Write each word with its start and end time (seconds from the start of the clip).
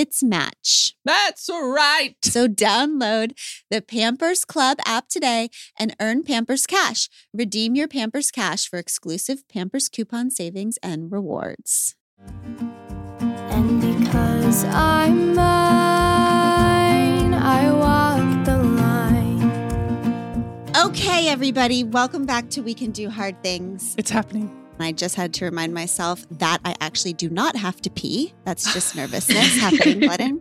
its 0.00 0.22
match. 0.22 0.96
That's 1.04 1.50
right. 1.50 2.14
So 2.22 2.48
download 2.48 3.38
the 3.70 3.82
Pampers 3.82 4.46
Club 4.46 4.78
app 4.86 5.08
today 5.08 5.50
and 5.78 5.94
earn 6.00 6.22
Pampers 6.22 6.66
Cash. 6.66 7.10
Redeem 7.34 7.74
your 7.74 7.86
Pampers 7.86 8.30
Cash 8.30 8.66
for 8.66 8.78
exclusive 8.78 9.46
Pampers 9.46 9.90
coupon 9.90 10.30
savings 10.30 10.78
and 10.82 11.12
rewards. 11.12 11.96
And 12.18 13.82
because 13.82 14.64
I'm 14.64 15.34
mine, 15.34 17.34
I 17.34 17.70
walk 17.70 18.46
the 18.46 18.56
line. 18.56 20.72
Okay, 20.78 21.28
everybody, 21.28 21.84
welcome 21.84 22.24
back 22.24 22.48
to 22.50 22.62
We 22.62 22.72
Can 22.72 22.90
Do 22.90 23.10
Hard 23.10 23.42
Things. 23.42 23.94
It's 23.98 24.10
happening. 24.10 24.59
I 24.82 24.92
just 24.92 25.14
had 25.14 25.34
to 25.34 25.44
remind 25.44 25.74
myself 25.74 26.24
that 26.30 26.58
I 26.64 26.74
actually 26.80 27.12
do 27.14 27.28
not 27.30 27.56
have 27.56 27.80
to 27.82 27.90
pee. 27.90 28.32
That's 28.44 28.72
just 28.72 28.96
nervousness 28.96 29.58
happening, 29.58 30.00
Glennon. 30.08 30.40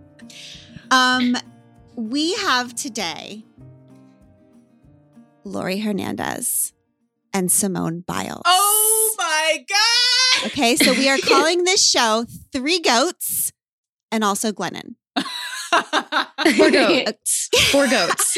Um, 0.91 1.35
we 1.95 2.33
have 2.35 2.75
today 2.75 3.43
Laurie 5.43 5.79
Hernandez 5.79 6.73
and 7.33 7.51
Simone 7.51 8.01
Biles. 8.01 8.41
Oh 8.45 9.15
my 9.17 9.65
God. 9.67 10.47
Okay, 10.47 10.75
so 10.75 10.93
we 10.93 11.09
are 11.09 11.17
calling 11.23 11.63
this 11.63 11.87
show 11.87 12.25
Three 12.51 12.79
Goats 12.79 13.51
and 14.11 14.23
also 14.23 14.51
Glennon. 14.51 14.95
Four 16.57 16.71
goats. 16.71 17.49
Four 17.71 17.87
goats. 17.87 18.37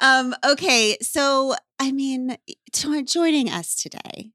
um, 0.00 0.34
okay, 0.44 0.96
so 1.00 1.54
I 1.78 1.92
mean, 1.92 2.36
to- 2.72 3.02
joining 3.04 3.48
us 3.50 3.80
today 3.80 4.32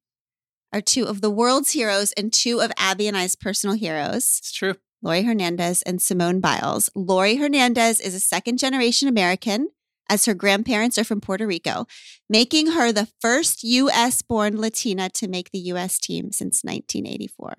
are 0.73 0.81
two 0.81 1.05
of 1.05 1.21
the 1.21 1.29
world's 1.29 1.71
heroes 1.71 2.11
and 2.13 2.33
two 2.33 2.59
of 2.59 2.71
Abby 2.77 3.07
and 3.07 3.15
I's 3.15 3.35
personal 3.35 3.75
heroes, 3.75 4.39
it's 4.39 4.51
true. 4.51 4.75
Laurie 5.03 5.23
Hernandez 5.23 5.81
and 5.83 6.01
Simone 6.01 6.39
Biles. 6.39 6.89
Laurie 6.95 7.35
Hernandez 7.35 7.99
is 7.99 8.15
a 8.15 8.19
second 8.19 8.57
generation 8.57 9.07
American, 9.07 9.69
as 10.09 10.25
her 10.25 10.33
grandparents 10.33 10.97
are 10.97 11.03
from 11.03 11.21
Puerto 11.21 11.45
Rico, 11.45 11.85
making 12.29 12.71
her 12.71 12.91
the 12.91 13.09
first 13.21 13.63
US 13.63 14.21
born 14.21 14.59
Latina 14.59 15.09
to 15.09 15.27
make 15.27 15.51
the 15.51 15.59
US 15.59 15.99
team 15.99 16.31
since 16.31 16.63
1984. 16.63 17.53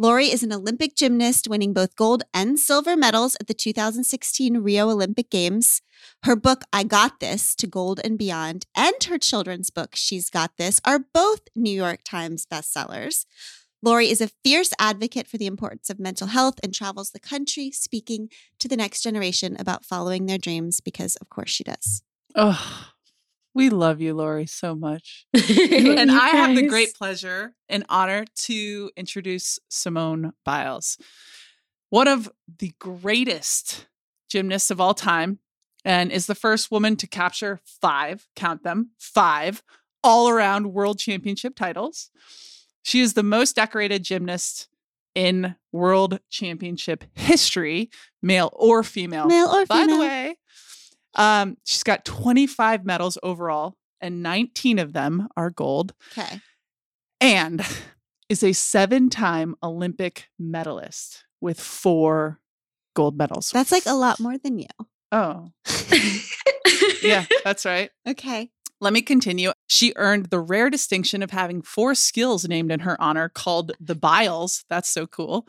Laurie 0.00 0.30
is 0.30 0.44
an 0.44 0.52
Olympic 0.52 0.94
gymnast, 0.94 1.48
winning 1.48 1.72
both 1.72 1.96
gold 1.96 2.22
and 2.32 2.56
silver 2.60 2.96
medals 2.96 3.36
at 3.40 3.48
the 3.48 3.54
2016 3.54 4.58
Rio 4.58 4.88
Olympic 4.88 5.28
Games. 5.28 5.82
Her 6.22 6.36
book, 6.36 6.62
I 6.72 6.84
Got 6.84 7.18
This 7.18 7.52
to 7.56 7.66
Gold 7.66 8.00
and 8.04 8.16
Beyond, 8.16 8.66
and 8.76 8.94
her 9.08 9.18
children's 9.18 9.70
book, 9.70 9.96
She's 9.96 10.30
Got 10.30 10.56
This, 10.56 10.80
are 10.84 11.00
both 11.12 11.40
New 11.56 11.72
York 11.72 12.02
Times 12.04 12.46
bestsellers. 12.46 13.26
Laurie 13.82 14.08
is 14.08 14.20
a 14.20 14.30
fierce 14.44 14.70
advocate 14.78 15.26
for 15.26 15.36
the 15.36 15.46
importance 15.46 15.90
of 15.90 15.98
mental 15.98 16.28
health 16.28 16.60
and 16.62 16.72
travels 16.72 17.10
the 17.10 17.18
country 17.18 17.72
speaking 17.72 18.28
to 18.60 18.68
the 18.68 18.76
next 18.76 19.02
generation 19.02 19.56
about 19.58 19.84
following 19.84 20.26
their 20.26 20.38
dreams 20.38 20.80
because, 20.80 21.16
of 21.16 21.28
course, 21.28 21.50
she 21.50 21.64
does. 21.64 22.04
Oh, 22.36 22.92
we 23.58 23.70
love 23.70 24.00
you, 24.00 24.14
Laurie, 24.14 24.46
so 24.46 24.76
much. 24.76 25.26
and 25.34 26.12
I 26.12 26.28
have 26.28 26.54
the 26.54 26.68
great 26.68 26.94
pleasure 26.94 27.56
and 27.68 27.84
honor 27.88 28.24
to 28.44 28.90
introduce 28.96 29.58
Simone 29.68 30.32
Biles, 30.44 30.96
one 31.90 32.06
of 32.06 32.30
the 32.58 32.72
greatest 32.78 33.88
gymnasts 34.30 34.70
of 34.70 34.80
all 34.80 34.94
time, 34.94 35.40
and 35.84 36.12
is 36.12 36.26
the 36.26 36.36
first 36.36 36.70
woman 36.70 36.94
to 36.98 37.08
capture 37.08 37.58
five, 37.64 38.28
count 38.36 38.62
them, 38.62 38.90
five 38.96 39.64
all 40.04 40.28
around 40.28 40.72
world 40.72 41.00
championship 41.00 41.56
titles. 41.56 42.10
She 42.84 43.00
is 43.00 43.14
the 43.14 43.24
most 43.24 43.56
decorated 43.56 44.04
gymnast 44.04 44.68
in 45.16 45.56
world 45.72 46.20
championship 46.30 47.02
history, 47.14 47.90
male 48.22 48.50
or 48.52 48.84
female. 48.84 49.26
Male 49.26 49.48
or 49.48 49.66
By 49.66 49.80
female? 49.80 49.96
the 49.96 50.00
way, 50.00 50.37
um, 51.18 51.56
she's 51.64 51.82
got 51.82 52.04
25 52.06 52.86
medals 52.86 53.18
overall, 53.22 53.74
and 54.00 54.22
19 54.22 54.78
of 54.78 54.92
them 54.94 55.28
are 55.36 55.50
gold, 55.50 55.92
Okay. 56.12 56.40
and 57.20 57.60
is 58.30 58.42
a 58.42 58.52
seven 58.52 59.10
time 59.10 59.54
Olympic 59.62 60.28
medalist 60.38 61.24
with 61.40 61.60
four 61.60 62.40
gold 62.94 63.16
medals. 63.18 63.50
That's 63.50 63.72
like 63.72 63.86
a 63.86 63.94
lot 63.94 64.20
more 64.20 64.38
than 64.38 64.58
you. 64.58 64.66
oh, 65.12 65.50
yeah, 67.02 67.24
that's 67.44 67.64
right. 67.64 67.90
Okay. 68.06 68.50
Let 68.80 68.92
me 68.92 69.02
continue. 69.02 69.50
She 69.66 69.92
earned 69.96 70.26
the 70.26 70.38
rare 70.38 70.70
distinction 70.70 71.22
of 71.22 71.32
having 71.32 71.62
four 71.62 71.94
skills 71.96 72.46
named 72.46 72.70
in 72.70 72.80
her 72.80 73.00
honor 73.00 73.28
called 73.28 73.72
the 73.80 73.96
Biles. 73.96 74.64
That's 74.70 74.88
so 74.88 75.06
cool. 75.06 75.48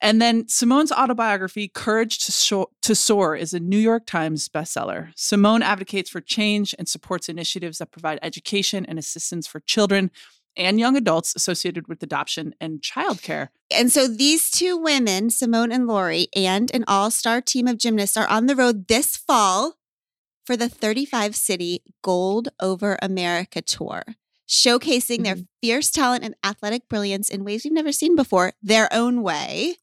And 0.00 0.22
then 0.22 0.46
Simone's 0.46 0.92
autobiography, 0.92 1.66
Courage 1.68 2.18
to, 2.18 2.66
to 2.82 2.94
Soar, 2.94 3.34
is 3.34 3.52
a 3.52 3.58
New 3.58 3.78
York 3.78 4.06
Times 4.06 4.48
bestseller. 4.48 5.12
Simone 5.16 5.62
advocates 5.62 6.08
for 6.08 6.20
change 6.20 6.72
and 6.78 6.88
supports 6.88 7.28
initiatives 7.28 7.78
that 7.78 7.90
provide 7.90 8.20
education 8.22 8.86
and 8.86 8.96
assistance 8.96 9.48
for 9.48 9.58
children 9.60 10.12
and 10.56 10.78
young 10.78 10.96
adults 10.96 11.34
associated 11.34 11.88
with 11.88 12.02
adoption 12.02 12.54
and 12.60 12.80
childcare. 12.80 13.48
And 13.70 13.90
so 13.90 14.06
these 14.08 14.50
two 14.50 14.76
women, 14.76 15.30
Simone 15.30 15.72
and 15.72 15.86
Laurie, 15.86 16.28
and 16.34 16.72
an 16.74 16.84
all 16.86 17.10
star 17.10 17.40
team 17.40 17.66
of 17.66 17.78
gymnasts 17.78 18.16
are 18.16 18.28
on 18.28 18.46
the 18.46 18.56
road 18.56 18.88
this 18.88 19.16
fall 19.16 19.74
for 20.48 20.56
the 20.56 20.66
35 20.70 21.36
city 21.36 21.82
Gold 22.00 22.48
Over 22.58 22.96
America 23.02 23.60
tour, 23.60 24.02
showcasing 24.48 25.22
their 25.22 25.36
fierce 25.60 25.90
talent 25.90 26.24
and 26.24 26.34
athletic 26.42 26.88
brilliance 26.88 27.28
in 27.28 27.44
ways 27.44 27.64
we've 27.64 27.72
never 27.74 27.92
seen 27.92 28.16
before, 28.16 28.54
their 28.62 28.88
own 28.90 29.22
way. 29.22 29.76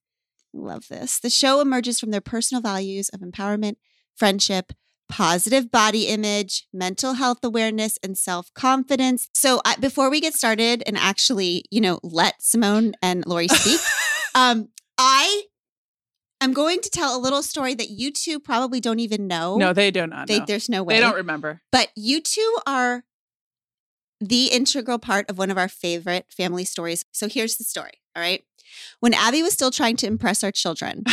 Love 0.56 0.88
this. 0.88 1.20
The 1.20 1.30
show 1.30 1.62
emerges 1.62 2.00
from 2.00 2.10
their 2.10 2.20
personal 2.20 2.64
values 2.64 3.10
of 3.10 3.20
empowerment, 3.20 3.76
friendship, 4.16 4.74
positive 5.08 5.70
body 5.70 6.08
image, 6.08 6.66
mental 6.74 7.14
health 7.14 7.44
awareness, 7.44 8.00
and 8.02 8.18
self 8.18 8.52
confidence. 8.56 9.30
So, 9.36 9.62
I, 9.64 9.76
before 9.76 10.10
we 10.10 10.20
get 10.20 10.34
started 10.34 10.82
and 10.88 10.98
actually, 10.98 11.66
you 11.70 11.80
know, 11.80 12.00
let 12.02 12.42
Simone 12.42 12.94
and 13.04 13.24
Laurie 13.28 13.50
speak, 13.50 13.82
um, 14.34 14.70
I 14.98 15.44
am 16.46 16.54
going 16.54 16.80
to 16.82 16.90
tell 16.90 17.18
a 17.18 17.20
little 17.20 17.44
story 17.44 17.74
that 17.76 17.90
you 17.90 18.12
two 18.12 18.40
probably 18.40 18.80
don't 18.80 19.00
even 19.00 19.28
know. 19.28 19.58
No, 19.58 19.74
they 19.74 19.92
do 19.92 20.08
not. 20.08 20.28
They, 20.28 20.40
know. 20.40 20.46
there's 20.48 20.70
no 20.70 20.82
way. 20.84 20.96
They 20.96 21.02
don't 21.02 21.16
remember. 21.16 21.62
But 21.72 21.90
you 21.96 22.22
two 22.22 22.58
are 22.66 23.04
the 24.22 24.46
integral 24.46 24.98
part 24.98 25.30
of 25.30 25.38
one 25.38 25.52
of 25.52 25.58
our 25.58 25.68
favorite 25.68 26.26
family 26.30 26.64
stories. 26.64 27.04
So 27.12 27.28
here's 27.28 27.58
the 27.58 27.66
story. 27.66 28.02
All 28.16 28.22
right. 28.22 28.44
When 29.00 29.14
Abby 29.14 29.44
was 29.44 29.54
still 29.54 29.72
trying 29.72 29.98
to 29.98 30.08
impress 30.08 30.44
our 30.44 30.52
children, 30.52 31.04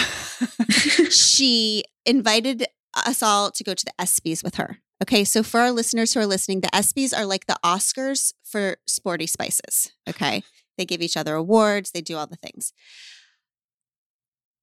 she 1.11 1.85
invited 2.06 2.67
us 2.94 3.23
all 3.23 3.50
to 3.50 3.64
go 3.64 3.75
to 3.75 3.85
the 3.85 3.93
ESPYs 3.99 4.44
with 4.44 4.56
her. 4.56 4.78
Okay. 5.02 5.25
So 5.25 5.43
for 5.43 5.61
our 5.61 5.73
listeners 5.73 6.14
who 6.14 6.20
are 6.20 6.26
listening, 6.26 6.61
the 6.61 6.69
ESPYs 6.69 7.17
are 7.17 7.26
like 7.26 7.46
the 7.46 7.58
Oscars 7.64 8.32
for 8.44 8.76
sporty 8.87 9.26
spices. 9.26 9.93
Okay. 10.08 10.44
They 10.78 10.85
give 10.85 11.02
each 11.02 11.17
other 11.17 11.35
awards, 11.35 11.90
they 11.90 12.00
do 12.00 12.17
all 12.17 12.26
the 12.26 12.37
things. 12.37 12.73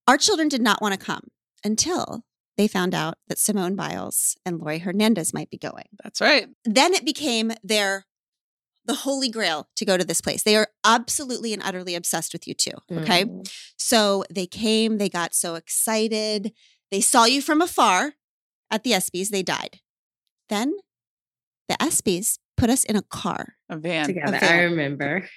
Our 0.09 0.17
children 0.17 0.47
did 0.47 0.63
not 0.63 0.81
want 0.81 0.99
to 0.99 1.05
come 1.05 1.27
until 1.63 2.23
they 2.57 2.67
found 2.67 2.95
out 2.95 3.19
that 3.27 3.37
Simone 3.37 3.75
Biles 3.75 4.35
and 4.43 4.57
Laurie 4.57 4.79
Hernandez 4.79 5.35
might 5.35 5.51
be 5.51 5.57
going 5.59 5.85
That's 6.03 6.19
right. 6.19 6.47
then 6.65 6.95
it 6.95 7.05
became 7.05 7.51
their 7.63 8.07
the 8.85 8.95
holy 8.95 9.29
grail 9.29 9.69
to 9.75 9.85
go 9.85 9.97
to 9.97 10.03
this 10.03 10.19
place. 10.19 10.41
They 10.41 10.55
are 10.55 10.69
absolutely 10.83 11.53
and 11.53 11.61
utterly 11.63 11.93
obsessed 11.93 12.33
with 12.33 12.47
you 12.47 12.55
too. 12.55 12.71
Okay. 12.91 13.25
Mm. 13.25 13.53
So 13.77 14.23
they 14.33 14.47
came, 14.47 14.97
they 14.97 15.09
got 15.09 15.35
so 15.35 15.53
excited. 15.53 16.53
They 16.89 17.01
saw 17.01 17.25
you 17.25 17.39
from 17.39 17.61
afar 17.61 18.13
at 18.71 18.83
the 18.83 18.93
ESPYs, 18.93 19.29
they 19.29 19.43
died. 19.43 19.79
Then 20.49 20.73
the 21.67 21.75
ESPYs 21.75 22.39
put 22.57 22.71
us 22.71 22.83
in 22.83 22.95
a 22.95 23.03
car. 23.03 23.57
A 23.69 23.77
van. 23.77 24.07
Together. 24.07 24.37
Okay. 24.37 24.47
I 24.47 24.61
remember. 24.63 25.29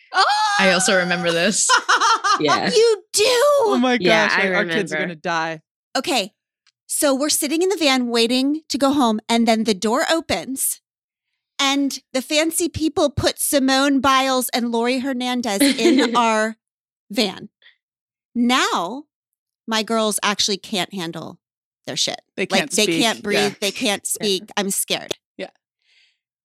I 0.58 0.72
also 0.72 0.96
remember 0.96 1.30
this. 1.30 1.68
Yeah. 2.40 2.70
You 2.70 3.02
do. 3.12 3.24
Oh 3.26 3.78
my 3.80 3.98
gosh, 3.98 4.06
Yeah, 4.06 4.28
I 4.32 4.54
our 4.54 4.64
kids 4.64 4.92
are 4.92 4.98
gonna 5.00 5.14
die. 5.16 5.60
Okay. 5.96 6.32
So 6.86 7.14
we're 7.14 7.30
sitting 7.30 7.62
in 7.62 7.68
the 7.70 7.76
van 7.76 8.08
waiting 8.08 8.62
to 8.68 8.76
go 8.78 8.92
home, 8.92 9.20
and 9.28 9.48
then 9.48 9.64
the 9.64 9.74
door 9.74 10.02
opens, 10.10 10.80
and 11.58 11.98
the 12.12 12.20
fancy 12.22 12.68
people 12.68 13.08
put 13.10 13.38
Simone 13.38 14.00
Biles 14.00 14.48
and 14.50 14.70
Laurie 14.70 14.98
Hernandez 14.98 15.62
in 15.62 16.14
our 16.16 16.56
van. 17.10 17.48
Now, 18.34 19.04
my 19.66 19.82
girls 19.82 20.18
actually 20.22 20.58
can't 20.58 20.92
handle 20.92 21.38
their 21.86 21.96
shit. 21.96 22.20
They 22.36 22.46
can't 22.46 22.62
like 22.62 22.70
they 22.86 22.86
can't 23.00 23.22
breathe, 23.22 23.38
Yeah. 23.40 23.54
they 23.60 23.70
can't 23.70 24.06
speak. 24.16 24.44
I'm 24.56 24.70
scared. 24.70 25.16
Yeah. 25.36 25.50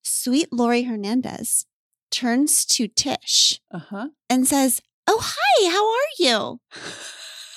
Sweet 0.02 0.52
Laurie 0.52 0.84
Hernandez 0.84 1.66
turns 2.10 2.64
to 2.66 2.88
Tish 2.88 3.60
Uh-huh. 3.70 4.08
and 4.30 4.46
says, 4.48 4.80
"Oh, 5.08 5.18
hi, 5.20 5.70
how 5.70 5.88
are 5.90 6.10
you?" 6.18 6.60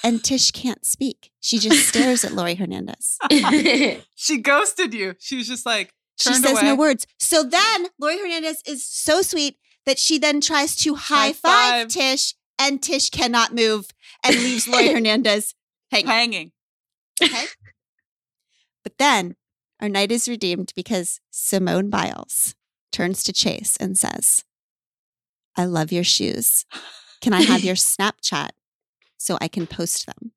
And 0.03 0.23
Tish 0.23 0.49
can't 0.51 0.83
speak. 0.83 1.29
She 1.41 1.59
just 1.59 1.87
stares 1.87 2.23
at 2.23 2.31
Laurie 2.33 2.55
Hernandez. 2.55 3.17
She 4.15 4.37
ghosted 4.39 4.93
you. 4.93 5.15
She 5.19 5.37
was 5.37 5.47
just 5.47 5.65
like 5.65 5.93
She 6.19 6.33
says 6.33 6.51
away. 6.53 6.61
no 6.63 6.75
words. 6.75 7.05
So 7.19 7.43
then 7.43 7.87
Laurie 7.99 8.19
Hernandez 8.19 8.61
is 8.67 8.83
so 8.87 9.21
sweet 9.21 9.57
that 9.85 9.97
she 9.99 10.17
then 10.19 10.41
tries 10.41 10.75
to 10.77 10.95
high, 10.95 11.27
High 11.27 11.33
five, 11.33 11.71
five. 11.83 11.87
Tish, 11.89 12.33
and 12.59 12.81
Tish 12.81 13.09
cannot 13.09 13.53
move 13.55 13.87
and 14.23 14.35
leaves 14.35 14.67
Laurie 14.67 14.87
Hernandez 14.93 15.53
hanging. 15.91 16.07
hanging. 16.07 16.51
Okay. 17.23 17.45
but 18.83 18.97
then 18.97 19.35
our 19.79 19.89
night 19.89 20.11
is 20.11 20.27
redeemed 20.27 20.71
because 20.75 21.19
Simone 21.31 21.89
Biles 21.89 22.55
turns 22.91 23.23
to 23.23 23.33
Chase 23.33 23.75
and 23.77 23.97
says, 23.97 24.43
I 25.57 25.65
love 25.65 25.91
your 25.91 26.03
shoes. 26.03 26.65
Can 27.21 27.33
I 27.33 27.41
have 27.41 27.63
your 27.63 27.75
Snapchat 27.75 28.49
so 29.17 29.37
I 29.39 29.47
can 29.47 29.67
post 29.67 30.05
them? 30.05 30.31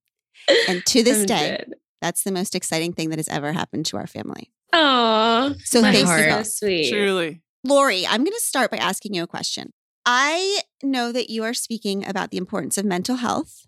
And 0.69 0.85
to 0.87 1.03
this 1.03 1.21
I'm 1.21 1.27
day, 1.27 1.49
dead. 1.57 1.75
that's 2.01 2.23
the 2.23 2.33
most 2.33 2.55
exciting 2.55 2.93
thing 2.93 3.11
that 3.11 3.19
has 3.19 3.29
ever 3.29 3.53
happened 3.53 3.87
to 3.87 3.97
our 3.97 4.07
family. 4.07 4.51
Oh, 4.73 5.55
So 5.65 5.81
My 5.81 5.93
thank 5.93 6.07
heart. 6.07 6.27
you 6.27 6.45
So 6.45 6.67
sweet. 6.67 6.91
Truly. 6.91 7.41
Laurie, 7.65 8.07
I'm 8.07 8.21
going 8.25 8.33
to 8.33 8.41
start 8.41 8.71
by 8.71 8.77
asking 8.77 9.15
you 9.15 9.23
a 9.23 9.27
question. 9.27 9.73
I 10.05 10.61
know 10.83 11.13
that 11.13 11.31
you 11.31 11.45
are 11.45 11.55
speaking 11.55 12.07
about 12.07 12.31
the 12.31 12.37
importance 12.37 12.77
of 12.77 12.85
mental 12.85 13.17
health 13.17 13.67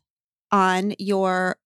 on 0.53 0.95
your 0.99 1.57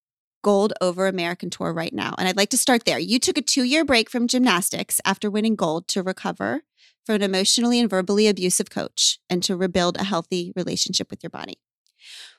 Gold 0.45 0.73
Over 0.81 1.07
American 1.09 1.51
tour 1.51 1.73
right 1.73 1.93
now. 1.93 2.15
And 2.19 2.29
I'd 2.29 2.37
like 2.37 2.51
to 2.51 2.57
start 2.57 2.85
there. 2.85 2.99
You 3.01 3.19
took 3.19 3.37
a 3.37 3.43
two 3.43 3.65
year 3.65 3.85
break 3.85 4.09
from 4.09 4.29
gymnastics 4.29 5.01
after 5.05 5.29
winning 5.31 5.57
gold 5.57 5.89
to 5.89 6.03
recover 6.03 6.63
from 7.11 7.17
an 7.17 7.23
emotionally 7.23 7.81
and 7.81 7.91
verbally 7.91 8.29
abusive 8.29 8.71
coach 8.71 9.19
and 9.29 9.43
to 9.43 9.57
rebuild 9.57 9.97
a 9.97 10.05
healthy 10.05 10.53
relationship 10.55 11.11
with 11.11 11.25
your 11.25 11.31
body. 11.31 11.59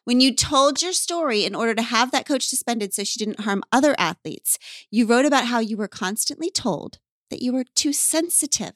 When 0.05 0.21
you 0.21 0.33
told 0.33 0.81
your 0.81 0.93
story 0.93 1.43
in 1.43 1.55
order 1.55 1.75
to 1.75 1.81
have 1.81 2.11
that 2.11 2.25
coach 2.25 2.47
suspended 2.47 2.93
so 2.93 3.03
she 3.03 3.19
didn't 3.19 3.41
harm 3.41 3.63
other 3.69 3.93
athletes, 3.97 4.57
you 4.89 5.05
wrote 5.05 5.25
about 5.25 5.47
how 5.47 5.59
you 5.59 5.75
were 5.75 5.89
constantly 5.89 6.49
told 6.49 6.99
that 7.29 7.41
you 7.41 7.51
were 7.51 7.65
too 7.75 7.91
sensitive 7.91 8.75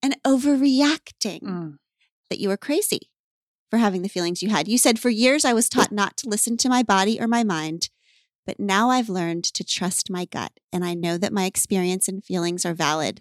and 0.00 0.16
overreacting, 0.24 1.42
Mm. 1.42 1.78
that 2.30 2.38
you 2.38 2.48
were 2.48 2.56
crazy 2.56 3.10
for 3.68 3.78
having 3.78 4.02
the 4.02 4.08
feelings 4.08 4.40
you 4.40 4.50
had. 4.50 4.68
You 4.68 4.78
said, 4.78 5.00
For 5.00 5.10
years, 5.10 5.44
I 5.44 5.52
was 5.52 5.68
taught 5.68 5.90
not 5.90 6.16
to 6.18 6.28
listen 6.28 6.56
to 6.58 6.68
my 6.68 6.84
body 6.84 7.20
or 7.20 7.26
my 7.26 7.42
mind, 7.42 7.88
but 8.46 8.60
now 8.60 8.88
I've 8.88 9.08
learned 9.08 9.42
to 9.44 9.64
trust 9.64 10.10
my 10.10 10.26
gut, 10.26 10.52
and 10.72 10.84
I 10.84 10.94
know 10.94 11.18
that 11.18 11.32
my 11.32 11.44
experience 11.44 12.06
and 12.06 12.24
feelings 12.24 12.64
are 12.64 12.72
valid. 12.72 13.20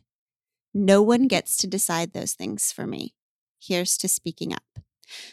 No 0.77 1.01
one 1.01 1.27
gets 1.27 1.57
to 1.57 1.67
decide 1.67 2.13
those 2.13 2.33
things 2.33 2.71
for 2.71 2.85
me. 2.85 3.13
Here's 3.59 3.97
to 3.97 4.07
speaking 4.07 4.53
up. 4.53 4.63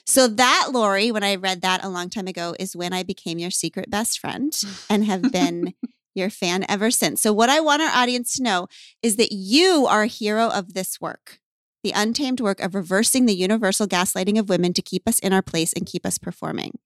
So, 0.06 0.28
that, 0.28 0.68
Laurie, 0.72 1.10
when 1.10 1.24
I 1.24 1.34
read 1.34 1.60
that 1.62 1.84
a 1.84 1.88
long 1.88 2.08
time 2.08 2.28
ago, 2.28 2.54
is 2.58 2.76
when 2.76 2.92
I 2.92 3.02
became 3.02 3.38
your 3.38 3.50
secret 3.50 3.90
best 3.90 4.18
friend 4.18 4.52
and 4.90 5.04
have 5.04 5.32
been 5.32 5.74
your 6.14 6.30
fan 6.30 6.64
ever 6.68 6.90
since. 6.90 7.20
So, 7.20 7.32
what 7.32 7.50
I 7.50 7.60
want 7.60 7.82
our 7.82 7.90
audience 7.90 8.36
to 8.36 8.42
know 8.42 8.68
is 9.02 9.16
that 9.16 9.32
you 9.32 9.86
are 9.86 10.02
a 10.04 10.08
hero 10.08 10.48
of 10.48 10.74
this 10.74 11.00
work 11.00 11.40
the 11.84 11.92
untamed 11.94 12.40
work 12.40 12.60
of 12.60 12.74
reversing 12.74 13.26
the 13.26 13.36
universal 13.36 13.86
gaslighting 13.86 14.38
of 14.38 14.48
women 14.48 14.72
to 14.72 14.80
keep 14.80 15.06
us 15.06 15.18
in 15.18 15.34
our 15.34 15.42
place 15.42 15.72
and 15.74 15.84
keep 15.84 16.06
us 16.06 16.16
performing. 16.16 16.78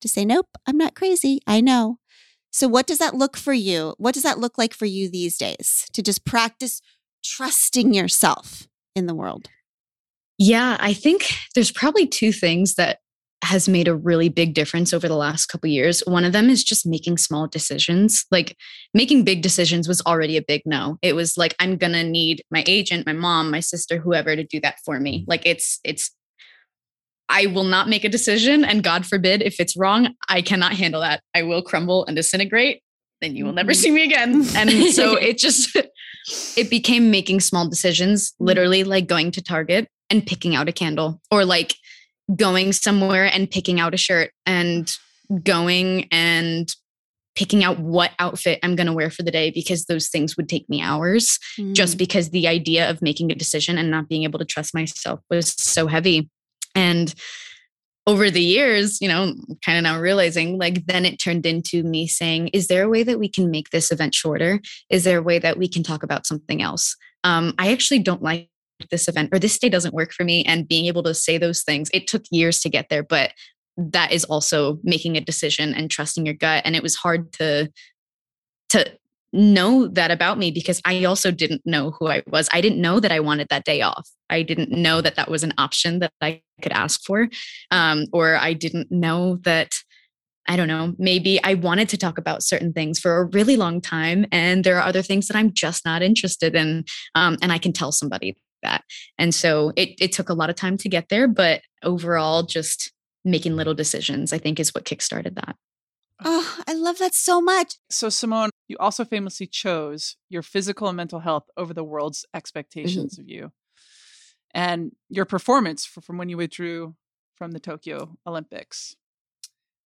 To 0.00 0.08
say, 0.08 0.24
nope, 0.24 0.48
I'm 0.66 0.78
not 0.78 0.94
crazy. 0.94 1.40
I 1.46 1.60
know. 1.60 1.98
So, 2.50 2.66
what 2.66 2.86
does 2.86 2.98
that 2.98 3.14
look 3.14 3.36
for 3.36 3.52
you? 3.52 3.94
What 3.98 4.14
does 4.14 4.24
that 4.24 4.38
look 4.38 4.58
like 4.58 4.74
for 4.74 4.86
you 4.86 5.08
these 5.08 5.36
days 5.36 5.86
to 5.92 6.02
just 6.02 6.24
practice 6.24 6.80
trusting 7.24 7.94
yourself 7.94 8.66
in 8.94 9.06
the 9.06 9.14
world? 9.14 9.48
Yeah, 10.38 10.76
I 10.80 10.92
think 10.92 11.30
there's 11.54 11.70
probably 11.70 12.06
two 12.06 12.32
things 12.32 12.74
that 12.74 12.98
has 13.44 13.68
made 13.68 13.88
a 13.88 13.94
really 13.94 14.28
big 14.28 14.54
difference 14.54 14.92
over 14.92 15.08
the 15.08 15.16
last 15.16 15.46
couple 15.46 15.68
years. 15.68 16.00
One 16.06 16.24
of 16.24 16.32
them 16.32 16.48
is 16.48 16.62
just 16.62 16.86
making 16.86 17.18
small 17.18 17.48
decisions. 17.48 18.24
Like 18.30 18.56
making 18.94 19.24
big 19.24 19.42
decisions 19.42 19.88
was 19.88 20.00
already 20.02 20.36
a 20.36 20.42
big 20.42 20.62
no. 20.64 20.96
It 21.02 21.14
was 21.16 21.36
like 21.36 21.54
I'm 21.58 21.76
going 21.76 21.92
to 21.92 22.04
need 22.04 22.42
my 22.52 22.62
agent, 22.66 23.04
my 23.04 23.12
mom, 23.12 23.50
my 23.50 23.58
sister, 23.60 23.98
whoever 23.98 24.36
to 24.36 24.44
do 24.44 24.60
that 24.60 24.76
for 24.84 25.00
me. 25.00 25.24
Like 25.26 25.44
it's 25.44 25.80
it's 25.82 26.12
I 27.28 27.46
will 27.46 27.64
not 27.64 27.88
make 27.88 28.04
a 28.04 28.08
decision 28.08 28.64
and 28.64 28.84
God 28.84 29.06
forbid 29.06 29.42
if 29.42 29.58
it's 29.58 29.76
wrong, 29.76 30.14
I 30.28 30.42
cannot 30.42 30.74
handle 30.74 31.00
that. 31.00 31.22
I 31.34 31.42
will 31.42 31.62
crumble 31.62 32.04
and 32.06 32.14
disintegrate. 32.14 32.82
Then 33.20 33.34
you 33.36 33.44
will 33.44 33.52
never 33.52 33.72
Mhm. 33.72 33.76
see 33.76 33.90
me 33.90 34.04
again. 34.04 34.44
And 34.56 34.70
so 34.92 35.16
it 35.16 35.38
just 35.38 35.76
it 36.56 36.70
became 36.70 37.10
making 37.10 37.40
small 37.40 37.68
decisions, 37.68 38.30
mm-hmm. 38.30 38.46
literally 38.46 38.84
like 38.84 39.06
going 39.06 39.30
to 39.32 39.42
Target 39.42 39.88
and 40.10 40.26
picking 40.26 40.54
out 40.54 40.68
a 40.68 40.72
candle 40.72 41.20
or 41.30 41.44
like 41.44 41.74
going 42.34 42.72
somewhere 42.72 43.24
and 43.24 43.50
picking 43.50 43.80
out 43.80 43.94
a 43.94 43.98
shirt 43.98 44.30
and 44.46 44.96
going 45.42 46.08
and 46.12 46.74
picking 47.34 47.64
out 47.64 47.78
what 47.78 48.12
outfit 48.18 48.58
I'm 48.62 48.76
going 48.76 48.86
to 48.86 48.92
wear 48.92 49.10
for 49.10 49.22
the 49.22 49.30
day 49.30 49.50
because 49.50 49.86
those 49.86 50.08
things 50.08 50.36
would 50.36 50.48
take 50.48 50.68
me 50.68 50.82
hours 50.82 51.38
just 51.72 51.94
mm. 51.94 51.98
because 51.98 52.28
the 52.28 52.46
idea 52.46 52.88
of 52.90 53.00
making 53.00 53.32
a 53.32 53.34
decision 53.34 53.78
and 53.78 53.90
not 53.90 54.08
being 54.08 54.24
able 54.24 54.38
to 54.38 54.44
trust 54.44 54.74
myself 54.74 55.20
was 55.30 55.54
so 55.56 55.86
heavy. 55.86 56.30
And 56.74 57.14
over 58.06 58.30
the 58.30 58.42
years, 58.42 59.00
you 59.00 59.08
know, 59.08 59.34
kind 59.64 59.78
of 59.78 59.84
now 59.84 59.98
realizing 60.00 60.58
like 60.58 60.86
then 60.86 61.04
it 61.04 61.18
turned 61.18 61.46
into 61.46 61.82
me 61.82 62.06
saying, 62.08 62.48
is 62.48 62.66
there 62.66 62.82
a 62.82 62.88
way 62.88 63.02
that 63.02 63.18
we 63.18 63.28
can 63.28 63.50
make 63.50 63.70
this 63.70 63.92
event 63.92 64.14
shorter? 64.14 64.60
Is 64.90 65.04
there 65.04 65.18
a 65.18 65.22
way 65.22 65.38
that 65.38 65.56
we 65.56 65.68
can 65.68 65.82
talk 65.82 66.02
about 66.02 66.26
something 66.26 66.60
else? 66.62 66.96
Um, 67.22 67.54
I 67.58 67.70
actually 67.70 68.00
don't 68.00 68.22
like 68.22 68.48
this 68.90 69.06
event 69.06 69.30
or 69.32 69.38
this 69.38 69.58
day 69.58 69.68
doesn't 69.68 69.94
work 69.94 70.12
for 70.12 70.24
me. 70.24 70.44
And 70.44 70.66
being 70.66 70.86
able 70.86 71.04
to 71.04 71.14
say 71.14 71.38
those 71.38 71.62
things, 71.62 71.90
it 71.94 72.08
took 72.08 72.24
years 72.32 72.60
to 72.60 72.68
get 72.68 72.88
there, 72.88 73.04
but 73.04 73.32
that 73.76 74.10
is 74.10 74.24
also 74.24 74.78
making 74.82 75.16
a 75.16 75.20
decision 75.20 75.72
and 75.72 75.90
trusting 75.90 76.26
your 76.26 76.34
gut. 76.34 76.62
And 76.64 76.74
it 76.74 76.82
was 76.82 76.96
hard 76.96 77.32
to 77.34 77.70
to 78.70 78.90
know 79.32 79.88
that 79.88 80.10
about 80.10 80.38
me 80.38 80.50
because 80.50 80.80
I 80.84 81.04
also 81.04 81.30
didn't 81.30 81.62
know 81.64 81.92
who 81.98 82.08
I 82.08 82.22
was. 82.26 82.48
I 82.52 82.60
didn't 82.60 82.80
know 82.80 83.00
that 83.00 83.12
I 83.12 83.20
wanted 83.20 83.48
that 83.48 83.64
day 83.64 83.80
off. 83.80 84.08
I 84.30 84.42
didn't 84.42 84.70
know 84.70 85.00
that 85.00 85.16
that 85.16 85.30
was 85.30 85.42
an 85.42 85.54
option 85.58 86.00
that 86.00 86.12
I 86.20 86.42
could 86.60 86.72
ask 86.72 87.00
for. 87.04 87.28
Um, 87.70 88.06
or 88.12 88.36
I 88.36 88.52
didn't 88.52 88.90
know 88.90 89.36
that, 89.44 89.72
I 90.46 90.56
don't 90.56 90.68
know, 90.68 90.94
maybe 90.98 91.42
I 91.42 91.54
wanted 91.54 91.88
to 91.90 91.96
talk 91.96 92.18
about 92.18 92.42
certain 92.42 92.72
things 92.72 92.98
for 92.98 93.18
a 93.18 93.24
really 93.24 93.56
long 93.56 93.80
time. 93.80 94.26
And 94.32 94.64
there 94.64 94.76
are 94.76 94.86
other 94.86 95.02
things 95.02 95.28
that 95.28 95.36
I'm 95.36 95.52
just 95.52 95.84
not 95.84 96.02
interested 96.02 96.54
in. 96.54 96.84
Um, 97.14 97.38
and 97.40 97.52
I 97.52 97.58
can 97.58 97.72
tell 97.72 97.92
somebody 97.92 98.36
that. 98.62 98.84
And 99.18 99.34
so 99.34 99.72
it, 99.76 99.90
it 100.00 100.12
took 100.12 100.28
a 100.28 100.34
lot 100.34 100.50
of 100.50 100.56
time 100.56 100.76
to 100.78 100.88
get 100.88 101.08
there. 101.08 101.28
But 101.28 101.62
overall, 101.82 102.42
just 102.42 102.92
making 103.24 103.56
little 103.56 103.74
decisions, 103.74 104.32
I 104.32 104.38
think, 104.38 104.58
is 104.60 104.74
what 104.74 104.84
kickstarted 104.84 105.36
that. 105.36 105.56
Oh, 106.24 106.58
I 106.66 106.72
love 106.74 106.98
that 106.98 107.14
so 107.14 107.40
much. 107.40 107.74
So, 107.90 108.08
Simone, 108.08 108.50
you 108.68 108.76
also 108.78 109.04
famously 109.04 109.46
chose 109.46 110.16
your 110.28 110.42
physical 110.42 110.88
and 110.88 110.96
mental 110.96 111.20
health 111.20 111.44
over 111.56 111.74
the 111.74 111.84
world's 111.84 112.24
expectations 112.34 113.18
of 113.18 113.28
you 113.28 113.52
and 114.54 114.92
your 115.08 115.24
performance 115.24 115.84
from 115.84 116.18
when 116.18 116.28
you 116.28 116.36
withdrew 116.36 116.94
from 117.36 117.52
the 117.52 117.60
Tokyo 117.60 118.16
Olympics. 118.26 118.96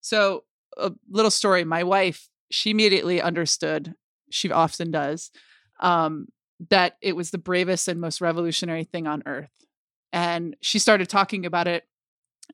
So, 0.00 0.45
a 0.76 0.92
little 1.09 1.30
story 1.30 1.64
my 1.64 1.83
wife, 1.85 2.28
she 2.50 2.71
immediately 2.71 3.21
understood, 3.21 3.95
she 4.30 4.50
often 4.50 4.90
does, 4.90 5.30
um, 5.80 6.28
that 6.71 6.97
it 7.00 7.16
was 7.16 7.30
the 7.30 7.38
bravest 7.38 7.88
and 7.88 8.00
most 8.00 8.21
revolutionary 8.21 8.85
thing 8.85 9.06
on 9.06 9.23
earth. 9.26 9.50
And 10.12 10.56
she 10.61 10.78
started 10.78 11.09
talking 11.09 11.47
about 11.47 11.68
it 11.68 11.85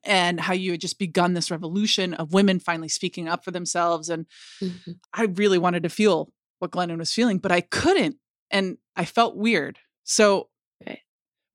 and 0.04 0.40
how 0.40 0.52
you 0.52 0.72
had 0.72 0.80
just 0.80 0.98
begun 0.98 1.34
this 1.34 1.50
revolution 1.50 2.14
of 2.14 2.32
women 2.32 2.58
finally 2.58 2.88
speaking 2.88 3.28
up 3.28 3.44
for 3.44 3.50
themselves 3.50 4.08
and 4.08 4.26
Mhm. 4.60 4.98
I 5.12 5.24
really 5.24 5.58
wanted 5.58 5.82
to 5.84 5.88
feel 5.88 6.32
what 6.58 6.70
Glennon 6.72 6.98
was 6.98 7.12
feeling, 7.12 7.38
but 7.38 7.52
I 7.52 7.60
couldn't. 7.60 8.16
And 8.50 8.78
I 8.96 9.04
felt 9.04 9.36
weird. 9.36 9.78
So 10.04 10.50
Right. 10.86 11.00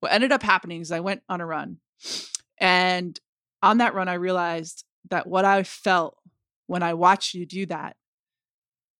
what 0.00 0.12
ended 0.12 0.32
up 0.32 0.42
happening 0.42 0.80
is 0.80 0.90
I 0.92 1.00
went 1.00 1.22
on 1.28 1.40
a 1.40 1.46
run. 1.46 1.80
And 2.58 3.18
on 3.62 3.78
that 3.78 3.94
run, 3.94 4.08
I 4.08 4.14
realized 4.14 4.84
that 5.10 5.26
what 5.26 5.44
I 5.44 5.62
felt 5.62 6.18
when 6.66 6.82
I 6.82 6.94
watched 6.94 7.34
you 7.34 7.46
do 7.46 7.66
that 7.66 7.96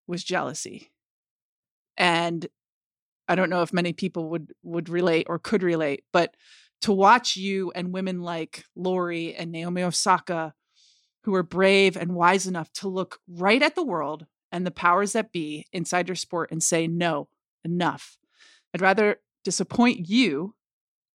was 0.06 0.24
jealousy. 0.24 0.90
And 1.96 2.46
I 3.28 3.34
don't 3.34 3.50
know 3.50 3.62
if 3.62 3.72
many 3.72 3.92
people 3.92 4.30
would 4.30 4.54
would 4.62 4.88
relate 4.88 5.26
or 5.28 5.38
could 5.38 5.62
relate, 5.62 6.04
but 6.12 6.34
to 6.82 6.92
watch 6.92 7.36
you 7.36 7.72
and 7.74 7.92
women 7.92 8.20
like 8.22 8.64
Laurie 8.76 9.34
and 9.34 9.50
Naomi 9.50 9.82
Osaka, 9.82 10.54
who 11.24 11.34
are 11.34 11.42
brave 11.42 11.96
and 11.96 12.14
wise 12.14 12.46
enough 12.46 12.72
to 12.74 12.88
look 12.88 13.18
right 13.28 13.62
at 13.62 13.74
the 13.74 13.84
world 13.84 14.26
and 14.52 14.66
the 14.66 14.70
powers 14.70 15.12
that 15.12 15.32
be 15.32 15.66
inside 15.72 16.08
your 16.08 16.14
sport 16.14 16.50
and 16.50 16.62
say, 16.62 16.86
no, 16.86 17.28
enough. 17.64 18.16
I'd 18.72 18.80
rather 18.80 19.16
disappoint 19.44 20.08
you 20.08 20.54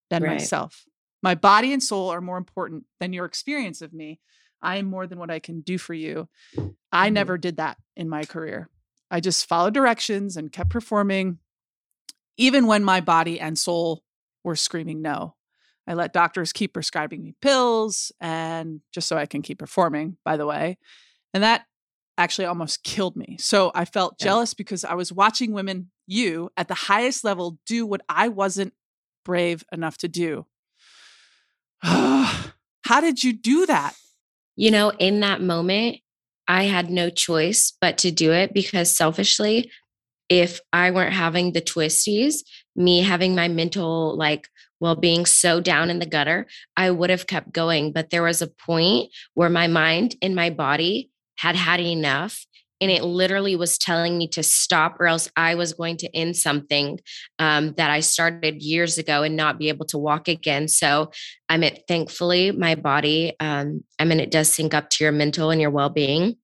than 0.10 0.24
Right. 0.24 0.34
myself. 0.34 0.86
My 1.22 1.36
body 1.36 1.72
and 1.72 1.82
soul 1.82 2.10
are 2.10 2.22
more 2.22 2.38
important 2.38 2.86
than 3.00 3.14
your 3.14 3.26
experience 3.26 3.82
of 3.82 3.94
me. 3.94 4.20
I 4.62 4.78
am 4.78 4.86
more 4.86 5.08
than 5.08 5.18
what 5.20 5.32
I 5.32 5.40
can 5.40 5.62
do 5.62 5.78
for 5.78 5.94
you. 5.94 6.30
I 6.92 7.10
Mhm. 7.10 7.14
never 7.14 7.38
did 7.38 7.58
that 7.58 7.78
in 7.96 8.10
my 8.10 8.24
career. 8.26 8.70
I 9.10 9.20
just 9.20 9.46
followed 9.48 9.74
directions 9.74 10.38
and 10.38 10.52
kept 10.52 10.70
performing, 10.70 11.40
even 12.38 12.68
when 12.68 12.84
my 12.84 13.00
body 13.02 13.40
and 13.40 13.58
soul 13.58 14.04
were 14.44 14.56
screaming 14.56 15.02
no. 15.02 15.36
I 15.88 15.94
let 15.96 16.14
doctors 16.14 16.54
keep 16.54 16.74
prescribing 16.74 17.24
me 17.24 17.36
pills 17.42 18.12
and 18.22 18.82
just 18.94 19.08
so 19.08 19.18
I 19.18 19.26
can 19.26 19.42
keep 19.42 19.60
performing, 19.60 20.18
by 20.24 20.38
the 20.38 20.46
way. 20.46 20.78
And 21.34 21.44
that 21.44 21.66
actually 22.18 22.46
almost 22.46 22.84
killed 22.84 23.16
me. 23.16 23.38
So 23.40 23.72
I 23.76 23.86
felt 23.86 24.16
Yeah. 24.20 24.26
jealous 24.28 24.54
because 24.54 24.86
I 24.86 24.94
was 24.94 25.12
watching 25.12 25.52
women, 25.52 25.92
you 26.08 26.50
at 26.56 26.68
the 26.68 26.74
highest 26.76 27.24
level, 27.24 27.58
do 27.66 27.86
what 27.86 28.02
I 28.08 28.28
wasn't 28.30 28.74
brave 29.26 29.64
enough 29.72 29.98
to 30.00 30.08
do. 30.08 30.46
How 31.82 33.02
did 33.02 33.24
you 33.24 33.34
do 33.34 33.66
that? 33.66 33.96
You 34.56 34.72
know, 34.72 34.90
in 34.92 35.22
that 35.22 35.42
moment, 35.42 35.98
I 36.48 36.64
had 36.64 36.90
no 36.90 37.10
choice 37.10 37.74
but 37.82 37.98
to 38.00 38.12
do 38.12 38.32
it 38.32 38.54
because 38.54 38.96
selfishly, 38.96 39.72
if 40.30 40.62
I 40.72 40.92
weren't 40.92 41.14
having 41.14 41.54
the 41.54 41.62
twisties, 41.62 42.38
me 42.76 43.02
having 43.02 43.36
my 43.36 43.48
mental 43.48 44.18
like 44.18 44.48
well 44.80 44.96
being 44.96 45.26
so 45.26 45.62
down 45.62 45.90
in 45.90 46.00
the 46.00 46.06
gutter, 46.06 46.48
I 46.76 46.92
would 46.92 47.10
have 47.10 47.28
kept 47.28 47.54
going. 47.54 47.94
But 47.94 48.10
there 48.10 48.24
was 48.24 48.42
a 48.42 48.48
point 48.48 49.12
where 49.34 49.50
my 49.50 49.68
mind 49.68 50.16
and 50.22 50.36
my 50.36 50.50
body 50.50 51.10
had 51.38 51.56
had 51.56 51.80
enough. 51.80 52.46
And 52.82 52.92
it 52.92 53.04
literally 53.04 53.56
was 53.56 53.78
telling 53.78 54.18
me 54.18 54.28
to 54.30 54.44
stop, 54.44 54.98
or 55.00 55.08
else 55.08 55.30
I 55.38 55.56
was 55.56 55.72
going 55.72 55.96
to 55.98 56.14
end 56.14 56.36
something 56.36 57.00
um, 57.40 57.74
that 57.78 57.90
I 57.90 58.02
started 58.02 58.62
years 58.62 58.98
ago 58.98 59.24
and 59.24 59.38
not 59.38 59.58
be 59.58 59.70
able 59.70 59.86
to 59.86 59.98
walk 59.98 60.28
again. 60.28 60.68
So, 60.68 61.12
I 61.48 61.56
mean, 61.56 61.78
thankfully, 61.88 62.52
my 62.52 62.76
body, 62.76 63.36
um, 63.40 63.86
I 64.00 64.04
mean, 64.04 64.20
it 64.20 64.32
does 64.32 64.54
sync 64.54 64.74
up 64.74 64.90
to 64.90 65.04
your 65.06 65.14
mental 65.14 65.50
and 65.50 65.62
your 65.62 65.70
well 65.70 65.90
being. 65.90 66.36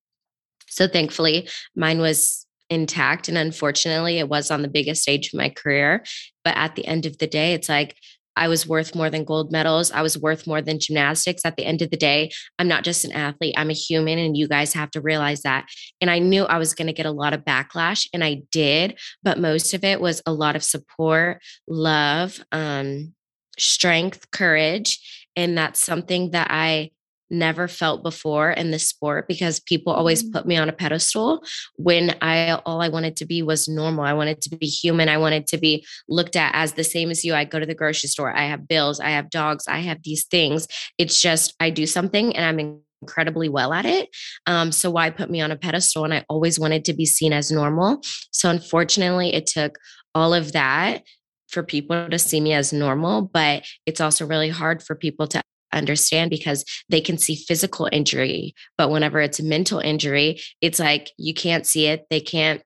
So, 0.68 0.88
thankfully, 0.88 1.46
mine 1.76 1.98
was 1.98 2.46
intact. 2.70 3.28
And 3.28 3.36
unfortunately, 3.36 4.18
it 4.18 4.28
was 4.28 4.50
on 4.50 4.62
the 4.62 4.68
biggest 4.68 5.02
stage 5.02 5.28
of 5.28 5.38
my 5.38 5.50
career. 5.50 6.04
But 6.44 6.56
at 6.56 6.76
the 6.76 6.86
end 6.86 7.04
of 7.04 7.18
the 7.18 7.26
day, 7.26 7.52
it's 7.52 7.68
like, 7.68 7.96
I 8.36 8.48
was 8.48 8.66
worth 8.66 8.94
more 8.94 9.10
than 9.10 9.24
gold 9.24 9.52
medals. 9.52 9.90
I 9.90 10.02
was 10.02 10.16
worth 10.16 10.46
more 10.46 10.62
than 10.62 10.78
gymnastics. 10.78 11.42
At 11.44 11.56
the 11.56 11.66
end 11.66 11.82
of 11.82 11.90
the 11.90 11.96
day, 11.96 12.30
I'm 12.58 12.68
not 12.68 12.84
just 12.84 13.04
an 13.04 13.12
athlete, 13.12 13.54
I'm 13.58 13.70
a 13.70 13.74
human, 13.74 14.18
and 14.18 14.36
you 14.36 14.48
guys 14.48 14.72
have 14.72 14.90
to 14.92 15.00
realize 15.00 15.42
that. 15.42 15.66
And 16.00 16.10
I 16.10 16.20
knew 16.20 16.44
I 16.44 16.56
was 16.56 16.72
going 16.72 16.86
to 16.86 16.94
get 16.94 17.06
a 17.06 17.10
lot 17.10 17.34
of 17.34 17.44
backlash, 17.44 18.08
and 18.14 18.24
I 18.24 18.42
did, 18.52 18.98
but 19.22 19.38
most 19.38 19.74
of 19.74 19.84
it 19.84 20.00
was 20.00 20.22
a 20.24 20.32
lot 20.32 20.56
of 20.56 20.62
support, 20.62 21.42
love, 21.68 22.40
um, 22.52 23.14
strength, 23.58 24.30
courage. 24.30 25.26
And 25.36 25.58
that's 25.58 25.84
something 25.84 26.30
that 26.30 26.48
I 26.50 26.92
never 27.30 27.68
felt 27.68 28.02
before 28.02 28.50
in 28.50 28.70
the 28.70 28.78
sport 28.78 29.28
because 29.28 29.60
people 29.60 29.92
always 29.92 30.22
Mm. 30.22 30.32
put 30.32 30.46
me 30.46 30.56
on 30.56 30.68
a 30.68 30.72
pedestal 30.72 31.42
when 31.76 32.16
I 32.20 32.52
all 32.66 32.82
I 32.82 32.88
wanted 32.88 33.16
to 33.16 33.26
be 33.26 33.42
was 33.42 33.68
normal. 33.68 34.04
I 34.04 34.12
wanted 34.12 34.42
to 34.42 34.56
be 34.56 34.66
human. 34.66 35.08
I 35.08 35.18
wanted 35.18 35.46
to 35.48 35.58
be 35.58 35.86
looked 36.08 36.36
at 36.36 36.54
as 36.54 36.72
the 36.72 36.84
same 36.84 37.10
as 37.10 37.24
you. 37.24 37.34
I 37.34 37.44
go 37.44 37.58
to 37.60 37.66
the 37.66 37.74
grocery 37.74 38.08
store. 38.08 38.34
I 38.36 38.46
have 38.46 38.68
bills. 38.68 39.00
I 39.00 39.10
have 39.10 39.30
dogs. 39.30 39.66
I 39.68 39.78
have 39.80 39.98
these 40.02 40.24
things. 40.24 40.66
It's 40.98 41.20
just 41.20 41.54
I 41.60 41.70
do 41.70 41.86
something 41.86 42.36
and 42.36 42.44
I'm 42.44 42.80
incredibly 43.02 43.48
well 43.48 43.72
at 43.72 43.86
it. 43.86 44.08
Um, 44.46 44.72
so 44.72 44.90
why 44.90 45.10
put 45.10 45.30
me 45.30 45.40
on 45.40 45.50
a 45.50 45.56
pedestal? 45.56 46.04
And 46.04 46.12
I 46.12 46.24
always 46.28 46.58
wanted 46.58 46.84
to 46.86 46.92
be 46.92 47.06
seen 47.06 47.32
as 47.32 47.50
normal. 47.50 48.00
So 48.30 48.50
unfortunately, 48.50 49.32
it 49.32 49.46
took 49.46 49.78
all 50.14 50.34
of 50.34 50.52
that 50.52 51.02
for 51.48 51.62
people 51.62 52.08
to 52.08 52.18
see 52.18 52.40
me 52.40 52.52
as 52.52 52.72
normal, 52.72 53.22
but 53.22 53.64
it's 53.86 54.00
also 54.00 54.26
really 54.26 54.50
hard 54.50 54.82
for 54.82 54.94
people 54.94 55.26
to 55.28 55.42
understand 55.72 56.30
because 56.30 56.64
they 56.88 57.00
can 57.00 57.18
see 57.18 57.36
physical 57.36 57.88
injury 57.92 58.54
but 58.76 58.90
whenever 58.90 59.20
it's 59.20 59.40
mental 59.40 59.78
injury 59.78 60.40
it's 60.60 60.78
like 60.78 61.10
you 61.16 61.34
can't 61.34 61.66
see 61.66 61.86
it 61.86 62.06
they 62.10 62.20
can't 62.20 62.62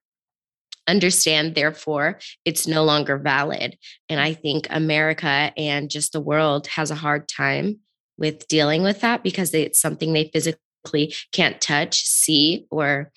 understand 0.87 1.55
therefore 1.55 2.19
it's 2.45 2.67
no 2.67 2.85
longer 2.85 3.17
valid. 3.17 3.79
And 4.09 4.21
i 4.21 4.35
think 4.35 4.67
america 4.71 5.53
and 5.57 5.91
just 5.91 6.13
the 6.13 6.21
world 6.21 6.67
has 6.69 6.91
a 6.91 6.95
hard 6.95 7.29
time 7.29 7.81
with 8.19 8.47
dealing 8.49 8.83
with 8.83 9.01
that 9.01 9.23
because 9.23 9.53
it's 9.55 9.81
something 9.81 10.13
they 10.13 10.31
physically 10.33 11.15
can't 11.33 11.61
touch 11.61 12.03
see 12.03 12.67
or 12.71 13.11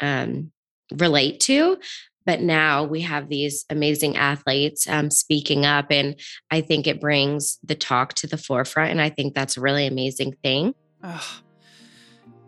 um, 0.00 0.52
relate 0.92 1.40
to 1.40 1.78
but 2.26 2.40
now 2.40 2.84
we 2.84 3.00
have 3.02 3.28
these 3.28 3.64
amazing 3.70 4.16
athletes 4.16 4.88
um, 4.88 5.10
speaking 5.10 5.64
up 5.64 5.86
and 5.90 6.18
i 6.50 6.60
think 6.60 6.86
it 6.86 7.00
brings 7.00 7.58
the 7.62 7.74
talk 7.74 8.14
to 8.14 8.26
the 8.26 8.38
forefront 8.38 8.90
and 8.90 9.00
i 9.00 9.08
think 9.08 9.34
that's 9.34 9.56
a 9.56 9.60
really 9.60 9.86
amazing 9.86 10.34
thing 10.42 10.74
Ugh. 11.02 11.44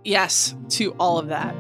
Yes, 0.07 0.55
to 0.69 0.93
all 1.01 1.19
of 1.19 1.27
that. 1.29 1.53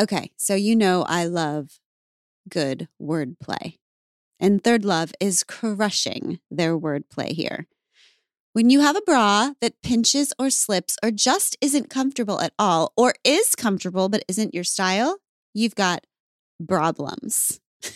Okay, 0.00 0.32
so 0.36 0.56
you 0.56 0.74
know 0.74 1.04
I 1.06 1.26
love 1.26 1.78
good 2.48 2.88
wordplay. 3.00 3.78
And 4.40 4.64
Third 4.64 4.84
Love 4.84 5.12
is 5.20 5.44
crushing 5.44 6.40
their 6.50 6.76
wordplay 6.76 7.28
here. 7.28 7.68
When 8.54 8.68
you 8.68 8.80
have 8.80 8.96
a 8.96 9.02
bra 9.02 9.52
that 9.62 9.80
pinches 9.82 10.34
or 10.38 10.50
slips 10.50 10.98
or 11.02 11.10
just 11.10 11.56
isn't 11.62 11.88
comfortable 11.88 12.38
at 12.38 12.52
all, 12.58 12.92
or 12.98 13.14
is 13.24 13.54
comfortable 13.54 14.10
but 14.10 14.24
isn't 14.28 14.54
your 14.54 14.64
style, 14.64 15.20
you've 15.54 15.74
got 15.74 16.04
problems. 16.68 17.60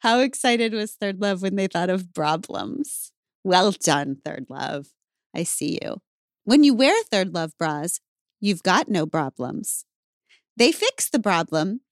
How 0.00 0.20
excited 0.20 0.72
was 0.72 0.92
Third 0.92 1.20
Love 1.20 1.42
when 1.42 1.56
they 1.56 1.66
thought 1.66 1.90
of 1.90 2.14
problems? 2.14 3.10
Well 3.42 3.72
done, 3.72 4.18
Third 4.24 4.46
Love. 4.48 4.86
I 5.34 5.42
see 5.42 5.80
you. 5.82 5.96
When 6.44 6.62
you 6.62 6.74
wear 6.74 6.94
Third 7.10 7.34
Love 7.34 7.58
bras, 7.58 7.98
you've 8.40 8.62
got 8.62 8.88
no 8.88 9.04
problems. 9.04 9.84
They 10.56 10.70
fix 10.70 11.10
the 11.10 11.18
problem 11.18 11.80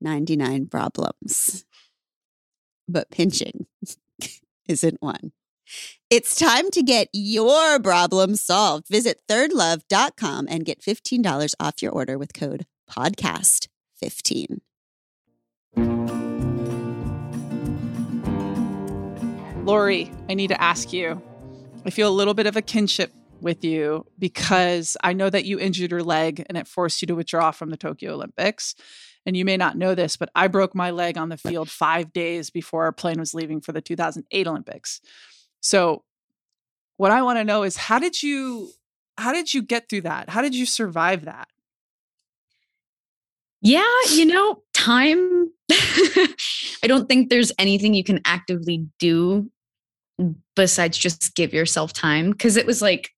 99 0.00 0.66
problems, 0.66 1.64
but 2.88 3.10
pinching 3.10 3.66
isn't 4.68 5.00
one. 5.00 5.32
It's 6.08 6.34
time 6.34 6.70
to 6.72 6.82
get 6.82 7.08
your 7.12 7.78
problem 7.78 8.34
solved. 8.34 8.88
Visit 8.88 9.20
thirdlove.com 9.28 10.48
and 10.50 10.64
get 10.64 10.80
$15 10.80 11.54
off 11.60 11.82
your 11.82 11.92
order 11.92 12.18
with 12.18 12.34
code 12.34 12.66
podcast15. 12.90 14.60
Laurie, 19.64 20.10
I 20.28 20.34
need 20.34 20.48
to 20.48 20.60
ask 20.60 20.92
you. 20.92 21.22
I 21.86 21.90
feel 21.90 22.08
a 22.08 22.10
little 22.10 22.34
bit 22.34 22.46
of 22.46 22.56
a 22.56 22.62
kinship 22.62 23.12
with 23.40 23.64
you 23.64 24.04
because 24.18 24.96
I 25.02 25.12
know 25.12 25.30
that 25.30 25.44
you 25.44 25.58
injured 25.58 25.92
your 25.92 26.02
leg 26.02 26.44
and 26.48 26.58
it 26.58 26.66
forced 26.66 27.00
you 27.02 27.06
to 27.06 27.14
withdraw 27.14 27.52
from 27.52 27.70
the 27.70 27.76
Tokyo 27.76 28.14
Olympics. 28.14 28.74
And 29.26 29.36
you 29.36 29.44
may 29.44 29.56
not 29.56 29.76
know 29.76 29.94
this, 29.94 30.16
but 30.16 30.30
I 30.34 30.48
broke 30.48 30.74
my 30.74 30.90
leg 30.90 31.18
on 31.18 31.28
the 31.28 31.36
field 31.36 31.70
five 31.70 32.12
days 32.12 32.50
before 32.50 32.84
our 32.84 32.92
plane 32.92 33.20
was 33.20 33.34
leaving 33.34 33.60
for 33.60 33.72
the 33.72 33.82
2008 33.82 34.46
Olympics. 34.46 35.00
So, 35.60 36.04
what 36.96 37.10
I 37.10 37.22
want 37.22 37.38
to 37.38 37.44
know 37.44 37.62
is 37.62 37.76
how 37.76 37.98
did 37.98 38.22
you 38.22 38.70
how 39.18 39.32
did 39.32 39.52
you 39.52 39.62
get 39.62 39.88
through 39.88 40.02
that? 40.02 40.30
How 40.30 40.42
did 40.42 40.54
you 40.54 40.66
survive 40.66 41.26
that? 41.26 41.48
Yeah, 43.62 43.84
you 44.10 44.24
know, 44.24 44.62
time. 44.72 45.50
I 45.70 46.86
don't 46.86 47.08
think 47.08 47.28
there's 47.28 47.52
anything 47.58 47.92
you 47.92 48.04
can 48.04 48.20
actively 48.24 48.86
do 48.98 49.50
besides 50.56 50.96
just 50.96 51.34
give 51.34 51.52
yourself 51.52 51.92
time 51.92 52.30
because 52.30 52.56
it 52.56 52.66
was 52.66 52.80
like 52.80 53.10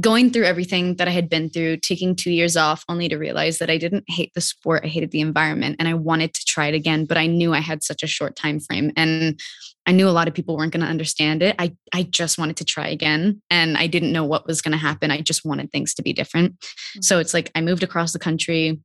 going 0.00 0.30
through 0.30 0.44
everything 0.44 0.96
that 0.96 1.08
I 1.08 1.12
had 1.12 1.28
been 1.28 1.48
through, 1.48 1.78
taking 1.78 2.16
two 2.16 2.30
years 2.30 2.56
off, 2.56 2.84
only 2.88 3.08
to 3.08 3.16
realize 3.16 3.58
that 3.58 3.70
I 3.70 3.78
didn't 3.78 4.04
hate 4.08 4.32
the 4.34 4.40
sport. 4.40 4.84
I 4.84 4.88
hated 4.88 5.10
the 5.10 5.20
environment 5.20 5.76
and 5.78 5.88
I 5.88 5.94
wanted 5.94 6.34
to 6.34 6.44
try 6.44 6.66
it 6.66 6.74
again, 6.74 7.04
but 7.04 7.16
I 7.16 7.26
knew 7.26 7.54
I 7.54 7.60
had 7.60 7.82
such 7.82 8.02
a 8.02 8.08
short 8.08 8.36
time 8.36 8.60
frame. 8.60 8.92
And 8.96 9.40
I 9.86 9.92
knew 9.92 10.08
a 10.08 10.10
lot 10.10 10.28
of 10.28 10.34
people 10.34 10.56
weren't 10.56 10.72
going 10.72 10.84
to 10.84 10.90
understand 10.90 11.42
it. 11.42 11.54
I, 11.58 11.74
I 11.94 12.02
just 12.02 12.38
wanted 12.38 12.56
to 12.56 12.64
try 12.64 12.88
again. 12.88 13.40
And 13.50 13.76
I 13.76 13.86
didn't 13.86 14.12
know 14.12 14.24
what 14.24 14.46
was 14.46 14.60
going 14.60 14.72
to 14.72 14.78
happen. 14.78 15.10
I 15.10 15.20
just 15.20 15.44
wanted 15.44 15.70
things 15.70 15.94
to 15.94 16.02
be 16.02 16.12
different. 16.12 16.58
Mm-hmm. 16.58 17.02
So 17.02 17.18
it's 17.18 17.32
like 17.32 17.50
I 17.54 17.60
moved 17.60 17.84
across 17.84 18.12
the 18.12 18.18
country, 18.18 18.80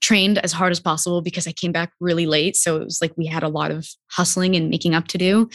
trained 0.00 0.38
as 0.38 0.52
hard 0.52 0.70
as 0.70 0.78
possible 0.78 1.22
because 1.22 1.48
I 1.48 1.52
came 1.52 1.72
back 1.72 1.92
really 2.00 2.26
late. 2.26 2.54
So 2.54 2.76
it 2.76 2.84
was 2.84 3.00
like 3.02 3.12
we 3.16 3.26
had 3.26 3.42
a 3.42 3.48
lot 3.48 3.72
of 3.72 3.88
hustling 4.10 4.54
and 4.54 4.70
making 4.70 4.94
up 4.94 5.08
to 5.08 5.18
do. 5.18 5.50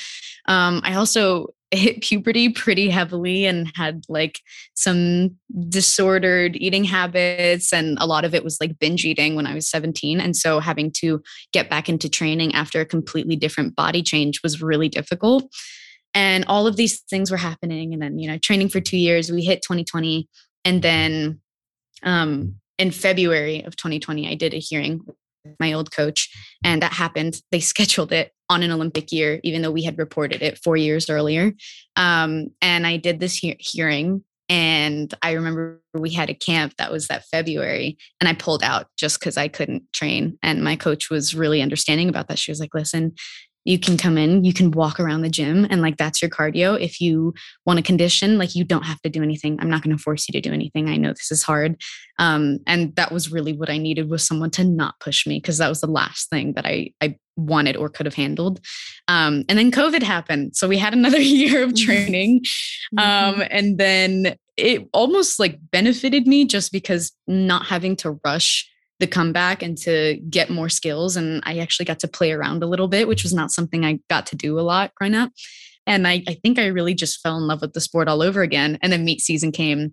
Um, 0.48 0.82
I 0.84 0.96
also 0.96 1.48
hit 1.76 2.02
puberty 2.02 2.50
pretty 2.50 2.90
heavily 2.90 3.46
and 3.46 3.72
had 3.76 4.04
like 4.10 4.40
some 4.76 5.36
disordered 5.70 6.56
eating 6.56 6.84
habits 6.84 7.74
and 7.74 7.98
a 8.00 8.06
lot 8.06 8.26
of 8.26 8.34
it 8.34 8.44
was 8.44 8.58
like 8.60 8.80
binge 8.80 9.06
eating 9.06 9.36
when 9.36 9.48
I 9.48 9.54
was 9.54 9.70
17 9.70 10.20
and 10.20 10.36
so 10.36 10.60
having 10.60 10.92
to 10.98 11.22
get 11.52 11.70
back 11.70 11.90
into 11.90 12.10
training 12.10 12.54
after 12.56 12.82
a 12.82 12.86
completely 12.86 13.36
different 13.36 13.76
body 13.76 14.04
change 14.04 14.42
was 14.44 14.62
really 14.62 14.90
difficult. 14.90 15.44
And 16.14 16.46
all 16.48 16.68
of 16.68 16.76
these 16.76 17.02
things 17.02 17.32
were 17.32 17.38
happening 17.38 17.94
and 17.94 18.02
then 18.02 18.20
you 18.20 18.30
know 18.30 18.38
training 18.38 18.70
for 18.70 18.80
2 18.80 18.98
years 18.98 19.32
we 19.32 19.44
hit 19.44 19.62
2020 19.62 20.28
and 20.66 20.82
then 20.82 21.42
um 22.04 22.56
in 22.78 22.92
February 22.92 23.64
of 23.64 23.76
2020 23.76 24.28
I 24.30 24.36
did 24.36 24.54
a 24.54 24.58
hearing 24.58 25.02
with 25.06 25.16
my 25.60 25.74
old 25.74 25.92
coach 25.92 26.30
and 26.64 26.82
that 26.82 26.94
happened. 26.94 27.42
They 27.52 27.60
scheduled 27.74 28.12
it 28.12 28.32
on 28.54 28.64
an 28.64 28.72
olympic 28.72 29.12
year 29.12 29.40
even 29.44 29.62
though 29.62 29.72
we 29.72 29.84
had 29.84 29.98
reported 29.98 30.42
it 30.42 30.60
four 30.64 30.78
years 30.78 31.10
earlier 31.10 31.52
um, 31.96 32.48
and 32.62 32.88
i 32.88 32.98
did 32.98 33.20
this 33.20 33.36
he- 33.36 33.58
hearing 33.60 34.24
and 34.50 35.14
i 35.22 35.32
remember 35.32 35.82
we 35.94 36.10
had 36.10 36.30
a 36.30 36.34
camp 36.34 36.74
that 36.78 36.92
was 36.92 37.08
that 37.08 37.26
february 37.26 37.98
and 38.20 38.28
i 38.28 38.34
pulled 38.34 38.64
out 38.64 38.88
just 38.98 39.20
because 39.20 39.38
i 39.38 39.48
couldn't 39.48 39.84
train 39.94 40.38
and 40.44 40.64
my 40.64 40.76
coach 40.76 41.10
was 41.10 41.36
really 41.36 41.62
understanding 41.62 42.10
about 42.10 42.28
that 42.28 42.40
she 42.40 42.52
was 42.52 42.60
like 42.60 42.74
listen 42.74 43.14
you 43.66 43.80
can 43.80 43.98
come 43.98 44.18
in, 44.18 44.44
you 44.44 44.54
can 44.54 44.72
walk 44.72 45.00
around 45.00 45.22
the 45.22 45.30
gym 45.30 45.66
and 45.70 45.82
like 45.82 45.98
that's 45.98 46.22
your 46.22 46.30
cardio. 46.30 46.80
If 46.80 47.00
you 47.00 47.34
want 47.66 47.78
to 47.78 47.84
condition, 47.84 48.38
like 48.38 48.56
you 48.56 48.64
don't 48.64 48.84
have 48.84 49.02
to 49.02 49.10
do 49.10 49.24
anything. 49.24 49.58
I'm 49.60 49.70
not 49.70 49.82
going 49.82 49.96
to 49.96 50.02
force 50.02 50.28
you 50.28 50.34
to 50.34 50.42
do 50.42 50.54
anything. 50.54 50.90
I 50.90 50.98
know 50.98 51.10
this 51.10 51.32
is 51.32 51.44
hard. 51.44 51.82
Um, 52.20 52.60
and 52.68 52.96
that 52.96 53.12
was 53.12 53.32
really 53.32 53.54
what 53.54 53.70
I 53.70 53.78
needed 53.78 54.10
was 54.10 54.26
someone 54.26 54.52
to 54.52 54.64
not 54.64 55.00
push 55.00 55.26
me 55.26 55.38
because 55.38 55.60
that 55.60 55.70
was 55.70 55.82
the 55.82 55.88
last 55.88 56.30
thing 56.30 56.54
that 56.54 56.66
I 56.66 56.92
I 57.02 57.18
wanted 57.36 57.76
or 57.76 57.90
could 57.90 58.06
have 58.06 58.16
handled. 58.16 58.60
Um, 59.08 59.44
and 59.50 59.58
then 59.58 59.72
COVID 59.72 60.04
happened. 60.04 60.56
So 60.56 60.68
we 60.68 60.78
had 60.78 60.94
another 60.94 61.20
year 61.22 61.64
of 61.64 61.72
mm-hmm. 61.72 61.86
training. 61.86 62.42
Um, 62.98 63.36
mm-hmm. 63.36 63.42
and 63.50 63.78
then 63.78 64.36
it 64.58 64.88
almost 64.94 65.40
like 65.40 65.60
benefited 65.72 66.28
me 66.28 66.46
just 66.46 66.72
because 66.72 67.12
not 67.28 67.66
having 67.66 67.96
to 67.98 68.20
rush 68.24 68.70
the 69.00 69.08
comeback 69.08 69.64
and 69.64 69.78
to 69.80 70.20
get 70.30 70.50
more 70.50 70.70
skills. 70.70 71.16
And 71.16 71.42
I 71.46 71.58
actually 71.58 71.86
got 71.86 72.00
to 72.00 72.08
play 72.08 72.32
around 72.32 72.62
a 72.62 72.68
little 72.68 72.88
bit, 72.88 73.08
which 73.08 73.24
was 73.24 73.34
not 73.34 73.52
something 73.52 73.84
I 73.84 74.00
got 74.10 74.28
to 74.28 74.36
do 74.36 74.60
a 74.60 74.62
lot 74.62 74.94
growing 74.96 75.16
up. 75.16 75.32
And 75.86 76.08
I, 76.08 76.24
I 76.28 76.36
think 76.36 76.60
I 76.60 76.68
really 76.68 76.94
just 76.94 77.20
fell 77.20 77.38
in 77.38 77.48
love 77.48 77.62
with 77.62 77.74
the 77.74 77.82
sport 77.82 78.08
all 78.08 78.22
over 78.22 78.42
again. 78.42 78.78
And 78.82 78.94
then 78.94 79.04
meet 79.04 79.20
season 79.20 79.52
came 79.52 79.92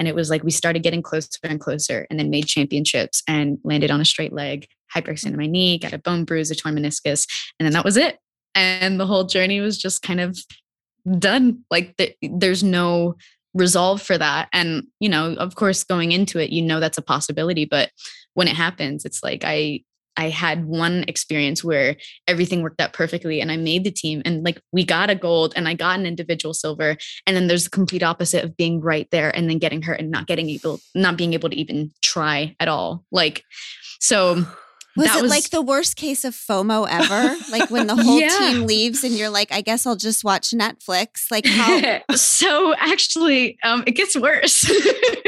and 0.00 0.08
it 0.08 0.14
was 0.14 0.30
like 0.30 0.42
we 0.42 0.50
started 0.50 0.82
getting 0.82 1.02
closer 1.02 1.28
and 1.44 1.60
closer 1.60 2.06
and 2.08 2.18
then 2.18 2.30
made 2.30 2.46
championships 2.46 3.22
and 3.28 3.58
landed 3.64 3.90
on 3.90 4.00
a 4.00 4.04
straight 4.04 4.32
leg, 4.32 4.66
hyperextended 4.94 5.36
my 5.36 5.46
knee, 5.46 5.78
got 5.78 5.92
a 5.92 5.98
bone 5.98 6.24
bruise, 6.24 6.50
a 6.50 6.54
torn 6.54 6.76
meniscus. 6.76 7.26
And 7.58 7.66
then 7.66 7.72
that 7.72 7.84
was 7.84 7.96
it. 7.96 8.18
And 8.54 8.98
the 8.98 9.06
whole 9.06 9.24
journey 9.24 9.60
was 9.60 9.78
just 9.78 10.02
kind 10.02 10.20
of 10.20 10.38
done. 11.18 11.64
Like 11.70 11.96
th- 11.96 12.16
there's 12.22 12.62
no 12.62 13.16
resolve 13.54 14.02
for 14.02 14.16
that. 14.18 14.48
And, 14.52 14.84
you 15.00 15.08
know, 15.08 15.34
of 15.34 15.54
course, 15.54 15.84
going 15.84 16.12
into 16.12 16.38
it, 16.38 16.50
you 16.50 16.62
know 16.62 16.80
that's 16.80 16.98
a 16.98 17.02
possibility. 17.02 17.64
But 17.64 17.90
when 18.34 18.48
it 18.48 18.56
happens, 18.56 19.04
it's 19.04 19.22
like 19.22 19.42
I 19.44 19.82
I 20.16 20.28
had 20.28 20.66
one 20.66 21.04
experience 21.08 21.64
where 21.64 21.96
everything 22.26 22.62
worked 22.62 22.80
out 22.80 22.92
perfectly 22.92 23.40
and 23.40 23.50
I 23.50 23.56
made 23.56 23.84
the 23.84 23.90
team 23.90 24.20
and 24.24 24.44
like 24.44 24.60
we 24.70 24.84
got 24.84 25.08
a 25.08 25.14
gold 25.14 25.54
and 25.56 25.66
I 25.66 25.74
got 25.74 25.98
an 25.98 26.04
individual 26.04 26.52
silver. 26.52 26.96
And 27.26 27.36
then 27.36 27.46
there's 27.46 27.64
the 27.64 27.70
complete 27.70 28.02
opposite 28.02 28.44
of 28.44 28.56
being 28.56 28.80
right 28.80 29.08
there 29.12 29.34
and 29.34 29.48
then 29.48 29.58
getting 29.58 29.82
hurt 29.82 30.00
and 30.00 30.10
not 30.10 30.26
getting 30.26 30.50
able, 30.50 30.80
not 30.94 31.16
being 31.16 31.32
able 31.32 31.48
to 31.48 31.56
even 31.56 31.92
try 32.02 32.54
at 32.60 32.68
all. 32.68 33.04
Like, 33.10 33.44
so 33.98 34.44
was 34.96 35.06
that 35.06 35.18
it 35.18 35.22
was, 35.22 35.30
like 35.30 35.50
the 35.50 35.62
worst 35.62 35.96
case 35.96 36.24
of 36.24 36.34
FOMO 36.34 36.86
ever? 36.90 37.36
like 37.50 37.70
when 37.70 37.86
the 37.86 37.96
whole 37.96 38.20
yeah. 38.20 38.28
team 38.28 38.66
leaves 38.66 39.04
and 39.04 39.14
you're 39.14 39.30
like, 39.30 39.52
I 39.52 39.60
guess 39.60 39.86
I'll 39.86 39.96
just 39.96 40.24
watch 40.24 40.50
Netflix. 40.50 41.30
Like 41.30 41.46
how? 41.46 42.00
so 42.14 42.74
actually, 42.76 43.58
um, 43.62 43.84
it 43.86 43.92
gets 43.92 44.16
worse 44.16 44.70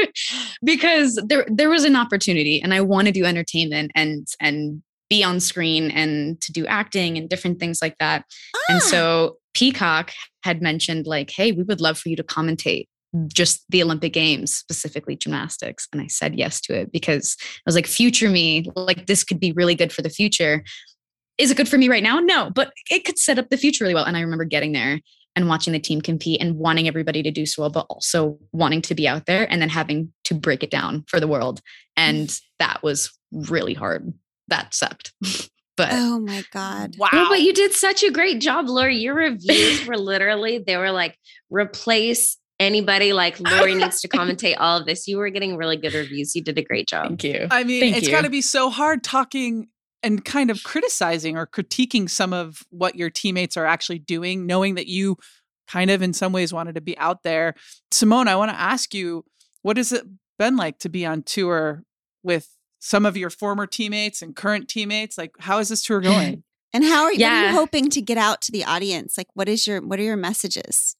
because 0.63 1.21
there 1.27 1.45
there 1.49 1.69
was 1.69 1.85
an 1.85 1.95
opportunity, 1.95 2.61
and 2.61 2.73
I 2.73 2.81
want 2.81 3.07
to 3.07 3.11
do 3.11 3.25
entertainment 3.25 3.91
and 3.95 4.27
and 4.39 4.83
be 5.09 5.23
on 5.23 5.39
screen 5.39 5.91
and 5.91 6.41
to 6.41 6.51
do 6.51 6.65
acting 6.65 7.17
and 7.17 7.29
different 7.29 7.59
things 7.59 7.81
like 7.81 7.97
that. 7.99 8.25
Ah. 8.55 8.59
And 8.69 8.81
so 8.81 9.37
Peacock 9.53 10.11
had 10.43 10.61
mentioned 10.61 11.05
like, 11.07 11.29
hey, 11.29 11.51
we 11.51 11.63
would 11.63 11.81
love 11.81 11.97
for 11.97 12.09
you 12.09 12.15
to 12.15 12.23
commentate 12.23 12.87
just 13.27 13.63
the 13.69 13.83
Olympic 13.83 14.13
Games, 14.13 14.53
specifically 14.53 15.15
gymnastics. 15.15 15.87
And 15.91 16.01
I 16.01 16.07
said 16.07 16.35
yes 16.35 16.59
to 16.61 16.75
it 16.75 16.91
because 16.91 17.37
I 17.41 17.61
was 17.65 17.75
like, 17.75 17.87
future 17.87 18.29
me, 18.29 18.65
like 18.75 19.05
this 19.07 19.23
could 19.23 19.39
be 19.39 19.51
really 19.51 19.75
good 19.75 19.91
for 19.91 20.01
the 20.01 20.09
future. 20.09 20.63
Is 21.37 21.51
it 21.51 21.57
good 21.57 21.69
for 21.69 21.77
me 21.77 21.89
right 21.89 22.03
now? 22.03 22.19
No, 22.19 22.49
but 22.49 22.71
it 22.89 23.05
could 23.05 23.17
set 23.17 23.39
up 23.39 23.49
the 23.49 23.57
future 23.57 23.83
really 23.83 23.95
well. 23.95 24.05
And 24.05 24.17
I 24.17 24.21
remember 24.21 24.45
getting 24.45 24.71
there 24.71 24.99
and 25.35 25.49
watching 25.49 25.73
the 25.73 25.79
team 25.79 26.01
compete 26.01 26.41
and 26.41 26.57
wanting 26.57 26.87
everybody 26.87 27.23
to 27.23 27.31
do 27.31 27.45
so 27.45 27.63
well, 27.63 27.71
but 27.71 27.87
also 27.89 28.37
wanting 28.51 28.81
to 28.83 28.95
be 28.95 29.07
out 29.07 29.25
there 29.25 29.51
and 29.51 29.61
then 29.61 29.69
having 29.69 30.13
to 30.25 30.33
break 30.33 30.63
it 30.63 30.69
down 30.69 31.03
for 31.07 31.19
the 31.19 31.27
world. 31.27 31.59
And 31.97 32.27
mm. 32.27 32.41
that 32.59 32.83
was 32.83 33.11
really 33.31 33.73
hard. 33.73 34.13
That 34.49 34.73
sucked. 34.73 35.13
but 35.75 35.89
oh 35.91 36.19
my 36.19 36.43
god 36.51 36.95
wow 36.99 37.09
well, 37.11 37.29
but 37.29 37.41
you 37.41 37.51
did 37.51 37.73
such 37.73 38.03
a 38.03 38.11
great 38.11 38.39
job 38.39 38.69
laurie 38.69 38.97
your 38.97 39.15
reviews 39.15 39.87
were 39.87 39.97
literally 39.97 40.59
they 40.59 40.77
were 40.77 40.91
like 40.91 41.17
replace 41.49 42.37
anybody 42.63 43.13
like 43.13 43.39
Laurie 43.39 43.75
needs 43.75 44.01
to 44.01 44.07
commentate 44.07 44.55
all 44.57 44.79
of 44.79 44.85
this. 44.85 45.07
You 45.07 45.17
were 45.17 45.29
getting 45.29 45.57
really 45.57 45.77
good 45.77 45.93
reviews. 45.93 46.35
You 46.35 46.41
did 46.41 46.57
a 46.57 46.63
great 46.63 46.87
job. 46.87 47.07
Thank 47.07 47.23
you. 47.23 47.47
I 47.51 47.63
mean, 47.63 47.81
Thank 47.81 47.97
it's 47.97 48.09
got 48.09 48.23
to 48.23 48.29
be 48.29 48.41
so 48.41 48.69
hard 48.69 49.03
talking 49.03 49.67
and 50.01 50.23
kind 50.23 50.49
of 50.49 50.63
criticizing 50.63 51.37
or 51.37 51.47
critiquing 51.47 52.09
some 52.09 52.33
of 52.33 52.63
what 52.69 52.95
your 52.95 53.09
teammates 53.09 53.55
are 53.55 53.65
actually 53.65 53.99
doing, 53.99 54.45
knowing 54.45 54.75
that 54.75 54.87
you 54.87 55.17
kind 55.67 55.89
of 55.89 56.01
in 56.01 56.13
some 56.13 56.33
ways 56.33 56.53
wanted 56.53 56.75
to 56.75 56.81
be 56.81 56.97
out 56.97 57.23
there. 57.23 57.55
Simone, 57.91 58.27
I 58.27 58.35
want 58.35 58.51
to 58.51 58.59
ask 58.59 58.93
you, 58.93 59.23
what 59.61 59.77
has 59.77 59.91
it 59.91 60.03
been 60.37 60.57
like 60.57 60.79
to 60.79 60.89
be 60.89 61.05
on 61.05 61.23
tour 61.23 61.83
with 62.21 62.49
some 62.79 63.05
of 63.05 63.15
your 63.15 63.29
former 63.29 63.65
teammates 63.65 64.21
and 64.21 64.35
current 64.35 64.67
teammates? 64.67 65.17
Like, 65.17 65.31
how 65.39 65.59
is 65.59 65.69
this 65.69 65.83
tour 65.83 66.01
going? 66.01 66.43
and 66.73 66.83
how 66.83 67.03
are, 67.03 67.13
yeah. 67.13 67.29
are 67.29 67.47
you 67.47 67.53
hoping 67.53 67.89
to 67.91 68.01
get 68.01 68.17
out 68.17 68.41
to 68.41 68.51
the 68.51 68.65
audience? 68.65 69.17
Like, 69.17 69.27
what 69.35 69.47
is 69.47 69.67
your 69.67 69.81
what 69.81 69.99
are 69.99 70.03
your 70.03 70.17
messages? 70.17 70.95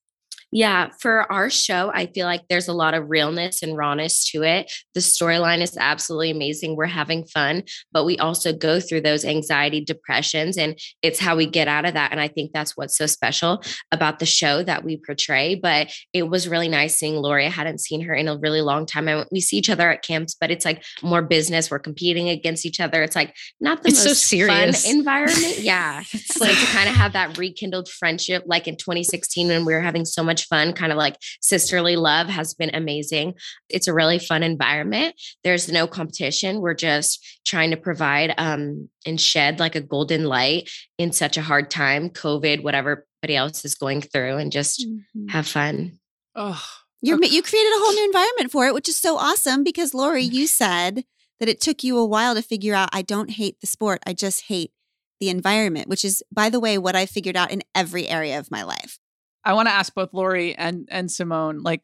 Yeah, 0.56 0.90
for 1.00 1.32
our 1.32 1.50
show, 1.50 1.92
I 1.96 2.06
feel 2.06 2.28
like 2.28 2.44
there's 2.48 2.68
a 2.68 2.74
lot 2.74 2.94
of 2.94 3.10
realness 3.10 3.64
and 3.64 3.76
rawness 3.76 4.30
to 4.30 4.44
it. 4.44 4.72
The 4.94 5.00
storyline 5.00 5.62
is 5.62 5.76
absolutely 5.80 6.30
amazing. 6.30 6.76
We're 6.76 6.86
having 6.86 7.26
fun, 7.26 7.64
but 7.92 8.06
we 8.06 8.20
also 8.20 8.54
go 8.54 8.80
through 8.80 9.02
those 9.02 9.26
anxiety, 9.26 9.84
depressions, 9.84 10.56
and 10.56 10.78
it's 11.02 11.18
how 11.18 11.36
we 11.36 11.48
get 11.48 11.68
out 11.68 11.86
of 11.86 11.96
that. 11.96 12.12
And 12.12 12.22
I 12.22 12.28
think 12.28 12.52
that's 12.54 12.78
what's 12.78 12.96
so 12.96 13.08
special 13.08 13.64
about 13.92 14.20
the 14.20 14.28
show 14.28 14.62
that 14.62 14.84
we 14.84 14.98
portray. 15.04 15.56
But 15.56 15.92
it 16.14 16.30
was 16.30 16.48
really 16.48 16.70
nice 16.70 16.98
seeing 16.98 17.16
Laurie. 17.16 17.48
I 17.48 17.50
hadn't 17.50 17.82
seen 17.82 18.02
her 18.02 18.14
in 18.14 18.28
a 18.28 18.38
really 18.38 18.62
long 18.62 18.86
time. 18.86 19.10
I, 19.10 19.26
we 19.32 19.42
see 19.42 19.58
each 19.58 19.72
other 19.72 19.90
at 19.90 20.04
camps, 20.04 20.36
but 20.40 20.52
it's 20.52 20.66
like 20.66 20.84
more 21.02 21.24
business. 21.24 21.72
We're 21.72 21.80
competing 21.80 22.30
against 22.30 22.64
each 22.64 22.80
other. 22.80 23.02
It's 23.02 23.16
like 23.16 23.36
not 23.60 23.82
the 23.82 23.90
it's 23.90 24.06
most 24.06 24.20
so 24.20 24.38
serious. 24.38 24.86
fun 24.86 24.98
environment. 24.98 25.58
Yeah. 25.62 26.04
it's 26.14 26.40
like 26.40 26.60
to 26.60 26.66
kind 26.68 26.88
of 26.88 26.94
have 26.94 27.14
that 27.14 27.40
rekindled 27.40 27.90
friendship, 27.90 28.44
like 28.46 28.68
in 28.68 28.78
2016 28.78 29.48
when 29.48 29.66
we 29.66 29.74
were 29.74 29.82
having 29.82 30.06
so 30.06 30.24
much 30.24 30.43
fun, 30.44 30.74
kind 30.74 30.92
of 30.92 30.98
like 30.98 31.18
sisterly 31.42 31.96
love 31.96 32.28
has 32.28 32.54
been 32.54 32.72
amazing. 32.74 33.36
It's 33.70 33.88
a 33.88 33.94
really 33.94 34.20
fun 34.20 34.44
environment. 34.44 35.16
There's 35.44 35.72
no 35.72 35.88
competition. 35.88 36.62
We're 36.62 36.74
just 36.74 37.42
trying 37.46 37.72
to 37.72 37.78
provide 37.78 38.34
um, 38.38 38.90
and 39.06 39.20
shed 39.20 39.60
like 39.60 39.76
a 39.76 39.82
golden 39.82 40.26
light 40.26 40.70
in 40.98 41.12
such 41.12 41.38
a 41.38 41.42
hard 41.42 41.70
time, 41.70 42.10
COVID, 42.10 42.64
whatever 42.64 43.06
everybody 43.24 43.36
else 43.38 43.66
is 43.66 43.76
going 43.76 44.02
through, 44.02 44.38
and 44.38 44.52
just 44.52 44.86
mm-hmm. 44.86 45.28
have 45.30 45.48
fun. 45.48 46.00
Oh, 46.36 46.64
you 47.02 47.16
okay. 47.16 47.28
you 47.28 47.42
created 47.42 47.70
a 47.70 47.80
whole 47.80 47.94
new 47.94 48.06
environment 48.06 48.52
for 48.52 48.68
it, 48.68 48.74
which 48.74 48.90
is 48.90 48.98
so 48.98 49.18
awesome 49.18 49.64
because 49.64 49.94
Laurie, 49.94 50.24
you 50.24 50.48
said 50.48 51.04
that 51.40 51.50
it 51.50 51.62
took 51.62 51.84
you 51.84 51.98
a 51.98 52.06
while 52.06 52.36
to 52.36 52.42
figure 52.42 52.74
out 52.74 52.90
I 52.94 53.02
don't 53.02 53.32
hate 53.32 53.60
the 53.60 53.68
sport, 53.68 54.02
I 54.06 54.14
just 54.14 54.44
hate 54.44 54.72
the 55.20 55.30
environment, 55.30 55.88
which 55.88 56.04
is 56.04 56.24
by 56.32 56.50
the 56.50 56.60
way 56.60 56.78
what 56.78 56.96
I 56.96 57.06
figured 57.06 57.38
out 57.38 57.52
in 57.52 57.62
every 57.76 58.08
area 58.08 58.40
of 58.40 58.52
my 58.52 58.64
life. 58.64 59.00
I 59.46 59.54
want 59.54 59.68
to 59.68 59.74
ask 59.74 59.94
both 59.94 60.14
Laurie 60.14 60.56
and 60.56 60.88
and 60.92 61.12
Simone. 61.12 61.64
Like 61.64 61.84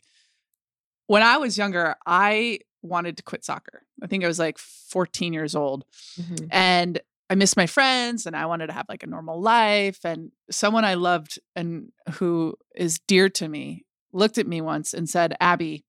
when 1.08 1.24
I 1.24 1.38
was 1.38 1.58
younger, 1.58 1.96
I 2.06 2.60
wanted 2.82 3.18
to 3.18 3.24
quit 3.24 3.44
soccer. 3.44 3.84
I 4.02 4.08
think 4.08 4.24
I 4.24 4.28
was 4.28 4.40
like 4.40 4.58
14 4.58 5.34
years 5.34 5.56
old, 5.56 5.86
mm-hmm. 6.20 6.46
and 6.52 7.00
I 7.30 7.36
missed 7.36 7.58
my 7.58 7.68
friends, 7.68 8.26
and 8.26 8.36
I 8.36 8.46
wanted 8.46 8.68
to 8.68 8.74
have 8.74 8.88
like 8.90 9.04
a 9.04 9.08
normal 9.08 9.42
life. 9.42 10.00
And 10.04 10.32
someone 10.50 10.86
I 10.86 10.96
loved 10.96 11.40
and 11.56 11.92
who 12.14 12.56
is 12.76 13.00
dear 13.00 13.30
to 13.30 13.48
me 13.48 13.86
looked 14.14 14.38
at 14.38 14.48
me 14.48 14.62
once 14.62 14.94
and 14.94 15.10
said, 15.10 15.36
"Abby, 15.40 15.84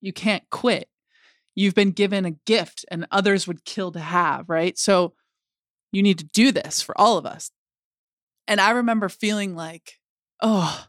You 0.00 0.12
can't 0.12 0.44
quit. 0.50 0.88
You've 1.54 1.74
been 1.74 1.92
given 1.92 2.26
a 2.26 2.32
gift 2.32 2.84
and 2.90 3.06
others 3.10 3.48
would 3.48 3.64
kill 3.64 3.90
to 3.92 3.98
have, 4.00 4.50
right? 4.50 4.78
So 4.78 5.14
you 5.90 6.02
need 6.02 6.18
to 6.18 6.24
do 6.24 6.52
this 6.52 6.82
for 6.82 6.98
all 7.00 7.16
of 7.16 7.24
us. 7.24 7.50
And 8.46 8.60
I 8.60 8.70
remember 8.70 9.08
feeling 9.08 9.56
like, 9.56 9.94
oh, 10.42 10.86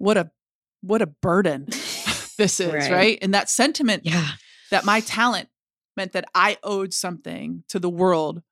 what 0.00 0.16
a 0.16 0.30
what 0.82 1.02
a 1.02 1.06
burden 1.06 1.66
this 2.38 2.58
is, 2.60 2.72
Right. 2.72 2.90
right? 2.90 3.18
And 3.22 3.34
that 3.34 3.48
sentiment 3.50 4.02
Yeah. 4.04 4.26
that 4.70 4.84
my 4.84 5.00
talent 5.00 5.48
meant 5.96 6.12
that 6.12 6.24
I 6.34 6.56
owed 6.62 6.92
something 6.94 7.64
to 7.68 7.78
the 7.78 7.90
world 7.90 8.42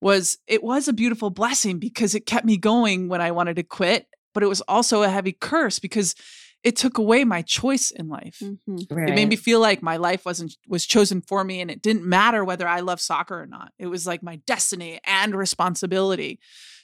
was 0.00 0.38
it 0.46 0.62
was 0.62 0.88
a 0.88 0.92
beautiful 0.92 1.30
blessing 1.30 1.78
because 1.78 2.14
it 2.14 2.26
kept 2.26 2.44
me 2.46 2.56
going 2.56 3.08
when 3.08 3.20
I 3.20 3.30
wanted 3.32 3.56
to 3.56 3.62
quit, 3.62 4.06
but 4.34 4.42
it 4.42 4.46
was 4.48 4.60
also 4.62 5.02
a 5.02 5.08
heavy 5.08 5.32
curse 5.32 5.78
because 5.78 6.14
it 6.62 6.76
took 6.76 6.98
away 6.98 7.24
my 7.24 7.40
choice 7.40 7.90
in 7.90 8.08
life. 8.08 8.42
Mhm. 8.42 8.86
It 8.90 9.14
made 9.14 9.28
me 9.30 9.36
feel 9.36 9.60
like 9.60 9.82
my 9.82 9.96
life 9.96 10.26
wasn't 10.26 10.56
was 10.68 10.84
chosen 10.84 11.22
for 11.22 11.42
me 11.44 11.60
and 11.62 11.70
it 11.70 11.80
didn't 11.80 12.04
matter 12.04 12.44
whether 12.44 12.68
I 12.68 12.80
love 12.80 13.00
soccer 13.00 13.40
or 13.40 13.46
not. 13.46 13.72
It 13.78 13.86
was 13.86 14.06
like 14.06 14.22
my 14.22 14.36
destiny 14.46 15.00
and 15.04 15.34
responsibility. 15.34 16.38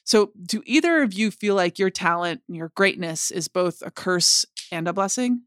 So, 0.07 0.31
do 0.41 0.63
either 0.65 1.03
of 1.03 1.13
you 1.13 1.31
feel 1.33 1.57
like 1.57 1.79
your 1.81 1.91
talent 1.91 2.41
and 2.47 2.57
your 2.57 2.71
greatness 2.77 3.31
is 3.33 3.49
both 3.49 3.83
a 3.85 3.91
curse 3.91 4.47
and 4.71 4.87
a 4.87 4.93
blessing? 4.93 5.43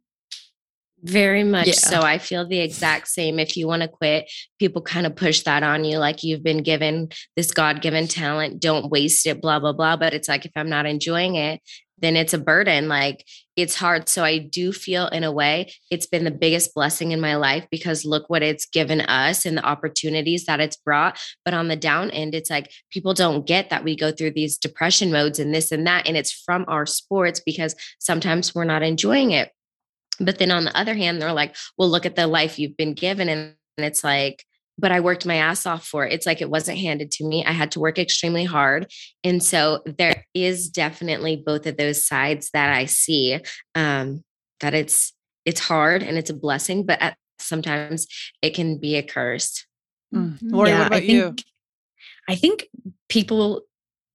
Very 1.02 1.46
much 1.46 1.68
Yeah. 1.68 1.74
so. 1.74 2.02
I 2.02 2.18
feel 2.18 2.46
the 2.46 2.60
exact 2.60 3.08
same. 3.08 3.40
If 3.40 3.56
you 3.56 3.68
want 3.68 3.84
to 3.84 3.88
quit, 3.88 4.30
people 4.60 4.82
kind 4.82 5.08
of 5.08 5.16
push 5.16 5.44
that 5.44 5.64
on 5.64 5.86
you 5.86 5.98
like 5.98 6.24
you've 6.24 6.44
been 6.44 6.62
given 6.62 7.08
this 7.38 7.52
God 7.52 7.82
given 7.82 8.06
talent, 8.10 8.62
don't 8.62 8.90
waste 8.92 9.26
it, 9.26 9.42
blah, 9.42 9.60
blah, 9.60 9.72
blah. 9.72 9.96
But 9.96 10.14
it's 10.14 10.28
like, 10.28 10.46
if 10.46 10.52
I'm 10.58 10.68
not 10.70 10.86
enjoying 10.86 11.36
it, 11.36 11.62
then 12.00 12.18
it's 12.18 12.34
a 12.34 12.38
burden. 12.38 12.90
Like 12.90 13.26
it's 13.62 13.76
hard. 13.76 14.10
So 14.10 14.24
I 14.24 14.38
do 14.38 14.72
feel, 14.72 15.08
in 15.08 15.24
a 15.24 15.32
way, 15.32 15.74
it's 15.92 16.06
been 16.06 16.24
the 16.24 16.32
biggest 16.32 16.74
blessing 16.74 17.12
in 17.12 17.20
my 17.20 17.36
life 17.36 17.68
because 17.70 18.06
look 18.06 18.30
what 18.30 18.44
it's 18.44 18.66
given 18.66 19.02
us 19.02 19.46
and 19.46 19.58
the 19.58 19.66
opportunities 19.66 20.46
that 20.46 20.60
it's 20.60 20.78
brought. 20.78 21.20
But 21.46 21.54
on 21.54 21.68
the 21.68 21.76
down 21.76 22.12
end, 22.12 22.36
it's 22.36 22.50
like 22.50 22.72
people 22.92 23.14
don't 23.14 23.46
get 23.46 23.70
that 23.70 23.84
we 23.84 23.96
go 23.96 24.12
through 24.12 24.32
these 24.32 24.58
depression 24.58 25.12
modes 25.12 25.40
and 25.40 25.54
this 25.54 25.72
and 25.72 25.86
that. 25.88 26.08
And 26.08 26.16
it's 26.16 26.32
from 26.32 26.66
our 26.68 26.86
sports 26.86 27.40
because 27.40 27.76
sometimes 28.00 28.56
we're 28.56 28.64
not 28.64 28.84
enjoying 28.84 29.32
it. 29.32 29.52
But 30.20 30.38
then 30.38 30.52
on 30.52 30.66
the 30.66 30.78
other 30.78 30.96
hand, 30.96 31.22
they're 31.22 31.34
like, 31.34 31.56
well, 31.78 31.90
look 31.90 32.06
at 32.06 32.16
the 32.16 32.28
life 32.28 32.60
you've 32.60 32.78
been 32.78 32.94
given. 32.94 33.30
And 33.30 33.56
it's 33.78 34.04
like, 34.04 34.46
but 34.80 34.92
I 34.92 35.00
worked 35.00 35.26
my 35.26 35.36
ass 35.36 35.66
off 35.66 35.86
for 35.86 36.06
it. 36.06 36.14
It's 36.14 36.26
like 36.26 36.42
it 36.42 36.50
wasn't 36.50 36.78
handed 36.78 37.12
to 37.12 37.26
me. 37.26 37.44
I 37.46 37.52
had 37.52 37.72
to 37.72 37.80
work 37.80 38.00
extremely 38.00 38.46
hard. 38.46 38.88
And 39.24 39.44
so 39.44 39.82
there 39.86 40.26
is 40.34 40.70
definitely 40.70 41.44
both 41.46 41.66
of 41.68 41.78
those 41.78 42.06
sides 42.06 42.50
that 42.54 42.74
I 42.76 42.86
see. 42.86 43.40
Um, 43.76 44.24
that 44.62 44.74
it's 44.74 45.14
it's 45.46 45.60
hard 45.62 46.04
and 46.04 46.18
it's 46.18 46.30
a 46.30 46.34
blessing, 46.34 46.86
but 46.86 47.02
at, 47.02 47.16
sometimes 47.40 48.08
it 48.42 48.54
can 48.54 48.78
be 48.78 48.96
a 48.96 49.04
curse. 49.04 49.66
Mm. 50.14 50.38
Mhm. 50.40 50.52
Laurie, 50.52 50.70
Yeah, 50.70 50.80
what 50.80 50.88
about 50.88 51.02
I 51.02 51.06
you? 51.06 51.22
think, 51.22 51.44
I 52.28 52.36
think 52.36 52.68
people 53.08 53.62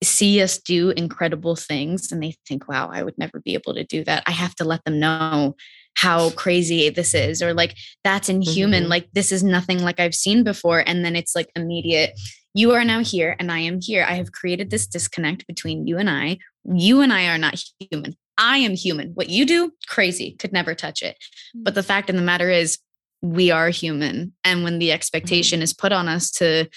see 0.03 0.42
us 0.42 0.59
do 0.59 0.90
incredible 0.90 1.57
things 1.57 2.12
and 2.12 2.22
they 2.22 2.35
think, 2.46 2.68
wow, 2.68 2.90
I 2.92 3.03
would 3.03 3.16
never 3.16 3.40
be 3.40 3.55
able 3.55 3.74
to 3.74 3.85
do 3.85 4.05
that. 4.05 4.22
I 4.27 4.33
have 4.33 4.55
to 4.57 4.64
let 4.64 4.85
them 4.85 5.00
know 5.00 5.57
how 5.96 6.30
crazy 6.30 6.90
this 6.90 7.14
is, 7.14 7.42
or 7.42 7.54
like, 7.54 7.76
that's 8.02 8.28
inhuman. 8.28 8.85
Mhm. 8.85 8.88
Like, 8.88 9.09
this 9.12 9.33
is 9.33 9.42
nothing 9.42 9.83
like 9.83 10.00
I've 10.00 10.14
seen 10.14 10.42
before. 10.44 10.83
And 10.87 11.04
then 11.04 11.16
it's 11.16 11.35
like 11.35 11.48
immediate. 11.54 12.18
You 12.52 12.72
are 12.72 12.85
now 12.85 13.02
here 13.02 13.37
and 13.38 13.50
I 13.50 13.61
am 13.61 13.80
here. 13.80 14.04
I 14.09 14.14
have 14.14 14.33
created 14.33 14.70
this 14.70 14.87
disconnect 14.87 15.46
between 15.46 15.87
you 15.87 15.98
and 15.98 16.11
I. 16.11 16.38
You 16.64 17.00
and 17.00 17.12
I 17.12 17.28
are 17.28 17.38
not 17.38 17.62
human. 17.90 18.16
I 18.37 18.59
am 18.59 18.74
human. 18.74 19.11
What 19.14 19.28
you 19.28 19.46
do, 19.46 19.72
crazy, 19.87 20.37
could 20.38 20.52
never 20.52 20.74
touch 20.74 21.02
it. 21.02 21.16
But 21.54 21.74
the 21.74 21.83
fact 21.83 22.11
of 22.11 22.16
the 22.16 22.22
matter 22.22 22.50
is, 22.50 22.78
we 23.22 23.50
are 23.50 23.70
human. 23.70 24.35
And 24.44 24.64
when 24.64 24.78
the 24.78 24.92
expectation 24.92 25.62
is 25.62 25.72
put 25.72 25.92
on 25.92 26.09
us 26.09 26.30
to 26.33 26.68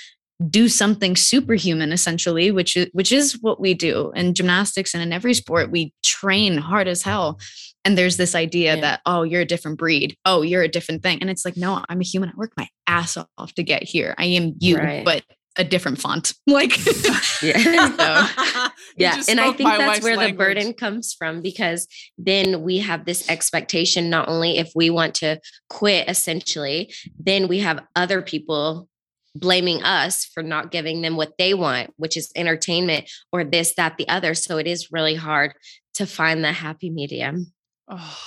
do 0.49 0.69
something 0.69 1.15
superhuman, 1.15 1.91
essentially, 1.91 2.51
which 2.51 2.77
is, 2.77 2.88
which 2.93 3.12
is 3.12 3.38
what 3.41 3.60
we 3.60 3.73
do 3.73 4.12
in 4.15 4.34
gymnastics 4.34 4.93
and 4.93 5.03
in 5.03 5.12
every 5.12 5.34
sport, 5.34 5.71
we 5.71 5.93
train 6.03 6.58
hard 6.58 6.88
as 6.88 7.01
hell. 7.01 7.39
And 7.88 7.97
there's 7.97 8.17
this 8.17 8.36
idea 8.36 8.76
Yeah. 8.76 8.82
that, 8.82 9.02
oh, 9.06 9.23
you're 9.23 9.39
a 9.39 9.45
different 9.45 9.78
breed. 9.78 10.17
Oh, 10.26 10.41
you're 10.41 10.62
a 10.62 10.67
different 10.67 11.04
thing. 11.04 11.19
And 11.21 11.30
it's 11.30 11.45
like, 11.45 11.56
no, 11.56 11.86
I'm 11.88 12.02
a 12.02 12.04
human. 12.04 12.28
I 12.28 12.34
work 12.36 12.52
my 12.58 12.67
ass 12.86 13.17
off 13.38 13.54
to 13.54 13.63
get 13.63 13.84
here. 13.84 14.13
I 14.17 14.26
am 14.26 14.56
you, 14.60 14.76
Right. 14.76 15.06
but 15.06 15.23
a 15.56 15.63
different 15.63 15.97
font. 16.02 16.34
Like, 16.47 16.78
Yeah. 17.41 17.58
You 18.97 19.06
yeah 19.06 19.21
and 19.30 19.39
i 19.39 19.52
think 19.52 19.69
that's 19.69 20.04
where 20.04 20.17
the 20.17 20.32
burden 20.34 20.73
comes 20.73 21.13
from 21.13 21.41
because 21.43 21.88
then 22.17 22.63
we 22.63 22.80
have 22.80 23.06
this 23.06 23.30
expectation 23.30 24.10
not 24.10 24.28
only 24.28 24.58
if 24.58 24.71
we 24.76 24.89
want 24.89 25.13
to 25.15 25.39
quit 25.69 26.10
essentially 26.10 26.91
then 27.19 27.47
we 27.47 27.60
have 27.60 27.80
other 27.95 28.23
people 28.23 28.89
blaming 29.36 29.84
us 29.84 30.26
for 30.26 30.41
not 30.41 30.71
giving 30.71 31.02
them 31.04 31.15
what 31.15 31.34
they 31.38 31.54
want 31.54 31.93
which 31.97 32.17
is 32.17 32.32
entertainment 32.36 33.08
or 33.32 33.43
this 33.43 33.76
that 33.76 33.97
the 33.97 34.08
other 34.10 34.34
so 34.34 34.58
it 34.58 34.65
is 34.65 34.91
really 34.91 35.15
hard 35.15 35.54
to 35.93 36.08
find 36.08 36.43
the 36.43 36.52
happy 36.54 36.89
medium 36.89 37.54
Oh, 37.88 38.17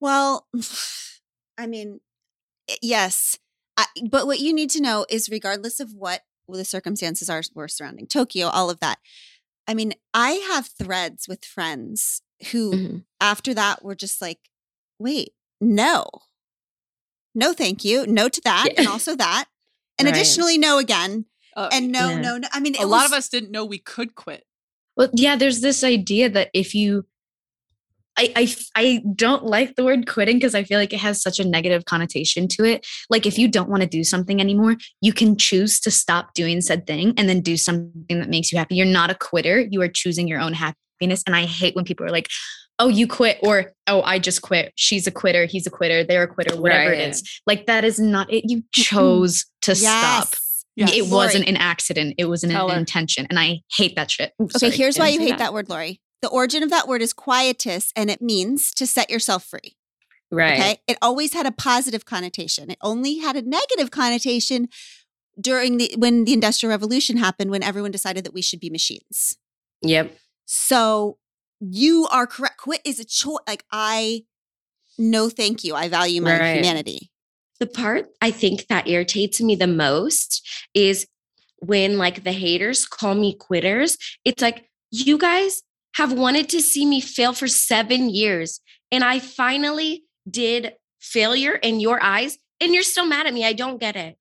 Well, 0.00 0.46
I 1.58 1.66
mean, 1.66 2.00
yes. 2.82 3.38
I, 3.76 3.86
but 4.10 4.26
what 4.26 4.40
you 4.40 4.52
need 4.52 4.70
to 4.70 4.80
know 4.80 5.06
is 5.08 5.28
regardless 5.28 5.80
of 5.80 5.92
what 5.94 6.22
the 6.48 6.64
circumstances 6.64 7.28
are 7.28 7.42
were 7.54 7.68
surrounding 7.68 8.06
Tokyo, 8.06 8.46
all 8.48 8.70
of 8.70 8.80
that. 8.80 8.98
I 9.66 9.74
mean, 9.74 9.94
I 10.14 10.32
have 10.52 10.66
threads 10.68 11.26
with 11.28 11.44
friends 11.44 12.22
who 12.52 12.72
Mhm. 12.72 13.04
after 13.20 13.52
that 13.54 13.82
were 13.84 13.94
just 13.96 14.20
like, 14.22 14.38
wait, 14.98 15.34
no. 15.60 16.06
No, 17.34 17.52
thank 17.52 17.84
you. 17.84 18.06
No 18.06 18.28
to 18.28 18.40
that. 18.44 18.68
And 18.76 18.88
also 18.88 19.14
that. 19.16 19.46
And 19.98 20.04
Right. 20.06 20.14
additionally, 20.14 20.58
no 20.58 20.76
again. 20.78 21.24
uh, 21.56 21.70
And 21.72 21.90
no, 21.90 22.10
Yeah. 22.10 22.20
no, 22.20 22.36
no. 22.38 22.48
I 22.52 22.60
mean, 22.60 22.74
it 22.74 22.82
a 22.82 22.86
lot 22.86 23.06
of 23.06 23.14
us 23.14 23.30
didn't 23.30 23.50
know 23.50 23.64
we 23.64 23.78
could 23.78 24.14
quit. 24.14 24.46
Well, 24.94 25.08
yeah, 25.14 25.36
there's 25.36 25.60
this 25.62 25.82
idea 25.82 26.28
that 26.28 26.50
if 26.52 26.74
you, 26.74 27.06
I, 28.18 28.32
I, 28.36 28.54
I 28.74 29.02
don't 29.14 29.44
like 29.44 29.76
the 29.76 29.84
word 29.84 30.06
quitting 30.06 30.36
because 30.36 30.54
I 30.54 30.64
feel 30.64 30.78
like 30.78 30.92
it 30.92 31.00
has 31.00 31.20
such 31.20 31.38
a 31.38 31.44
negative 31.44 31.84
connotation 31.84 32.48
to 32.48 32.64
it. 32.64 32.86
Like 33.10 33.26
if 33.26 33.38
you 33.38 33.48
don't 33.48 33.68
want 33.68 33.82
to 33.82 33.88
do 33.88 34.04
something 34.04 34.40
anymore, 34.40 34.76
you 35.00 35.12
can 35.12 35.36
choose 35.36 35.78
to 35.80 35.90
stop 35.90 36.32
doing 36.34 36.60
said 36.60 36.86
thing 36.86 37.12
and 37.16 37.28
then 37.28 37.40
do 37.40 37.56
something 37.56 38.18
that 38.20 38.28
makes 38.28 38.50
you 38.52 38.58
happy. 38.58 38.76
You're 38.76 38.86
not 38.86 39.10
a 39.10 39.14
quitter. 39.14 39.60
You 39.70 39.82
are 39.82 39.88
choosing 39.88 40.28
your 40.28 40.40
own 40.40 40.54
happiness. 40.54 41.22
And 41.26 41.36
I 41.36 41.44
hate 41.44 41.76
when 41.76 41.84
people 41.84 42.06
are 42.06 42.10
like, 42.10 42.28
"Oh, 42.78 42.88
you 42.88 43.06
quit," 43.06 43.38
or 43.42 43.72
"Oh, 43.86 44.00
I 44.02 44.18
just 44.18 44.40
quit." 44.40 44.72
She's 44.76 45.06
a 45.06 45.10
quitter. 45.10 45.44
He's 45.44 45.66
a 45.66 45.70
quitter. 45.70 46.02
They're 46.02 46.22
a 46.22 46.28
quitter. 46.28 46.56
Whatever 46.58 46.90
Right. 46.90 46.98
it 47.00 47.10
is. 47.10 47.40
Like 47.46 47.66
that 47.66 47.84
is 47.84 47.98
not 48.00 48.32
it. 48.32 48.44
You 48.48 48.58
mm-hmm. 48.58 48.82
chose 48.82 49.44
to 49.62 49.74
stop. 49.74 50.28
Yes. 50.32 50.64
Yes. 50.76 50.92
It 50.94 51.06
wasn't 51.10 51.48
an 51.48 51.56
accident. 51.56 52.14
It 52.18 52.26
was 52.26 52.44
an 52.44 52.50
Tell 52.50 52.68
her. 52.70 52.78
intention, 52.78 53.26
and 53.30 53.38
I 53.38 53.60
hate 53.74 53.96
that 53.96 54.10
shit. 54.10 54.32
Ooh, 54.40 54.44
Okay, 54.44 54.58
sorry. 54.58 54.72
here's 54.72 54.98
why 54.98 55.08
you 55.08 55.20
hate 55.20 55.30
that. 55.30 55.38
that 55.38 55.52
word, 55.54 55.68
Laurie. 55.70 56.00
The 56.26 56.32
origin 56.32 56.64
of 56.64 56.70
that 56.70 56.88
word 56.88 57.02
is 57.02 57.12
quietus, 57.12 57.92
and 57.94 58.10
it 58.10 58.20
means 58.20 58.72
to 58.72 58.84
set 58.84 59.10
yourself 59.10 59.44
free. 59.44 59.76
right 60.32 60.58
Okay. 60.58 60.80
It 60.88 60.98
always 61.00 61.32
had 61.34 61.46
a 61.46 61.52
positive 61.52 62.04
connotation. 62.04 62.68
It 62.68 62.78
only 62.82 63.18
had 63.18 63.36
a 63.36 63.42
negative 63.42 63.92
connotation 63.92 64.68
during 65.40 65.76
the 65.76 65.94
when 65.96 66.24
the 66.24 66.32
Industrial 66.32 66.70
Revolution 66.70 67.16
happened, 67.18 67.52
when 67.52 67.62
everyone 67.62 67.92
decided 67.92 68.24
that 68.24 68.34
we 68.34 68.42
should 68.42 68.58
be 68.58 68.70
machines. 68.70 69.36
yep 69.82 70.18
So 70.46 71.18
you 71.60 72.08
are 72.10 72.26
correct. 72.26 72.56
Quit 72.58 72.80
is 72.84 72.98
a 72.98 73.04
choice. 73.04 73.38
Like 73.46 73.64
I 73.70 74.24
no 74.98 75.28
thank 75.28 75.62
you. 75.62 75.76
I 75.76 75.86
value 75.88 76.20
my 76.22 76.40
Right. 76.40 76.54
humanity. 76.56 77.10
the 77.60 77.66
part 77.68 78.08
I 78.20 78.32
think 78.32 78.66
that 78.66 78.88
irritates 78.88 79.40
me 79.40 79.54
the 79.54 79.68
most 79.68 80.44
is 80.74 81.06
when 81.60 81.96
like 81.98 82.24
the 82.24 82.32
haters 82.32 82.84
call 82.84 83.14
me 83.14 83.32
quitters. 83.36 83.96
It's 84.24 84.42
like 84.42 84.68
you 84.90 85.16
guys 85.18 85.62
have 85.96 86.12
wanted 86.12 86.48
to 86.50 86.60
see 86.60 86.86
me 86.86 87.00
fail 87.00 87.32
for 87.32 87.46
7 87.48 88.10
years 88.10 88.60
and 88.92 89.02
I 89.04 89.18
finally 89.18 90.04
did 90.30 90.74
failure 91.00 91.52
in 91.54 91.80
your 91.80 92.02
eyes 92.02 92.38
and 92.60 92.72
you're 92.72 92.82
still 92.82 93.06
mad 93.06 93.26
at 93.26 93.34
me. 93.34 93.44
I 93.44 93.52
don't 93.52 93.78
get 93.80 93.96
it. 93.96 94.16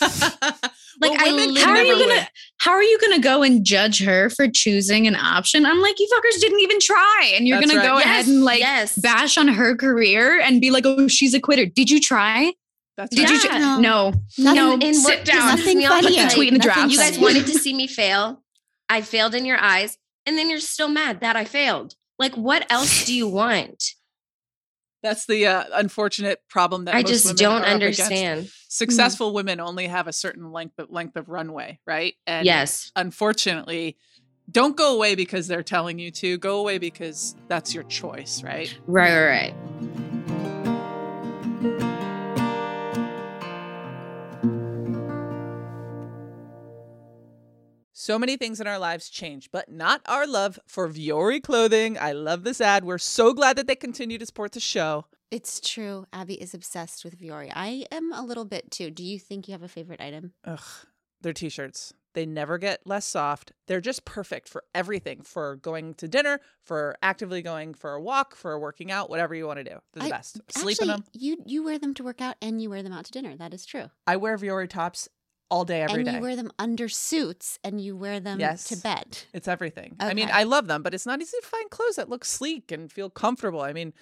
Like, 0.98 1.20
I 1.20 1.24
women 1.32 1.52
literally- 1.52 1.60
How 1.60 1.70
are 1.72 1.82
you 1.84 1.98
gonna 1.98 2.14
win. 2.20 2.26
how 2.58 2.70
are 2.72 2.82
you 2.82 2.98
gonna 2.98 3.18
go 3.18 3.42
and 3.42 3.64
judge 3.66 4.02
her 4.02 4.30
for 4.30 4.48
choosing 4.48 5.06
an 5.06 5.14
option? 5.14 5.66
I'm 5.66 5.80
like, 5.82 6.00
you 6.00 6.08
fuckers 6.10 6.40
didn't 6.40 6.60
even 6.60 6.78
try. 6.80 7.32
And 7.36 7.46
you're 7.46 7.58
That's 7.60 7.70
gonna 7.70 7.80
right. 7.86 7.88
go 7.88 7.98
ahead 7.98 8.26
and 8.26 8.42
like 8.44 8.60
yes. 8.60 8.96
bash 8.96 9.36
on 9.36 9.48
her 9.48 9.76
career 9.76 10.40
and 10.40 10.58
be 10.60 10.70
like, 10.70 10.86
oh, 10.86 11.06
she's 11.06 11.34
a 11.34 11.40
quitter. 11.40 11.66
Did 11.66 11.90
you 11.90 12.00
try? 12.00 12.52
That's 12.96 13.14
Did 13.14 13.28
right. 13.28 13.42
you 13.42 13.48
try? 13.48 13.58
No. 13.58 13.78
No. 13.78 14.12
Nothing- 14.38 14.54
no. 14.56 14.72
and, 14.72 14.82
and 14.84 14.96
sit 14.96 15.24
down. 15.26 15.56
Nothing 15.56 15.82
funny 15.82 16.08
is, 16.08 16.14
here. 16.14 16.24
like, 16.24 16.34
Tweet 16.34 16.48
in 16.48 16.54
the 16.54 16.66
Nothing 16.66 16.72
draft. 16.88 16.92
you 16.92 16.98
guys 16.98 17.18
wanted 17.18 17.46
to 17.46 17.58
see 17.58 17.74
me 17.74 17.86
fail. 17.88 18.42
I 18.88 19.02
failed 19.02 19.34
in 19.34 19.44
your 19.44 19.58
eyes, 19.58 19.98
and 20.26 20.36
then 20.36 20.50
you're 20.50 20.60
still 20.60 20.88
mad 20.88 21.20
that 21.20 21.36
I 21.36 21.44
failed. 21.44 21.94
Like, 22.18 22.34
what 22.34 22.70
else 22.70 23.04
do 23.04 23.14
you 23.14 23.28
want? 23.28 23.94
That's 25.02 25.26
the 25.26 25.46
uh, 25.46 25.64
unfortunate 25.74 26.40
problem 26.48 26.86
that 26.86 26.94
I 26.94 27.02
just 27.02 27.36
don't 27.36 27.62
are 27.62 27.66
up 27.66 27.76
against. 27.76 28.02
understand. 28.02 28.50
Successful 28.68 29.32
women 29.32 29.60
only 29.60 29.86
have 29.86 30.08
a 30.08 30.12
certain 30.12 30.50
length 30.50 30.78
of 30.78 30.90
length 30.90 31.16
of 31.16 31.28
runway, 31.28 31.78
right? 31.86 32.14
And 32.26 32.44
Yes. 32.44 32.90
unfortunately, 32.96 33.96
don't 34.50 34.76
go 34.76 34.94
away 34.94 35.14
because 35.14 35.46
they're 35.46 35.62
telling 35.62 35.98
you 35.98 36.10
to. 36.12 36.38
Go 36.38 36.58
away 36.58 36.78
because 36.78 37.36
that's 37.48 37.74
your 37.74 37.84
choice, 37.84 38.42
right? 38.42 38.76
Right, 38.86 39.12
right, 39.14 39.52
right. 39.52 40.05
So 48.06 48.20
many 48.20 48.36
things 48.36 48.60
in 48.60 48.68
our 48.68 48.78
lives 48.78 49.10
change, 49.10 49.50
but 49.50 49.68
not 49.68 50.00
our 50.06 50.28
love 50.28 50.60
for 50.64 50.88
Vuori 50.88 51.42
clothing. 51.42 51.98
I 51.98 52.12
love 52.12 52.44
this 52.44 52.60
ad. 52.60 52.84
We're 52.84 52.98
so 52.98 53.34
glad 53.34 53.56
that 53.56 53.66
they 53.66 53.74
continue 53.74 54.16
to 54.16 54.24
support 54.24 54.52
the 54.52 54.60
show. 54.60 55.06
It's 55.32 55.58
true. 55.58 56.06
Abby 56.12 56.34
is 56.34 56.54
obsessed 56.54 57.04
with 57.04 57.20
Vuori. 57.20 57.50
I 57.52 57.84
am 57.90 58.12
a 58.12 58.22
little 58.22 58.44
bit 58.44 58.70
too. 58.70 58.92
Do 58.92 59.02
you 59.02 59.18
think 59.18 59.48
you 59.48 59.52
have 59.54 59.64
a 59.64 59.66
favorite 59.66 60.00
item? 60.00 60.34
Ugh, 60.44 60.60
they're 61.20 61.32
t-shirts. 61.32 61.94
They 62.14 62.26
never 62.26 62.58
get 62.58 62.86
less 62.86 63.04
soft. 63.06 63.50
They're 63.66 63.80
just 63.80 64.04
perfect 64.04 64.48
for 64.48 64.62
everything 64.72 65.22
for 65.22 65.56
going 65.56 65.94
to 65.94 66.06
dinner, 66.06 66.38
for 66.62 66.96
actively 67.02 67.42
going 67.42 67.74
for 67.74 67.94
a 67.94 68.00
walk, 68.00 68.36
for 68.36 68.56
working 68.58 68.92
out, 68.92 69.10
whatever 69.10 69.34
you 69.34 69.48
want 69.48 69.58
to 69.58 69.64
do. 69.64 69.78
They're 69.92 70.02
the 70.02 70.06
I- 70.06 70.10
best. 70.10 70.40
Sleep 70.50 70.78
in 70.80 70.86
them. 70.86 71.02
You 71.12 71.38
you 71.44 71.64
wear 71.64 71.78
them 71.80 71.92
to 71.94 72.04
work 72.04 72.20
out 72.20 72.36
and 72.40 72.62
you 72.62 72.70
wear 72.70 72.84
them 72.84 72.92
out 72.92 73.06
to 73.06 73.10
dinner. 73.10 73.36
That 73.36 73.52
is 73.52 73.66
true. 73.66 73.90
I 74.06 74.16
wear 74.16 74.38
Vuori 74.38 74.68
tops 74.68 75.08
all 75.50 75.64
day, 75.64 75.82
every 75.82 75.96
and 75.96 76.04
day. 76.06 76.14
you 76.16 76.20
wear 76.20 76.36
them 76.36 76.50
under 76.58 76.88
suits 76.88 77.58
and 77.62 77.80
you 77.80 77.96
wear 77.96 78.18
them 78.20 78.40
Yes. 78.40 78.64
to 78.68 78.76
bed. 78.76 79.18
It's 79.32 79.48
everything. 79.48 79.96
I 80.00 80.12
mean, 80.14 80.28
I 80.32 80.42
love 80.42 80.66
them, 80.66 80.82
but 80.82 80.92
it's 80.94 81.06
not 81.06 81.20
easy 81.20 81.36
to 81.40 81.46
find 81.46 81.70
clothes 81.70 81.96
that 81.96 82.08
look 82.08 82.24
sleek 82.24 82.72
and 82.72 82.90
feel 82.90 83.10
comfortable. 83.10 83.60
I 83.60 83.72
mean, 83.72 83.92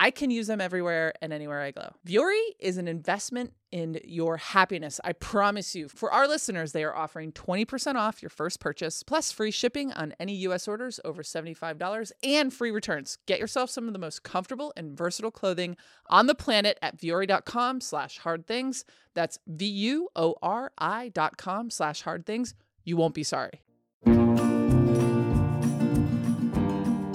I 0.00 0.12
can 0.12 0.30
use 0.30 0.46
them 0.46 0.60
everywhere 0.60 1.12
and 1.20 1.32
anywhere 1.32 1.60
I 1.60 1.72
go. 1.72 1.90
Vuori 2.06 2.40
is 2.60 2.78
an 2.78 2.86
investment 2.86 3.52
in 3.72 3.98
your 4.04 4.36
happiness. 4.36 5.00
I 5.02 5.12
promise 5.12 5.74
you. 5.74 5.88
For 5.88 6.12
our 6.12 6.28
listeners, 6.28 6.70
they 6.70 6.84
are 6.84 6.94
offering 6.94 7.32
20% 7.32 7.96
off 7.96 8.22
your 8.22 8.30
first 8.30 8.60
purchase, 8.60 9.02
plus 9.02 9.32
free 9.32 9.50
shipping 9.50 9.92
on 9.94 10.14
any 10.20 10.36
US 10.36 10.68
orders 10.68 11.00
over 11.04 11.24
$75 11.24 12.12
and 12.22 12.54
free 12.54 12.70
returns. 12.70 13.18
Get 13.26 13.40
yourself 13.40 13.70
some 13.70 13.88
of 13.88 13.92
the 13.92 13.98
most 13.98 14.22
comfortable 14.22 14.72
and 14.76 14.96
versatile 14.96 15.32
clothing 15.32 15.76
on 16.06 16.28
the 16.28 16.34
planet 16.36 16.78
at 16.80 16.96
vuori.com 16.96 17.80
slash 17.80 18.18
hard 18.18 18.46
things. 18.46 18.84
That's 19.14 19.40
V-U-O-R-I 19.48 21.08
dot 21.08 21.36
com 21.38 21.70
slash 21.70 22.02
hard 22.02 22.24
things. 22.24 22.54
You 22.84 22.96
won't 22.96 23.14
be 23.14 23.24
sorry. 23.24 23.62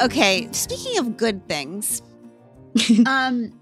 Okay, 0.02 0.50
speaking 0.52 0.98
of 0.98 1.16
good 1.16 1.48
things, 1.48 2.02
um, 3.06 3.54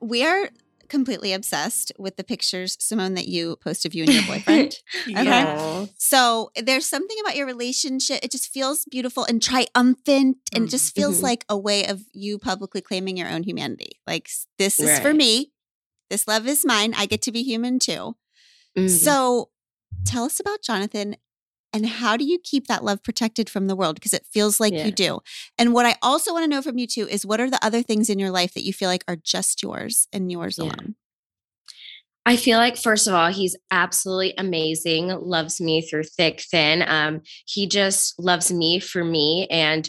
we 0.00 0.24
are 0.24 0.50
completely 0.88 1.32
obsessed 1.32 1.90
with 1.98 2.16
the 2.16 2.22
pictures, 2.22 2.76
Simone, 2.78 3.14
that 3.14 3.26
you 3.26 3.56
post 3.56 3.84
of 3.84 3.94
you 3.94 4.04
and 4.04 4.12
your 4.12 4.22
boyfriend. 4.24 4.76
Okay. 5.08 5.42
Aw. 5.42 5.86
So 5.98 6.50
there's 6.62 6.86
something 6.86 7.16
about 7.22 7.34
your 7.36 7.46
relationship. 7.46 8.20
It 8.22 8.30
just 8.30 8.48
feels 8.52 8.84
beautiful 8.84 9.24
and 9.24 9.42
triumphant, 9.42 10.38
and 10.54 10.64
it 10.64 10.70
just 10.70 10.94
feels 10.94 11.18
Mhm. 11.20 11.22
like 11.22 11.44
a 11.48 11.58
way 11.58 11.86
of 11.86 12.04
you 12.12 12.38
publicly 12.38 12.80
claiming 12.80 13.16
your 13.16 13.28
own 13.28 13.42
humanity. 13.42 13.98
Like 14.06 14.28
this 14.58 14.78
is 14.78 14.98
for 15.00 15.12
me. 15.14 15.52
This 16.10 16.28
love 16.28 16.46
is 16.46 16.64
mine. 16.64 16.94
I 16.96 17.06
get 17.06 17.22
to 17.22 17.32
be 17.32 17.42
human 17.42 17.78
too. 17.80 18.16
Mhm. 18.76 18.88
So 18.90 19.50
tell 20.04 20.24
us 20.24 20.38
about 20.38 20.62
Jonathan 20.62 21.16
and 21.76 21.86
how 21.86 22.16
do 22.16 22.24
you 22.24 22.38
keep 22.42 22.66
that 22.68 22.82
love 22.82 23.02
protected 23.02 23.50
from 23.50 23.66
the 23.66 23.76
world? 23.76 23.96
Because 23.96 24.14
it 24.14 24.26
feels 24.32 24.58
like 24.58 24.72
Yeah. 24.72 24.86
you 24.86 24.92
do. 24.92 25.20
And 25.58 25.74
what 25.74 25.84
I 25.84 25.96
also 26.02 26.32
want 26.32 26.44
to 26.44 26.48
know 26.48 26.62
from 26.62 26.78
you 26.78 26.86
too 26.86 27.06
is 27.06 27.26
what 27.26 27.38
are 27.38 27.50
the 27.50 27.62
other 27.62 27.82
things 27.82 28.08
in 28.08 28.18
your 28.18 28.30
life 28.30 28.54
that 28.54 28.64
you 28.64 28.72
feel 28.72 28.88
like 28.88 29.04
are 29.06 29.16
just 29.16 29.62
yours 29.62 30.08
and 30.12 30.32
yours 30.32 30.56
Yeah. 30.56 30.64
alone? 30.64 30.94
I 32.24 32.36
feel 32.36 32.58
like 32.58 32.76
first 32.76 33.06
of 33.06 33.14
all, 33.14 33.28
he's 33.28 33.56
absolutely 33.70 34.34
amazing. 34.38 35.08
Loves 35.08 35.60
me 35.60 35.82
through 35.82 36.04
thick, 36.04 36.40
thin. 36.40 36.82
Um, 36.88 37.20
he 37.46 37.68
just 37.68 38.18
loves 38.18 38.50
me 38.50 38.80
for 38.80 39.04
me 39.04 39.46
and 39.50 39.88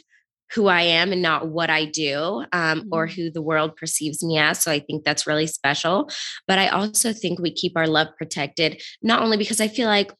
who 0.52 0.68
I 0.68 0.82
am 0.82 1.12
and 1.12 1.22
not 1.22 1.48
what 1.48 1.70
I 1.70 1.86
do 1.86 2.46
um, 2.54 2.88
or 2.92 3.08
who 3.08 3.32
the 3.32 3.42
world 3.42 3.76
perceives 3.76 4.24
me 4.24 4.38
as. 4.38 4.62
So 4.62 4.72
I 4.72 4.80
think 4.80 5.04
that's 5.04 5.26
really 5.28 5.48
special. 5.48 6.10
But 6.48 6.60
I 6.60 6.68
also 6.68 7.12
think 7.12 7.40
we 7.40 7.52
keep 7.52 7.74
our 7.76 7.88
love 7.88 8.08
protected, 8.18 8.82
not 9.02 9.22
only 9.22 9.38
because 9.38 9.60
I 9.60 9.68
feel 9.68 9.88
like 9.88 10.12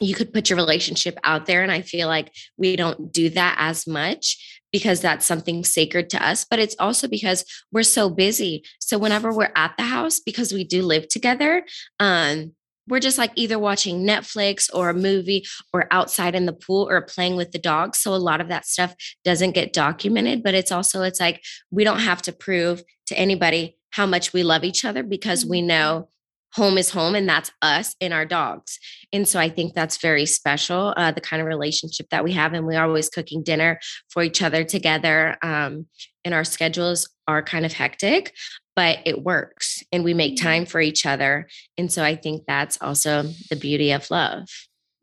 you 0.00 0.14
could 0.14 0.32
put 0.32 0.50
your 0.50 0.56
relationship 0.56 1.18
out 1.24 1.46
there, 1.46 1.62
and 1.62 1.72
I 1.72 1.82
feel 1.82 2.08
like 2.08 2.32
we 2.56 2.76
don't 2.76 3.12
do 3.12 3.30
that 3.30 3.56
as 3.58 3.86
much 3.86 4.62
because 4.72 5.00
that's 5.00 5.24
something 5.24 5.62
sacred 5.62 6.10
to 6.10 6.26
us, 6.26 6.44
but 6.44 6.58
it's 6.58 6.74
also 6.80 7.06
because 7.06 7.44
we're 7.70 7.84
so 7.84 8.10
busy. 8.10 8.64
So 8.80 8.98
whenever 8.98 9.32
we're 9.32 9.52
at 9.54 9.76
the 9.76 9.84
house, 9.84 10.18
because 10.18 10.52
we 10.52 10.64
do 10.64 10.82
live 10.82 11.06
together, 11.06 11.64
um, 12.00 12.54
we're 12.88 13.00
just 13.00 13.16
like 13.16 13.30
either 13.36 13.58
watching 13.58 14.04
Netflix 14.04 14.68
or 14.74 14.90
a 14.90 14.94
movie 14.94 15.44
or 15.72 15.86
outside 15.90 16.34
in 16.34 16.46
the 16.46 16.52
pool 16.52 16.88
or 16.88 17.00
playing 17.02 17.36
with 17.36 17.52
the 17.52 17.58
dogs. 17.58 17.98
So 17.98 18.14
a 18.14 18.16
lot 18.16 18.40
of 18.40 18.48
that 18.48 18.66
stuff 18.66 18.94
doesn't 19.24 19.52
get 19.52 19.72
documented, 19.72 20.42
but 20.42 20.54
it's 20.54 20.72
also 20.72 21.02
it's 21.02 21.20
like 21.20 21.42
we 21.70 21.84
don't 21.84 22.00
have 22.00 22.22
to 22.22 22.32
prove 22.32 22.82
to 23.06 23.18
anybody 23.18 23.78
how 23.90 24.06
much 24.06 24.32
we 24.32 24.42
love 24.42 24.64
each 24.64 24.84
other 24.84 25.02
because 25.02 25.46
we 25.46 25.62
know 25.62 26.08
home 26.54 26.78
is 26.78 26.90
home 26.90 27.14
and 27.14 27.28
that's 27.28 27.50
us 27.62 27.96
and 28.00 28.14
our 28.14 28.24
dogs. 28.24 28.78
And 29.12 29.26
so 29.28 29.40
I 29.40 29.48
think 29.48 29.74
that's 29.74 29.98
very 29.98 30.24
special, 30.24 30.94
uh, 30.96 31.10
the 31.10 31.20
kind 31.20 31.42
of 31.42 31.48
relationship 31.48 32.06
that 32.10 32.24
we 32.24 32.32
have. 32.32 32.52
And 32.52 32.66
we're 32.66 32.82
always 32.82 33.08
cooking 33.08 33.42
dinner 33.42 33.80
for 34.08 34.22
each 34.22 34.40
other 34.40 34.62
together. 34.64 35.36
Um, 35.42 35.86
and 36.24 36.32
our 36.32 36.44
schedules 36.44 37.08
are 37.26 37.42
kind 37.42 37.66
of 37.66 37.72
hectic, 37.72 38.34
but 38.76 38.98
it 39.04 39.22
works 39.22 39.82
and 39.92 40.04
we 40.04 40.14
make 40.14 40.40
time 40.40 40.64
for 40.64 40.80
each 40.80 41.06
other. 41.06 41.48
And 41.76 41.92
so 41.92 42.04
I 42.04 42.14
think 42.14 42.44
that's 42.46 42.80
also 42.80 43.24
the 43.50 43.56
beauty 43.56 43.90
of 43.90 44.10
love. 44.10 44.48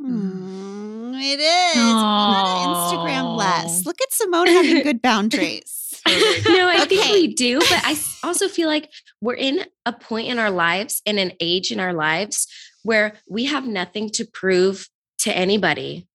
Mm, 0.02 1.14
it 1.22 1.40
is. 1.40 1.76
Not 1.76 2.68
Instagram 2.68 3.38
less. 3.38 3.86
Look 3.86 4.02
at 4.02 4.12
Simone 4.14 4.48
having 4.48 4.84
good 4.84 5.02
boundaries. 5.02 6.02
no, 6.08 6.68
I 6.68 6.86
think 6.88 7.12
we 7.12 7.34
do, 7.34 7.60
but 7.60 7.82
i 7.84 7.96
also 8.24 8.48
feel 8.48 8.68
like 8.68 8.90
we're 9.22 9.36
in 9.36 9.66
a 9.86 9.94
point 9.94 10.28
in 10.28 10.40
our 10.40 10.52
lives, 10.52 11.02
in 11.06 11.18
an 11.18 11.34
age 11.40 11.72
in 11.72 11.80
our 11.80 11.94
lives 11.94 12.48
where 12.84 13.14
we 13.30 13.46
have 13.46 13.68
nothing 13.68 14.10
to 14.10 14.26
prove 14.26 14.90
to 15.20 15.36
anybody. 15.36 16.08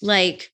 Like 0.00 0.50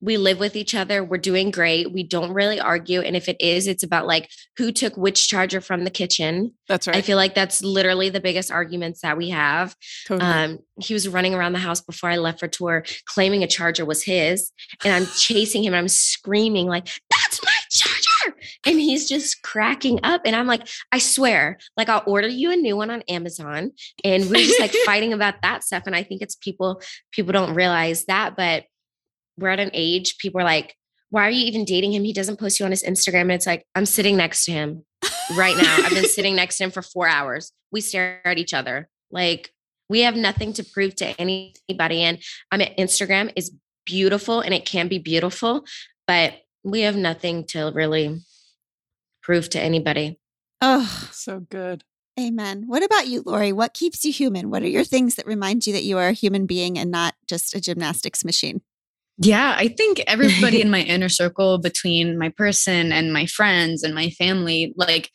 we 0.00 0.16
live 0.16 0.38
with 0.38 0.54
each 0.54 0.74
other, 0.74 1.02
we're 1.02 1.18
doing 1.18 1.50
great, 1.50 1.92
we 1.92 2.04
don't 2.04 2.32
really 2.32 2.60
argue. 2.60 3.00
And 3.00 3.16
if 3.16 3.28
it 3.28 3.36
is, 3.40 3.66
it's 3.66 3.82
about 3.82 4.06
like 4.06 4.30
who 4.56 4.70
took 4.70 4.96
which 4.96 5.28
charger 5.28 5.60
from 5.60 5.84
the 5.84 5.90
kitchen. 5.90 6.54
That's 6.68 6.86
right. 6.86 6.96
I 6.96 7.02
feel 7.02 7.16
like 7.16 7.34
that's 7.34 7.62
literally 7.62 8.08
the 8.08 8.20
biggest 8.20 8.52
arguments 8.52 9.00
that 9.00 9.16
we 9.16 9.30
have. 9.30 9.74
totally. 10.06 10.30
Um, 10.30 10.58
he 10.80 10.94
was 10.94 11.08
running 11.08 11.34
around 11.34 11.52
the 11.52 11.58
house 11.58 11.80
before 11.80 12.10
I 12.10 12.16
left 12.16 12.40
for 12.40 12.48
tour, 12.48 12.84
claiming 13.06 13.42
a 13.42 13.48
charger 13.48 13.84
was 13.84 14.04
his, 14.04 14.52
and 14.84 14.94
I'm 14.94 15.06
chasing 15.16 15.64
him. 15.64 15.74
I'm 15.74 15.88
screaming 15.88 16.68
like, 16.68 16.86
"That's 17.10 17.27
my 17.27 17.27
charger!" 17.27 17.27
And 18.66 18.78
he's 18.78 19.08
just 19.08 19.42
cracking 19.42 20.00
up. 20.02 20.22
And 20.24 20.34
I'm 20.36 20.46
like, 20.46 20.68
"I 20.92 20.98
swear, 20.98 21.58
like 21.76 21.88
I'll 21.88 22.02
order 22.06 22.28
you 22.28 22.50
a 22.52 22.56
new 22.56 22.76
one 22.76 22.90
on 22.90 23.02
Amazon." 23.08 23.72
And 24.04 24.28
we're 24.28 24.44
just 24.44 24.60
like 24.60 24.72
fighting 24.84 25.12
about 25.12 25.42
that 25.42 25.64
stuff. 25.64 25.84
And 25.86 25.94
I 25.94 26.02
think 26.02 26.22
it's 26.22 26.34
people 26.36 26.82
people 27.12 27.32
don't 27.32 27.54
realize 27.54 28.04
that, 28.06 28.36
but 28.36 28.64
we're 29.36 29.48
at 29.48 29.60
an 29.60 29.70
age. 29.72 30.18
People 30.18 30.40
are 30.40 30.44
like, 30.44 30.74
"Why 31.10 31.26
are 31.26 31.30
you 31.30 31.46
even 31.46 31.64
dating 31.64 31.92
him? 31.92 32.04
He 32.04 32.12
doesn't 32.12 32.38
post 32.38 32.58
you 32.58 32.66
on 32.66 32.72
his 32.72 32.82
Instagram." 32.82 33.22
And 33.22 33.32
it's 33.32 33.46
like, 33.46 33.64
I'm 33.74 33.86
sitting 33.86 34.16
next 34.16 34.44
to 34.46 34.52
him 34.52 34.84
right 35.36 35.56
now. 35.56 35.76
I've 35.78 35.94
been 35.94 36.04
sitting 36.04 36.36
next 36.36 36.58
to 36.58 36.64
him 36.64 36.70
for 36.70 36.82
four 36.82 37.08
hours. 37.08 37.52
We 37.70 37.80
stare 37.80 38.20
at 38.26 38.38
each 38.38 38.54
other. 38.54 38.88
Like 39.10 39.52
we 39.88 40.00
have 40.00 40.16
nothing 40.16 40.52
to 40.54 40.64
prove 40.64 40.94
to 40.96 41.18
anybody. 41.20 42.02
And 42.02 42.18
I 42.50 42.56
mean, 42.56 42.74
Instagram 42.78 43.32
is 43.36 43.52
beautiful 43.86 44.40
and 44.40 44.52
it 44.52 44.66
can 44.66 44.88
be 44.88 44.98
beautiful, 44.98 45.64
but 46.06 46.34
we 46.62 46.82
have 46.82 46.96
nothing 46.96 47.44
to 47.44 47.72
really 47.74 48.20
prove 49.28 49.50
to 49.50 49.60
anybody. 49.60 50.18
Oh, 50.62 51.10
so 51.12 51.40
good. 51.40 51.84
amen. 52.18 52.64
What 52.66 52.82
about 52.82 53.08
you, 53.08 53.22
Laurie? 53.26 53.52
What 53.52 53.74
keeps 53.74 54.02
you 54.06 54.10
human? 54.10 54.48
What 54.48 54.62
are 54.62 54.68
your 54.68 54.84
things 54.84 55.16
that 55.16 55.26
remind 55.26 55.66
you 55.66 55.74
that 55.74 55.84
you 55.84 55.98
are 55.98 56.08
a 56.08 56.14
human 56.14 56.46
being 56.46 56.78
and 56.78 56.90
not 56.90 57.14
just 57.28 57.54
a 57.54 57.60
gymnastics 57.60 58.24
machine? 58.24 58.62
Yeah, 59.18 59.54
I 59.54 59.68
think 59.68 60.02
everybody 60.06 60.60
in 60.64 60.70
my 60.70 60.80
inner 60.80 61.10
circle 61.10 61.58
between 61.58 62.18
my 62.18 62.30
person 62.30 62.90
and 62.90 63.12
my 63.12 63.26
friends 63.26 63.82
and 63.82 63.94
my 63.94 64.08
family, 64.08 64.72
like 64.78 65.10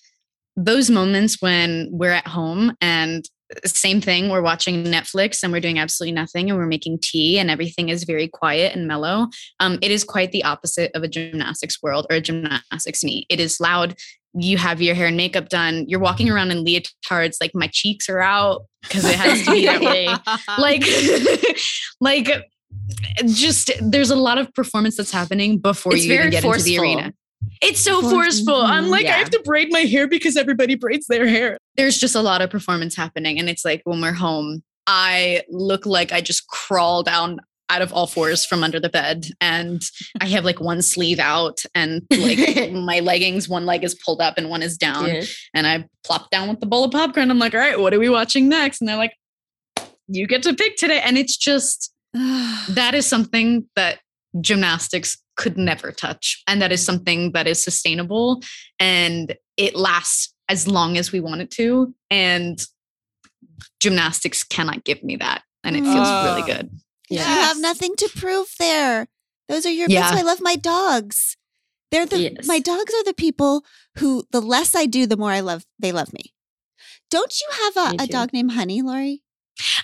those 0.56 0.92
moments 0.92 1.42
when 1.42 1.90
we're 1.92 2.12
at 2.12 2.28
home 2.28 2.74
and 2.80 3.26
same 3.66 4.02
thing, 4.02 4.30
we're 4.30 4.42
watching 4.42 4.84
Netflix 4.86 5.44
and 5.44 5.52
we're 5.52 5.60
doing 5.60 5.80
absolutely 5.80 6.14
nothing 6.14 6.50
and 6.50 6.58
we're 6.58 6.66
making 6.66 7.00
tea 7.02 7.38
and 7.40 7.50
everything 7.50 7.90
is 7.90 8.04
very 8.04 8.28
quiet 8.28 8.76
and 8.76 8.88
mellow. 8.88 9.28
Um, 9.60 9.80
it 9.82 9.92
is 9.92 10.04
quite 10.04 10.32
the 10.32 10.44
opposite 10.44 10.92
of 10.96 11.04
a 11.04 11.08
gymnastics 11.08 11.82
world 11.82 12.08
or 12.10 12.18
a 12.18 12.22
gymnastics 12.22 13.04
meet. 13.04 13.26
It 13.30 13.40
is 13.40 13.60
loud. 13.60 13.96
You 14.34 14.58
have 14.58 14.82
your 14.82 14.96
hair 14.96 15.08
and 15.08 15.18
makeup 15.18 15.50
done. 15.50 15.86
You're 15.88 16.00
walking 16.00 16.30
around 16.30 16.52
in 16.52 16.66
leotards, 16.66 17.38
like 17.40 17.52
my 17.54 17.70
cheeks 17.72 18.10
are 18.10 18.22
out 18.22 18.64
because 18.82 19.06
it 19.06 19.16
has 19.16 19.46
to 19.46 19.52
be 19.52 19.66
that 19.66 19.82
way 19.82 20.08
like 20.58 20.84
like 22.02 22.50
just 23.26 23.72
there's 23.82 24.10
a 24.10 24.16
lot 24.16 24.38
of 24.38 24.54
performance 24.54 24.98
that's 24.98 25.12
happening 25.12 25.58
before 25.58 25.94
It's 25.94 26.06
you 26.06 26.14
even 26.14 26.32
get 26.32 26.44
into 26.44 26.62
the 26.64 26.80
arena 26.80 27.14
it's 27.62 27.82
so 27.82 28.02
forceful 28.02 28.56
i'm 28.56 28.86
mhm. 28.86 28.90
like 28.90 29.06
i 29.06 29.12
have 29.12 29.30
to 29.30 29.42
braid 29.44 29.72
my 29.72 29.82
hair 29.82 30.08
because 30.08 30.36
everybody 30.36 30.76
braids 30.76 31.08
their 31.08 31.28
hair 31.28 31.58
there's 31.78 31.98
just 31.98 32.16
a 32.16 32.22
lot 32.22 32.42
of 32.42 32.50
performance 32.50 32.96
happening 32.96 33.40
and 33.40 33.50
it's 33.50 33.66
like 33.66 33.82
when 33.86 34.02
we're 34.02 34.14
home 34.14 34.64
i 34.88 35.42
look 35.50 35.86
like 35.86 36.12
i 36.12 36.22
just 36.22 36.48
crawl 36.48 37.04
down 37.04 37.40
out 37.70 37.82
of 37.82 37.94
all 37.94 38.06
fours 38.06 38.46
from 38.46 38.64
under 38.64 38.80
the 38.80 38.90
bed 38.90 39.28
and 39.40 39.84
i 40.22 40.26
have 40.26 40.44
like 40.44 40.60
one 40.60 40.82
sleeve 40.82 41.20
out 41.20 41.64
and 41.74 42.04
like 42.12 42.72
my 42.72 43.00
leggings 43.00 43.48
one 43.48 43.66
leg 43.66 43.84
is 43.84 43.96
pulled 43.96 44.22
up 44.22 44.38
and 44.38 44.50
one 44.50 44.62
is 44.62 44.78
down 44.78 45.08
Yeah. 45.08 45.24
and 45.54 45.66
I 45.66 45.86
plop 46.04 46.30
down 46.30 46.50
with 46.50 46.60
the 46.60 46.66
bowl 46.66 46.84
of 46.84 46.92
popcorn. 46.92 47.32
I'm 47.32 47.40
like, 47.40 47.54
all 47.54 47.60
right, 47.60 47.80
what 47.80 47.94
are 47.94 48.00
we 48.00 48.10
watching 48.10 48.50
next? 48.50 48.82
And 48.82 48.88
they're 48.88 48.98
like, 48.98 49.16
you 50.08 50.28
get 50.28 50.44
to 50.44 50.54
pick 50.54 50.76
today. 50.78 51.02
And 51.02 51.18
it's 51.18 51.38
just, 51.38 51.94
that 52.14 52.92
is 52.94 53.06
something 53.06 53.70
that 53.76 54.00
gymnastics 54.42 55.18
could 55.36 55.58
never 55.58 55.92
touch. 55.92 56.42
And 56.48 56.62
that 56.62 56.72
is 56.72 56.84
something 56.84 57.32
that 57.32 57.48
is 57.48 57.64
sustainable 57.64 58.42
and 58.80 59.36
it 59.58 59.76
lasts 59.76 60.34
as 60.50 60.68
long 60.68 60.98
as 60.98 61.12
we 61.12 61.20
want 61.20 61.42
it 61.42 61.52
to. 61.52 61.94
And 62.10 62.64
gymnastics 63.80 64.44
cannot 64.44 64.84
give 64.84 65.04
me 65.04 65.16
that. 65.18 65.44
And 65.64 65.76
it 65.76 65.84
feels 65.84 66.08
Oh. 66.08 66.26
really 66.26 66.42
ah. 66.42 66.58
good. 66.58 66.70
You 67.10 67.20
have 67.20 67.60
nothing 67.60 67.96
to 67.98 68.10
prove 68.16 68.48
there. 68.60 69.08
Those 69.48 69.66
are 69.66 69.72
your. 69.72 69.88
Yeah. 69.90 70.02
That's 70.02 70.14
why 70.14 70.20
I 70.20 70.24
love 70.24 70.42
my 70.42 70.56
dogs. 70.56 71.38
They're 71.92 72.06
the 72.06 72.20
Yes. 72.20 72.48
my 72.48 72.60
dogs 72.60 72.94
are 72.94 73.04
the 73.04 73.14
people 73.14 73.64
who 74.00 74.24
the 74.32 74.42
less 74.42 74.74
I 74.74 74.86
do, 74.88 75.06
the 75.06 75.18
more 75.18 75.32
I 75.32 75.42
love. 75.42 75.64
They 75.78 75.92
love 75.92 76.12
me. 76.12 76.34
Don't 77.12 77.34
you 77.40 77.48
have 77.64 78.00
a, 78.00 78.04
a 78.04 78.08
dog 78.08 78.34
named 78.34 78.54
Honey, 78.54 78.82
Laurie? 78.82 79.22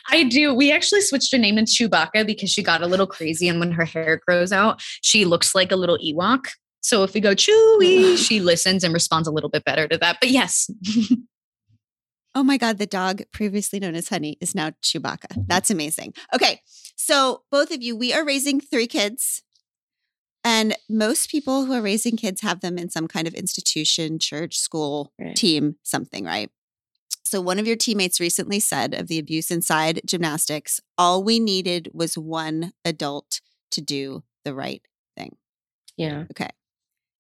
I 0.10 0.24
do. 0.24 0.54
We 0.54 0.72
actually 0.72 1.02
switched 1.02 1.32
her 1.32 1.38
name 1.38 1.56
to 1.58 1.64
Chewbacca 1.64 2.26
because 2.26 2.50
she 2.50 2.64
got 2.64 2.82
a 2.82 2.88
little 2.88 3.08
crazy. 3.08 3.48
And 3.48 3.60
when 3.60 3.72
her 3.72 3.86
hair 3.86 4.20
grows 4.28 4.52
out, 4.52 4.82
she 5.02 5.26
looks 5.26 5.54
like 5.54 5.72
a 5.72 5.76
little 5.76 5.98
Ewok. 6.00 6.46
So 6.82 7.04
if 7.04 7.14
we 7.14 7.20
go 7.20 7.36
Chewy, 7.36 8.18
she 8.18 8.40
listens 8.40 8.84
and 8.84 8.94
responds 8.94 9.28
a 9.28 9.32
little 9.32 9.50
bit 9.50 9.66
better 9.66 9.88
to 9.88 9.98
that. 10.00 10.18
But 10.20 10.30
yes, 10.32 10.70
Oh 12.36 12.44
my 12.44 12.58
God, 12.58 12.78
the 12.78 12.86
dog 12.86 13.24
previously 13.34 13.80
known 13.80 13.96
as 13.96 14.10
Honey 14.10 14.38
is 14.40 14.54
now 14.54 14.72
Chewbacca. 14.84 15.46
That's 15.48 15.72
amazing. 15.72 16.14
Okay, 16.34 16.62
so 16.96 17.42
both 17.52 17.72
of 17.72 17.82
you, 17.82 17.98
we 17.98 18.14
are 18.14 18.24
raising 18.24 18.62
three 18.62 18.86
kids. 18.88 19.42
And 20.44 20.76
most 20.88 21.30
people 21.32 21.66
who 21.66 21.74
are 21.74 21.82
raising 21.82 22.16
kids 22.16 22.42
have 22.42 22.62
them 22.62 22.78
in 22.78 22.90
some 22.90 23.08
kind 23.08 23.28
of 23.28 23.34
institution, 23.34 24.20
church, 24.20 24.58
school, 24.58 25.12
Right. 25.20 25.36
team, 25.36 25.76
something, 25.84 26.24
right? 26.24 26.50
So 27.30 27.42
one 27.42 27.60
of 27.60 27.68
your 27.68 27.76
teammates 27.76 28.20
recently 28.20 28.60
said 28.60 28.94
of 28.94 29.08
the 29.08 29.20
abuse 29.20 29.52
inside 29.52 30.02
gymnastics, 30.06 30.82
all 30.98 31.24
we 31.24 31.40
needed 31.40 31.90
was 31.94 32.18
one 32.18 32.74
adult 32.84 33.42
to 33.72 33.82
do 33.82 34.24
the 34.44 34.54
right 34.54 34.82
thing. 35.16 35.36
Yeah. 35.96 36.26
Okay. 36.32 36.50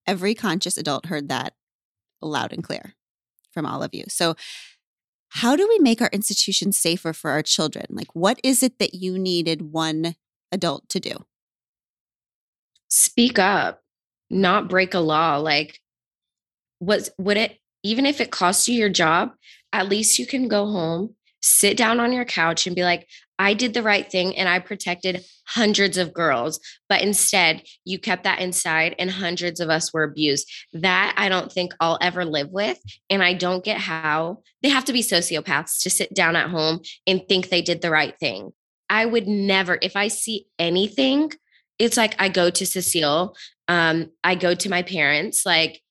Every 0.08 0.34
conscious 0.34 0.78
adult 0.78 1.06
heard 1.08 1.30
that 1.30 1.54
loud 2.22 2.54
and 2.54 2.64
clear 2.64 2.96
from 3.52 3.66
all 3.66 3.84
of 3.84 3.94
you. 3.94 4.04
So, 4.08 4.36
how 5.34 5.56
do 5.56 5.68
we 5.68 5.78
make 5.78 6.02
our 6.02 6.10
institutions 6.12 6.76
safer 6.76 7.14
for 7.14 7.30
our 7.30 7.44
children? 7.44 7.86
Like, 7.90 8.16
what 8.16 8.40
is 8.44 8.64
it 8.64 8.80
that 8.80 8.96
you 8.96 9.20
needed 9.20 9.72
one 9.72 10.16
adult 10.52 10.90
to 10.90 11.00
do? 11.00 11.26
speak 12.90 13.40
up, 13.40 13.82
not 14.30 14.68
break 14.68 14.94
a 14.94 15.00
law. 15.00 15.38
Like, 15.38 15.80
was 16.80 17.12
would 17.18 17.38
it 17.38 17.58
even 17.84 18.06
if 18.06 18.20
it 18.20 18.32
costs 18.32 18.68
you 18.68 18.76
your 18.76 18.90
job? 18.90 19.32
At 19.74 19.90
least 19.90 20.20
you 20.20 20.26
can 20.26 20.48
go 20.48 20.66
home, 20.66 21.16
sit 21.42 21.78
down 21.78 22.00
on 22.00 22.14
your 22.14 22.26
couch, 22.26 22.68
and 22.68 22.76
be 22.76 22.84
like, 22.84 23.08
"I 23.38 23.54
did 23.54 23.74
the 23.74 23.84
right 23.84 24.10
thing, 24.10 24.38
and 24.38 24.50
I 24.50 24.60
protected 24.60 25.24
hundreds 25.46 25.98
of 25.98 26.14
girls." 26.14 26.60
But 26.88 27.02
instead, 27.02 27.64
you 27.86 28.00
kept 28.00 28.24
that 28.24 28.40
inside, 28.40 28.96
and 29.00 29.12
hundreds 29.12 29.60
of 29.60 29.70
us 29.70 29.94
were 29.94 30.04
abused. 30.04 30.52
That 30.74 31.14
I 31.18 31.30
don't 31.30 31.52
think 31.52 31.74
I'll 31.80 31.98
ever 32.02 32.26
live 32.26 32.50
with, 32.50 32.80
and 33.10 33.24
I 33.24 33.34
don't 33.34 33.64
get 33.64 33.78
how 33.78 34.44
they 34.62 34.70
have 34.70 34.86
to 34.86 34.94
be 34.94 35.02
sociopaths 35.02 35.82
to 35.84 35.90
sit 35.90 36.14
down 36.14 36.36
at 36.36 36.50
home 36.50 36.82
and 37.08 37.22
think 37.28 37.50
they 37.50 37.62
did 37.62 37.82
the 37.82 37.92
right 37.92 38.18
thing. 38.20 38.52
I 38.90 39.06
would 39.06 39.28
never, 39.28 39.78
if 39.82 39.96
I 39.96 40.08
see 40.08 40.48
anything 40.58 41.32
it's 41.80 41.96
like 41.96 42.14
I 42.20 42.30
go 42.30 42.50
to 42.50 42.66
Cecile, 42.66 43.36
um, 43.68 44.12
I 44.24 44.36
go 44.36 44.54
to 44.54 44.70
my 44.70 44.84
parents, 44.84 45.46
like 45.46 45.82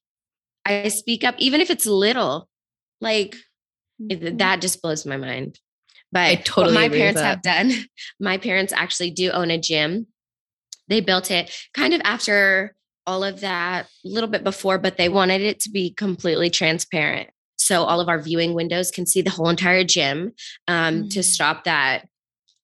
I 0.64 0.88
speak 0.88 1.24
up, 1.24 1.34
even 1.38 1.62
if 1.62 1.70
it's 1.70 1.86
little, 1.86 2.48
like 3.00 3.34
it- 4.10 4.38
that 4.38 4.60
just 4.60 4.82
blows 4.82 5.04
my 5.06 5.16
mind. 5.16 5.58
But 6.10 6.44
totally 6.46 6.74
what 6.74 6.80
my 6.80 6.88
parents 6.88 7.20
have 7.20 7.42
done, 7.42 7.70
my 8.20 8.38
parents 8.38 8.72
actually 8.72 9.10
do 9.10 9.30
own 9.30 9.50
a 9.50 9.58
gym. 9.58 10.06
They 10.88 11.00
built 11.00 11.30
it 11.30 11.54
kind 11.74 11.92
of 11.92 12.00
after 12.04 12.74
all 13.06 13.24
of 13.24 13.40
that, 13.40 13.86
a 14.04 14.08
little 14.08 14.28
bit 14.28 14.44
before, 14.44 14.78
but 14.78 14.96
they 14.96 15.08
wanted 15.08 15.40
it 15.42 15.60
to 15.60 15.70
be 15.70 15.90
completely 15.90 16.48
transparent. 16.50 17.28
So 17.56 17.82
all 17.84 18.00
of 18.00 18.08
our 18.08 18.18
viewing 18.20 18.54
windows 18.54 18.90
can 18.90 19.04
see 19.04 19.20
the 19.20 19.30
whole 19.30 19.48
entire 19.48 19.84
gym 19.84 20.32
um, 20.66 21.08
to 21.10 21.20
Mm. 21.20 21.24
stop 21.24 21.64
that 21.64 22.06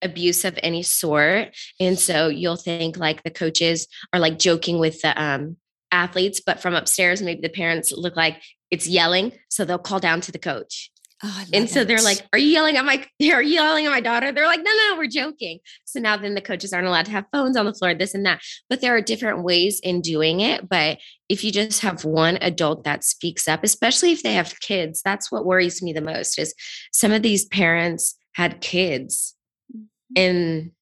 abuse 0.01 0.45
of 0.45 0.59
any 0.63 0.83
sort. 0.83 1.55
And 1.81 1.99
so 1.99 2.29
you'll 2.29 2.57
think 2.57 2.97
like 2.99 3.23
the 3.23 3.31
coaches 3.31 3.87
are 4.13 4.21
like 4.21 4.39
joking 4.39 4.79
with 4.79 5.01
the 5.03 5.21
um, 5.23 5.57
athletes, 5.91 6.41
but 6.45 6.61
from 6.61 6.75
upstairs, 6.75 7.21
maybe 7.23 7.41
the 7.41 7.49
parents 7.49 7.93
look 7.93 8.17
like 8.17 8.43
it's 8.71 8.87
yelling. 8.87 9.33
So 9.49 9.65
they'll 9.65 9.79
call 9.79 10.01
down 10.01 10.21
to 10.23 10.33
the 10.33 10.39
coach. 10.39 10.91
Oh, 11.27 11.45
And 11.55 11.71
so 11.71 11.85
they're 11.85 12.03
like, 12.03 12.21
Are 12.35 12.39
you 12.39 12.49
yelling 12.49 12.77
at 12.77 12.85
my 12.85 12.97
are 13.33 13.43
you 13.43 13.55
yelling 13.55 13.87
at 13.87 13.91
my 13.91 14.01
daughter? 14.01 14.31
They're 14.31 14.47
like, 14.47 14.61
No, 14.63 14.71
no, 14.71 14.97
we're 14.99 15.07
joking. 15.07 15.61
So 15.87 15.99
now 15.99 16.19
then 16.19 16.35
the 16.35 16.43
coaches 16.43 16.73
aren't 16.73 16.87
allowed 16.87 17.07
to 17.07 17.13
have 17.13 17.25
phones 17.33 17.57
on 17.57 17.65
the 17.65 17.73
floor, 17.73 17.95
this 17.95 18.15
and 18.15 18.27
that. 18.27 18.43
But 18.69 18.83
there 18.83 18.95
are 18.95 19.01
different 19.01 19.43
ways 19.43 19.81
in 19.83 20.03
doing 20.03 20.41
it. 20.41 20.69
But 20.69 20.99
if 21.31 21.43
you 21.43 21.51
just 21.51 21.81
have 21.81 22.05
one 22.05 22.37
adult 22.43 22.85
that 22.85 23.05
speaks 23.05 23.49
up, 23.49 23.65
especially 23.65 24.13
if 24.13 24.23
they 24.23 24.35
have 24.35 24.61
kids, 24.61 25.01
that's 25.03 25.33
what 25.33 25.47
worries 25.47 25.83
me 25.83 25.95
the 25.95 26.03
most 26.03 26.39
is 26.39 26.55
some 26.93 27.11
of 27.11 27.23
these 27.23 27.47
parents 27.47 28.17
had 28.35 28.61
kids. 28.61 29.35
And 30.15 30.73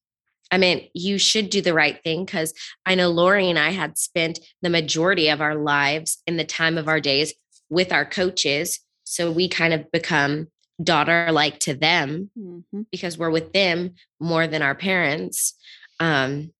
I 0.51 0.57
mean, 0.57 0.89
you 0.93 1.17
should 1.17 1.49
do 1.49 1.61
the 1.61 1.73
right 1.73 2.03
thing 2.03 2.25
because 2.25 2.53
I 2.85 2.95
know 2.95 3.09
Laurie 3.09 3.49
and 3.49 3.57
I 3.57 3.69
had 3.69 3.97
spent 3.97 4.39
the 4.61 4.69
majority 4.69 5.29
of 5.29 5.39
our 5.39 5.55
lives 5.55 6.21
in 6.27 6.35
the 6.35 6.43
time 6.43 6.77
of 6.77 6.89
our 6.89 6.99
days 6.99 7.33
with 7.69 7.93
our 7.93 8.05
coaches. 8.05 8.79
So 9.13 9.31
we 9.31 9.47
kind 9.47 9.75
of 9.75 9.91
become 9.91 10.47
daughter 10.83 11.27
like 11.31 11.59
to 11.59 11.75
them 11.75 12.31
Mhm. 12.35 12.87
because 12.91 13.15
we're 13.15 13.29
with 13.29 13.53
them 13.53 13.93
more 14.19 14.47
than 14.47 14.63
our 14.63 14.73
parents. 14.73 15.53
Um, 15.99 16.51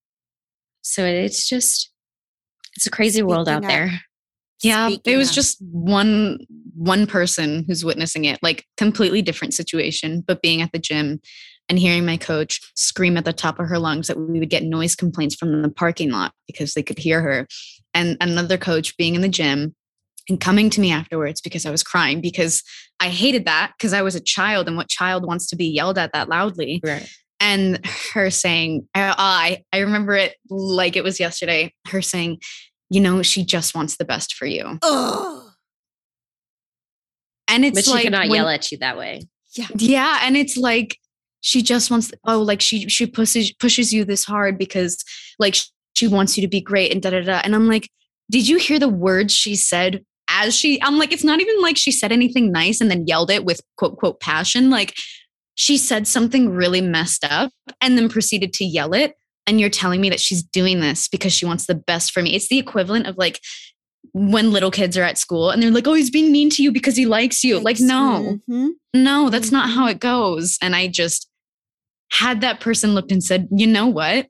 so 0.84 1.04
it's 1.04 1.50
just, 1.50 1.90
it's 2.76 2.86
a 2.86 2.92
crazy 2.92 3.24
world 3.24 3.50
out 3.50 3.64
Speaking 3.64 3.66
up. 3.82 3.90
there. 3.90 4.02
yeah, 4.62 4.88
Speaking 4.88 5.14
it 5.14 5.18
was 5.18 5.34
just 5.34 5.58
one 5.62 6.40
one 6.76 7.06
person 7.08 7.64
who's 7.68 7.84
witnessing 7.86 8.26
it, 8.26 8.40
like 8.44 8.66
completely 8.78 9.22
different 9.24 9.54
situation, 9.54 10.22
but 10.28 10.42
being 10.42 10.62
at 10.62 10.72
the 10.74 10.80
gym 10.80 11.20
and 11.70 11.78
hearing 11.80 12.06
my 12.06 12.18
coach 12.18 12.60
scream 12.76 13.16
at 13.18 13.26
the 13.26 13.34
top 13.34 13.60
of 13.60 13.68
her 13.68 13.80
lungs 13.80 14.08
that 14.08 14.18
we 14.18 14.40
would 14.40 14.50
get 14.50 14.64
noise 14.64 14.96
complaints 14.96 15.36
from 15.36 15.62
the 15.64 15.70
parking 15.70 16.12
lot 16.12 16.34
because 16.48 16.74
they 16.76 16.84
could 16.84 16.98
hear 17.00 17.22
her. 17.22 17.48
And 17.94 18.18
another 18.22 18.58
coach 18.58 18.96
being 18.98 19.16
in 19.16 19.22
the 19.22 19.30
gym 19.30 19.76
and 20.30 20.40
coming 20.40 20.70
to 20.72 20.80
me 20.82 20.92
afterwards 20.92 21.42
because 21.42 21.66
I 21.66 21.72
was 21.72 21.84
crying 21.84 22.22
because 22.22 22.64
I 23.00 23.10
hated 23.10 23.46
that 23.46 23.74
because 23.78 23.94
I 23.94 24.02
was 24.02 24.16
a 24.16 24.22
child 24.22 24.68
and 24.68 24.78
what 24.78 24.88
child 24.90 25.26
wants 25.26 25.48
to 25.48 25.56
be 25.56 25.66
yelled 25.66 25.98
at 25.98 26.14
that 26.14 26.30
loudly 26.30 26.80
Right. 26.84 27.08
and 27.42 27.86
her 28.14 28.30
saying 28.30 28.88
I, 28.96 29.02
ah, 29.10 29.16
I 29.18 29.64
i 29.74 29.80
remember 29.80 30.14
it 30.14 30.36
like 30.50 30.96
it 30.96 31.04
was 31.04 31.20
yesterday 31.20 31.74
her 31.90 32.02
saying 32.02 32.40
you 32.90 33.02
know 33.02 33.22
she 33.24 33.44
just 33.44 33.76
wants 33.76 33.98
the 33.98 34.06
best 34.06 34.34
for 34.36 34.46
you 34.46 34.78
Oh, 34.82 35.50
and 37.48 37.66
it's 37.66 37.76
But 37.76 37.86
she 37.86 37.92
like 37.92 38.04
cannot 38.04 38.30
when- 38.30 38.36
yell 38.38 38.50
at 38.50 38.72
you 38.72 38.78
that 38.80 38.98
way. 38.98 39.22
yeah. 39.56 39.68
yeah 39.76 40.20
and 40.24 40.38
it's 40.38 40.58
like 40.58 40.98
she 41.42 41.62
just 41.62 41.92
wants 41.92 42.12
oh 42.26 42.42
like 42.42 42.62
she 42.62 42.88
she 42.88 43.06
pushes 43.06 43.52
pushes 43.54 43.94
you 43.94 44.06
this 44.06 44.24
hard 44.24 44.58
because 44.58 45.04
like 45.40 45.58
she 45.96 46.08
wants 46.08 46.38
you 46.38 46.42
to 46.42 46.48
be 46.48 46.62
great 46.62 46.92
and 46.94 47.02
da 47.02 47.10
da 47.10 47.22
da 47.22 47.42
and 47.44 47.54
i'm 47.54 47.68
like 47.68 47.90
did 48.32 48.48
you 48.48 48.58
hear 48.58 48.80
the 48.80 48.88
words 48.88 49.34
she 49.34 49.56
said 49.56 50.04
as 50.34 50.56
she 50.56 50.82
i'm 50.82 50.98
like 50.98 51.12
it's 51.14 51.24
not 51.24 51.40
even 51.40 51.62
like 51.62 51.78
she 51.78 51.92
said 51.92 52.12
anything 52.12 52.52
nice 52.52 52.82
and 52.82 52.90
then 52.92 53.06
yelled 53.08 53.32
it 53.32 53.46
with 53.46 53.62
quote 53.78 53.98
quote 53.98 54.20
passion 54.20 54.70
like 54.70 54.94
she 55.56 55.78
said 55.78 56.08
something 56.08 56.50
really 56.50 56.82
messed 56.82 57.24
up 57.30 57.52
and 57.82 57.98
then 57.98 58.10
proceeded 58.10 58.52
to 58.54 58.66
yell 58.66 58.94
it 58.94 59.16
and 59.46 59.60
you're 59.60 59.70
telling 59.70 60.02
me 60.02 60.10
that 60.10 60.20
she's 60.20 60.42
doing 60.42 60.80
this 60.80 61.08
because 61.08 61.32
she 61.34 61.46
wants 61.46 61.66
the 61.68 61.76
best 61.76 62.12
for 62.12 62.22
me 62.22 62.34
it's 62.36 62.48
the 62.50 62.58
equivalent 62.60 63.06
of 63.08 63.18
like 63.18 63.40
when 64.14 64.52
little 64.52 64.72
kids 64.72 64.98
are 64.98 65.04
at 65.04 65.18
school 65.18 65.50
and 65.50 65.62
they're 65.62 65.72
like 65.72 65.88
oh 65.88 65.94
he's 65.94 66.10
being 66.12 66.32
mean 66.32 66.50
to 66.50 66.62
you 66.64 66.72
because 66.72 66.96
he 66.96 67.06
likes 67.06 67.44
you 67.44 67.60
like 67.60 67.80
no 67.80 68.40
Mhm. 68.50 68.70
no, 68.94 69.30
that's 69.30 69.52
not 69.52 69.70
how 69.70 69.88
it 69.88 70.00
goes. 70.00 70.58
And 70.62 70.76
I 70.76 70.88
just 70.88 71.28
had 72.12 72.42
that 72.42 72.60
person 72.60 72.94
looked 72.94 73.12
and 73.12 73.24
said, 73.24 73.48
you 73.52 73.66
know 73.66 73.88
what? 73.88 74.28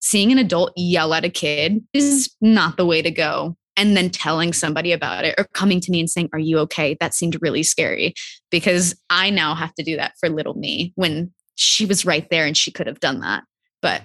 Seeing 0.00 0.32
an 0.32 0.38
adult 0.38 0.72
yell 0.76 1.12
at 1.12 1.24
a 1.24 1.28
kid 1.28 1.84
is 1.92 2.30
not 2.40 2.76
the 2.78 2.86
way 2.86 3.02
to 3.02 3.10
go. 3.10 3.56
And 3.76 3.96
then 3.96 4.10
telling 4.10 4.52
somebody 4.52 4.92
about 4.92 5.24
it 5.24 5.34
or 5.36 5.44
coming 5.52 5.80
to 5.82 5.90
me 5.90 6.00
and 6.00 6.08
saying, 6.08 6.30
Are 6.32 6.38
you 6.38 6.58
okay? 6.60 6.96
That 6.98 7.14
seemed 7.14 7.36
really 7.42 7.62
scary 7.62 8.14
because 8.50 8.94
I 9.10 9.30
now 9.30 9.54
have 9.54 9.74
to 9.74 9.82
do 9.82 9.96
that 9.96 10.14
for 10.18 10.28
little 10.28 10.54
me 10.54 10.92
when 10.94 11.32
she 11.56 11.84
was 11.84 12.06
right 12.06 12.28
there 12.30 12.46
and 12.46 12.56
she 12.56 12.70
could 12.70 12.86
have 12.86 13.00
done 13.00 13.20
that. 13.20 13.44
But 13.82 14.02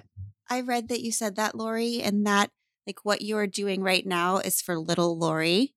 I 0.50 0.60
read 0.60 0.88
that 0.88 1.00
you 1.00 1.12
said 1.12 1.36
that, 1.36 1.54
Laurie, 1.54 2.02
and 2.02 2.26
that 2.26 2.50
like 2.86 3.04
what 3.04 3.22
you 3.22 3.36
are 3.36 3.46
doing 3.46 3.82
right 3.82 4.04
now 4.04 4.38
is 4.38 4.60
for 4.60 4.78
little 4.78 5.18
Laurie 5.18 5.74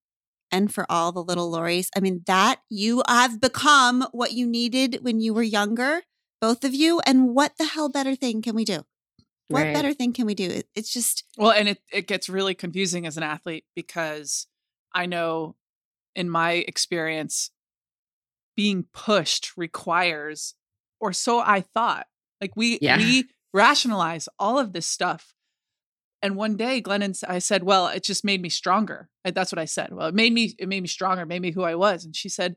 and 0.51 0.73
for 0.73 0.85
all 0.89 1.11
the 1.11 1.23
little 1.23 1.49
Lauries. 1.49 1.89
I 1.95 1.99
mean, 1.99 2.23
that 2.27 2.61
you 2.69 3.03
have 3.07 3.39
become 3.39 4.07
what 4.11 4.33
you 4.33 4.47
needed 4.47 4.99
when 5.01 5.19
you 5.19 5.33
were 5.33 5.43
younger, 5.43 6.01
both 6.41 6.63
of 6.63 6.73
you. 6.73 6.99
And 7.05 7.35
what 7.35 7.53
the 7.57 7.65
hell 7.65 7.89
better 7.89 8.15
thing 8.15 8.41
can 8.41 8.55
we 8.55 8.65
do? 8.65 8.83
What 9.47 9.63
Right. 9.63 9.73
better 9.73 9.93
thing 9.93 10.13
can 10.13 10.25
we 10.25 10.33
do? 10.35 10.49
It- 10.49 10.69
It's 10.75 10.91
just, 10.91 11.23
Well, 11.37 11.51
and 11.51 11.69
it, 11.69 11.81
it 11.91 12.07
gets 12.07 12.29
really 12.29 12.55
confusing 12.55 13.05
as 13.05 13.15
an 13.17 13.23
athlete 13.23 13.65
because 13.75 14.47
I 14.93 15.05
know 15.05 15.55
in 16.15 16.29
my 16.29 16.51
experience, 16.53 17.51
being 18.55 18.85
pushed 18.93 19.55
requires, 19.57 20.55
or 20.99 21.11
so 21.13 21.39
I 21.39 21.61
thought. 21.61 22.07
Like 22.41 22.55
we 22.55 22.79
Yeah. 22.81 22.97
we 22.97 23.29
rationalize 23.53 24.27
all 24.39 24.57
of 24.57 24.71
this 24.73 24.87
stuff. 24.87 25.33
And 26.21 26.35
one 26.37 26.55
day, 26.57 26.81
Glennon, 26.81 27.21
I 27.27 27.39
said, 27.39 27.63
"Well, 27.63 27.87
it 27.87 28.03
just 28.03 28.23
made 28.23 28.41
me 28.41 28.49
stronger." 28.49 29.09
That's 29.25 29.51
what 29.51 29.59
I 29.59 29.65
said. 29.65 29.91
Well, 29.93 30.07
it 30.07 30.15
made 30.15 30.31
me 30.33 30.55
it 30.57 30.67
made 30.69 30.81
me 30.81 30.87
stronger, 30.87 31.25
made 31.25 31.41
me 31.41 31.51
who 31.51 31.63
I 31.63 31.75
was. 31.75 32.05
And 32.05 32.15
she 32.15 32.29
said, 32.29 32.55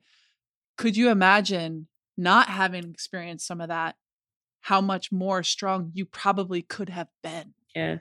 "Could 0.76 0.96
you 0.96 1.10
imagine 1.10 1.88
not 2.16 2.48
having 2.48 2.88
experienced 2.90 3.46
some 3.46 3.60
of 3.60 3.68
that? 3.68 3.96
How 4.68 4.80
much 4.82 5.10
more 5.10 5.42
strong 5.42 5.90
you 5.94 6.04
probably 6.04 6.60
could 6.62 6.90
have 6.90 7.08
been?" 7.22 7.54
Yeah. 7.74 7.98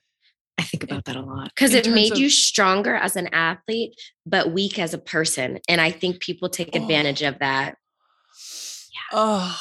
I 0.59 0.63
think 0.63 0.83
about 0.83 1.05
that 1.05 1.15
a 1.15 1.21
lot. 1.21 1.45
Because 1.55 1.73
it 1.73 1.87
made 1.89 2.13
of- 2.13 2.17
you 2.17 2.29
stronger 2.29 2.95
as 2.95 3.15
an 3.15 3.27
athlete, 3.33 3.93
but 4.25 4.51
weak 4.51 4.79
as 4.79 4.93
a 4.93 4.97
person. 4.97 5.59
And 5.69 5.79
I 5.79 5.91
think 5.91 6.19
people 6.19 6.49
take 6.49 6.71
Oh. 6.73 6.81
advantage 6.81 7.21
of 7.21 7.39
that. 7.39 7.77
Oh. 9.13 9.57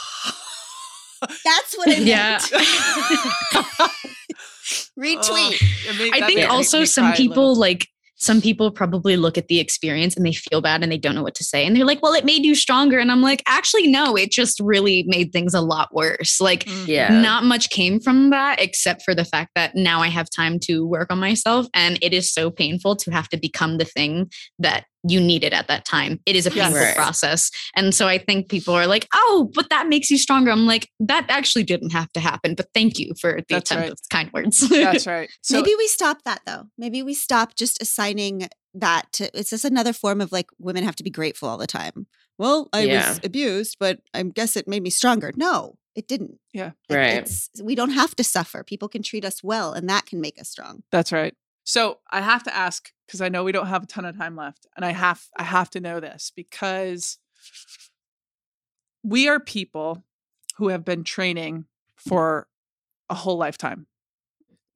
That's 1.21 1.77
what 1.77 1.89
I 1.89 2.01
meant. 2.01 2.07
Yeah. 2.07 2.39
Retweet. 4.99 5.29
Oh, 5.31 5.91
it 5.91 5.99
made- 5.99 6.13
I 6.23 6.27
think 6.27 6.51
also 6.51 6.85
some 6.85 7.13
people 7.13 7.55
like 7.55 7.89
some 8.17 8.41
people 8.41 8.71
probably 8.71 9.17
look 9.17 9.37
at 9.37 9.49
the 9.49 9.61
experience 9.61 10.17
and 10.17 10.25
they 10.25 10.33
feel 10.33 10.61
bad 10.61 10.83
and 10.83 10.91
they 10.91 10.97
don't 10.99 11.15
know 11.15 11.23
what 11.23 11.35
to 11.37 11.45
say. 11.45 11.67
And 11.67 11.77
they're 11.77 11.85
like, 11.85 12.03
well, 12.03 12.15
it 12.15 12.25
made 12.25 12.45
you 12.45 12.55
stronger. 12.55 12.99
And 12.99 13.13
I'm 13.13 13.21
like, 13.23 13.43
actually, 13.47 13.87
no, 13.87 14.17
it 14.17 14.31
just 14.31 14.59
really 14.61 15.05
made 15.07 15.33
things 15.33 15.53
a 15.55 15.61
lot 15.61 15.95
worse. 15.95 16.41
Like, 16.41 16.65
Mm. 16.67 16.87
Yeah. 16.89 17.21
not 17.21 17.45
much 17.45 17.71
came 17.71 18.01
from 18.01 18.31
that 18.31 18.61
except 18.61 19.03
for 19.03 19.15
the 19.15 19.25
fact 19.25 19.53
that 19.55 19.75
now 19.75 20.01
I 20.01 20.09
have 20.09 20.29
time 20.31 20.59
to 20.61 20.87
work 20.87 21.13
on 21.13 21.19
myself. 21.19 21.67
And 21.75 21.99
it 22.03 22.13
is 22.13 22.33
so 22.33 22.51
painful 22.51 22.97
to 22.97 23.11
have 23.13 23.29
to 23.29 23.37
become 23.37 23.79
the 23.79 23.85
thing 23.85 24.31
that 24.59 24.87
you 25.09 25.21
need 25.21 25.45
it 25.45 25.53
at 25.53 25.69
that 25.69 25.85
time. 25.85 26.21
It 26.27 26.37
is 26.37 26.47
a 26.47 26.51
painful 26.51 26.81
Right. 26.81 26.95
process. 26.97 27.51
And 27.75 27.95
so 27.95 28.09
I 28.09 28.19
think 28.19 28.49
people 28.49 28.75
are 28.75 28.87
like, 28.87 29.07
oh, 29.15 29.51
but 29.55 29.69
that 29.71 29.89
makes 29.89 30.11
you 30.11 30.19
stronger. 30.19 30.51
I'm 30.51 30.67
like, 30.67 30.91
that 31.01 31.27
actually 31.29 31.65
didn't 31.65 31.91
have 31.91 32.11
to 32.13 32.21
happen. 32.21 32.55
But 32.55 32.69
thank 32.75 32.99
you 32.99 33.13
for 33.21 33.37
the 33.37 33.45
That's 33.49 33.71
attempt 33.71 33.83
right. 33.89 33.93
of 33.93 33.99
kind 34.11 34.31
words. 34.33 34.69
That's 34.69 35.07
right. 35.17 35.29
So 35.43 35.57
Maybe 35.57 35.75
we 35.77 35.87
stop 35.89 36.23
that 36.25 36.41
though. 36.47 36.65
Maybe 36.79 37.03
we 37.03 37.15
stop 37.15 37.55
just 37.55 37.81
assigning 37.83 38.49
that 38.75 39.11
to 39.15 39.31
it's 39.39 39.51
just 39.51 39.65
another 39.65 39.93
form 39.93 40.21
of 40.21 40.33
like 40.33 40.49
women 40.59 40.85
have 40.85 40.97
to 40.97 41.03
be 41.05 41.11
grateful 41.11 41.49
all 41.49 41.57
the 41.59 41.67
time. 41.67 42.07
Well, 42.39 42.69
I 42.73 42.81
Yeah. 42.83 43.09
was 43.11 43.21
abused, 43.25 43.77
but 43.81 44.01
I 44.13 44.23
guess 44.23 44.57
it 44.57 44.69
made 44.69 44.83
me 44.83 44.91
stronger. 44.91 45.33
No, 45.37 45.79
it 45.95 46.07
didn't. 46.09 46.39
Yeah. 46.53 46.73
It- 46.89 46.95
Right. 46.95 47.15
It's, 47.19 47.49
we 47.63 47.75
don't 47.75 47.91
have 47.93 48.15
to 48.17 48.25
suffer. 48.25 48.63
People 48.63 48.89
can 48.89 49.03
treat 49.03 49.25
us 49.25 49.43
well, 49.43 49.73
and 49.73 49.89
that 49.89 50.05
can 50.07 50.21
make 50.21 50.39
us 50.41 50.51
strong. 50.51 50.83
That's 50.93 51.13
right. 51.13 51.35
So 51.67 51.99
I 52.11 52.21
have 52.21 52.45
to 52.45 52.55
ask 52.57 52.93
because 53.07 53.21
I 53.21 53.29
know 53.29 53.43
we 53.43 53.51
don't 53.53 53.67
have 53.67 53.83
a 53.83 53.87
ton 53.87 54.05
of 54.05 54.17
time 54.17 54.37
left, 54.37 54.67
and 54.77 54.85
I 54.85 54.93
have 54.93 55.23
I 55.37 55.43
have 55.43 55.69
to 55.71 55.81
know 55.81 55.99
this 56.01 56.33
because 56.35 57.19
we 59.03 59.29
are 59.29 59.41
people 59.41 60.05
who 60.57 60.69
have 60.69 60.85
been 60.85 61.03
training 61.05 61.67
for 61.97 62.47
a 63.11 63.15
whole 63.15 63.37
lifetime. 63.37 63.87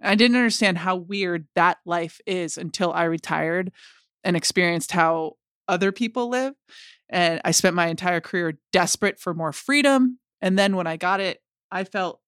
I 0.03 0.15
didn't 0.17 0.37
understand 0.37 0.79
how 0.79 0.97
weird 0.97 1.47
that 1.55 1.79
life 1.87 2.21
is 2.27 2.59
until 2.59 2.93
I 2.93 3.05
retired 3.05 3.71
and 4.25 4.37
experienced 4.37 4.93
how 4.93 5.37
other 5.69 5.93
people 5.93 6.29
live. 6.29 6.55
And 7.09 7.41
I 7.45 7.53
spent 7.53 7.77
my 7.77 7.87
entire 7.87 8.21
career 8.21 8.59
desperate 8.73 9.21
for 9.21 9.33
more 9.35 9.53
freedom. 9.53 10.19
And 10.41 10.59
then 10.59 10.75
when 10.75 10.87
I 10.87 10.97
got 10.97 11.21
it, 11.21 11.41
I 11.71 11.85
felt 11.85 12.21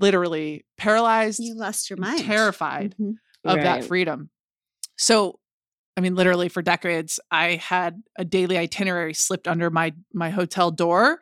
literally 0.00 0.64
paralyzed, 0.76 1.40
You 1.42 1.54
lost 1.54 1.90
your 1.90 1.96
mind. 1.96 2.20
terrified 2.20 2.94
Mhm. 3.00 3.14
Of 3.44 3.62
that 3.62 3.84
freedom. 3.84 4.30
So, 4.98 5.38
I 5.96 6.00
mean, 6.00 6.14
literally 6.14 6.48
for 6.48 6.62
decades, 6.62 7.18
I 7.30 7.56
had 7.56 8.02
a 8.18 8.24
daily 8.24 8.58
itinerary 8.58 9.14
slipped 9.14 9.48
under 9.48 9.70
my 9.70 9.92
my 10.12 10.30
hotel 10.30 10.70
door. 10.70 11.20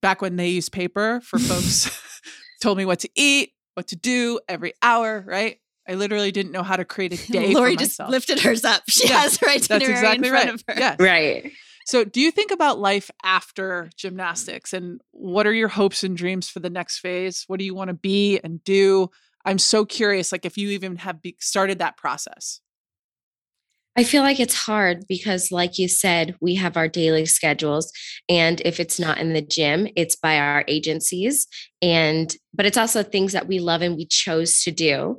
Back 0.00 0.20
when 0.20 0.36
they 0.36 0.48
used 0.48 0.72
paper 0.72 1.20
for 1.24 1.38
folks, 1.40 1.90
told 2.62 2.78
me 2.78 2.84
what 2.84 3.00
to 3.00 3.08
eat, 3.14 3.52
what 3.74 3.88
to 3.88 3.96
do 3.96 4.40
every 4.48 4.72
hour. 4.82 5.24
Right? 5.26 5.58
I 5.88 5.94
literally 5.94 6.30
didn't 6.30 6.52
know 6.52 6.62
how 6.62 6.76
to 6.76 6.84
create 6.84 7.12
a 7.12 7.32
day 7.32 7.52
Laurie 7.54 7.74
for 7.74 7.80
just 7.80 7.98
myself. 7.98 8.10
lifted 8.10 8.40
hers 8.40 8.64
up. 8.64 8.82
She 8.88 9.08
Yeah, 9.08 9.20
has 9.20 9.36
her 9.38 9.46
That's 9.46 9.70
itinerary 9.70 9.94
exactly 9.94 10.28
in 10.28 10.32
front 10.32 10.44
right. 10.46 10.54
of 10.54 10.64
her. 10.68 10.74
Yes. 10.78 10.96
Right. 11.00 11.52
So, 11.86 12.04
do 12.04 12.20
you 12.20 12.30
think 12.30 12.52
about 12.52 12.78
life 12.78 13.10
after 13.24 13.90
gymnastics 13.96 14.72
and 14.72 15.00
what 15.10 15.46
are 15.48 15.52
your 15.52 15.66
hopes 15.68 16.04
and 16.04 16.16
dreams 16.16 16.48
for 16.48 16.60
the 16.60 16.70
next 16.70 17.00
phase? 17.00 17.42
What 17.48 17.58
do 17.58 17.64
you 17.64 17.74
want 17.74 17.88
to 17.88 17.94
be 17.94 18.38
and 18.44 18.62
do? 18.62 19.10
I'm 19.44 19.58
so 19.58 19.84
curious, 19.84 20.32
like 20.32 20.44
if 20.44 20.56
you 20.56 20.70
even 20.70 20.96
have 20.96 21.20
started 21.40 21.78
that 21.78 21.96
process. 21.96 22.60
I 23.94 24.04
feel 24.04 24.22
like 24.22 24.40
it's 24.40 24.54
hard 24.54 25.04
because, 25.06 25.52
like 25.52 25.78
you 25.78 25.86
said, 25.86 26.34
we 26.40 26.54
have 26.54 26.78
our 26.78 26.88
daily 26.88 27.26
schedules. 27.26 27.92
And 28.26 28.62
if 28.64 28.80
it's 28.80 28.98
not 28.98 29.18
in 29.18 29.34
the 29.34 29.42
gym, 29.42 29.86
it's 29.96 30.16
by 30.16 30.38
our 30.38 30.64
agencies. 30.66 31.46
And, 31.82 32.34
but 32.54 32.64
it's 32.64 32.78
also 32.78 33.02
things 33.02 33.32
that 33.32 33.48
we 33.48 33.58
love 33.58 33.82
and 33.82 33.96
we 33.96 34.06
chose 34.06 34.62
to 34.62 34.70
do. 34.70 35.18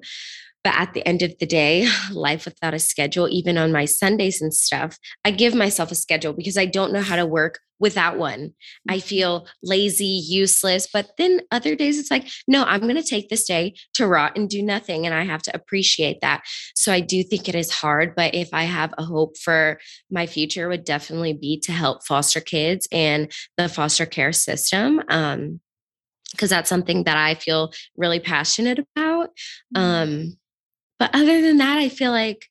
But 0.63 0.75
at 0.75 0.93
the 0.93 1.05
end 1.07 1.21
of 1.21 1.33
the 1.39 1.45
day, 1.45 1.87
life 2.11 2.45
without 2.45 2.73
a 2.73 2.79
schedule, 2.79 3.27
even 3.29 3.57
on 3.57 3.71
my 3.71 3.85
Sundays 3.85 4.41
and 4.41 4.53
stuff, 4.53 4.97
I 5.25 5.31
give 5.31 5.53
myself 5.55 5.91
a 5.91 5.95
schedule 5.95 6.33
because 6.33 6.57
I 6.57 6.65
don't 6.65 6.93
know 6.93 7.01
how 7.01 7.15
to 7.15 7.25
work 7.25 7.59
without 7.79 8.17
one. 8.17 8.53
I 8.87 8.99
feel 8.99 9.45
lazy, 9.61 10.05
useless. 10.05 10.87
But 10.91 11.11
then 11.17 11.41
other 11.51 11.75
days, 11.75 11.99
it's 11.99 12.09
like, 12.09 12.29
no, 12.47 12.63
I'm 12.63 12.81
going 12.81 12.95
to 12.95 13.03
take 13.03 13.27
this 13.27 13.45
day 13.45 13.75
to 13.95 14.07
rot 14.07 14.37
and 14.37 14.49
do 14.49 14.63
nothing. 14.63 15.05
And 15.05 15.13
I 15.13 15.25
have 15.25 15.43
to 15.43 15.55
appreciate 15.55 16.21
that. 16.21 16.43
So 16.75 16.93
I 16.93 17.01
do 17.01 17.23
think 17.23 17.49
it 17.49 17.55
is 17.55 17.69
hard, 17.69 18.15
but 18.15 18.33
if 18.35 18.49
I 18.53 18.63
have 18.63 18.93
a 18.97 19.03
hope 19.03 19.37
for 19.37 19.79
my 20.09 20.27
future, 20.27 20.69
would 20.69 20.85
definitely 20.85 21.33
be 21.33 21.59
to 21.61 21.73
help 21.73 22.05
foster 22.05 22.39
kids 22.39 22.87
and 22.89 23.29
the 23.57 23.67
foster 23.67 24.05
care 24.05 24.31
system. 24.31 25.01
Um, 25.09 25.59
because 26.31 26.49
that's 26.49 26.69
something 26.69 27.03
that 27.03 27.15
I 27.15 27.35
feel 27.35 27.73
really 27.95 28.19
passionate 28.19 28.79
about. 28.79 29.29
Um, 29.75 30.35
but 31.03 31.13
other 31.13 31.41
than 31.41 31.57
that, 31.57 31.79
I 31.79 31.89
feel 31.89 32.11
like 32.11 32.49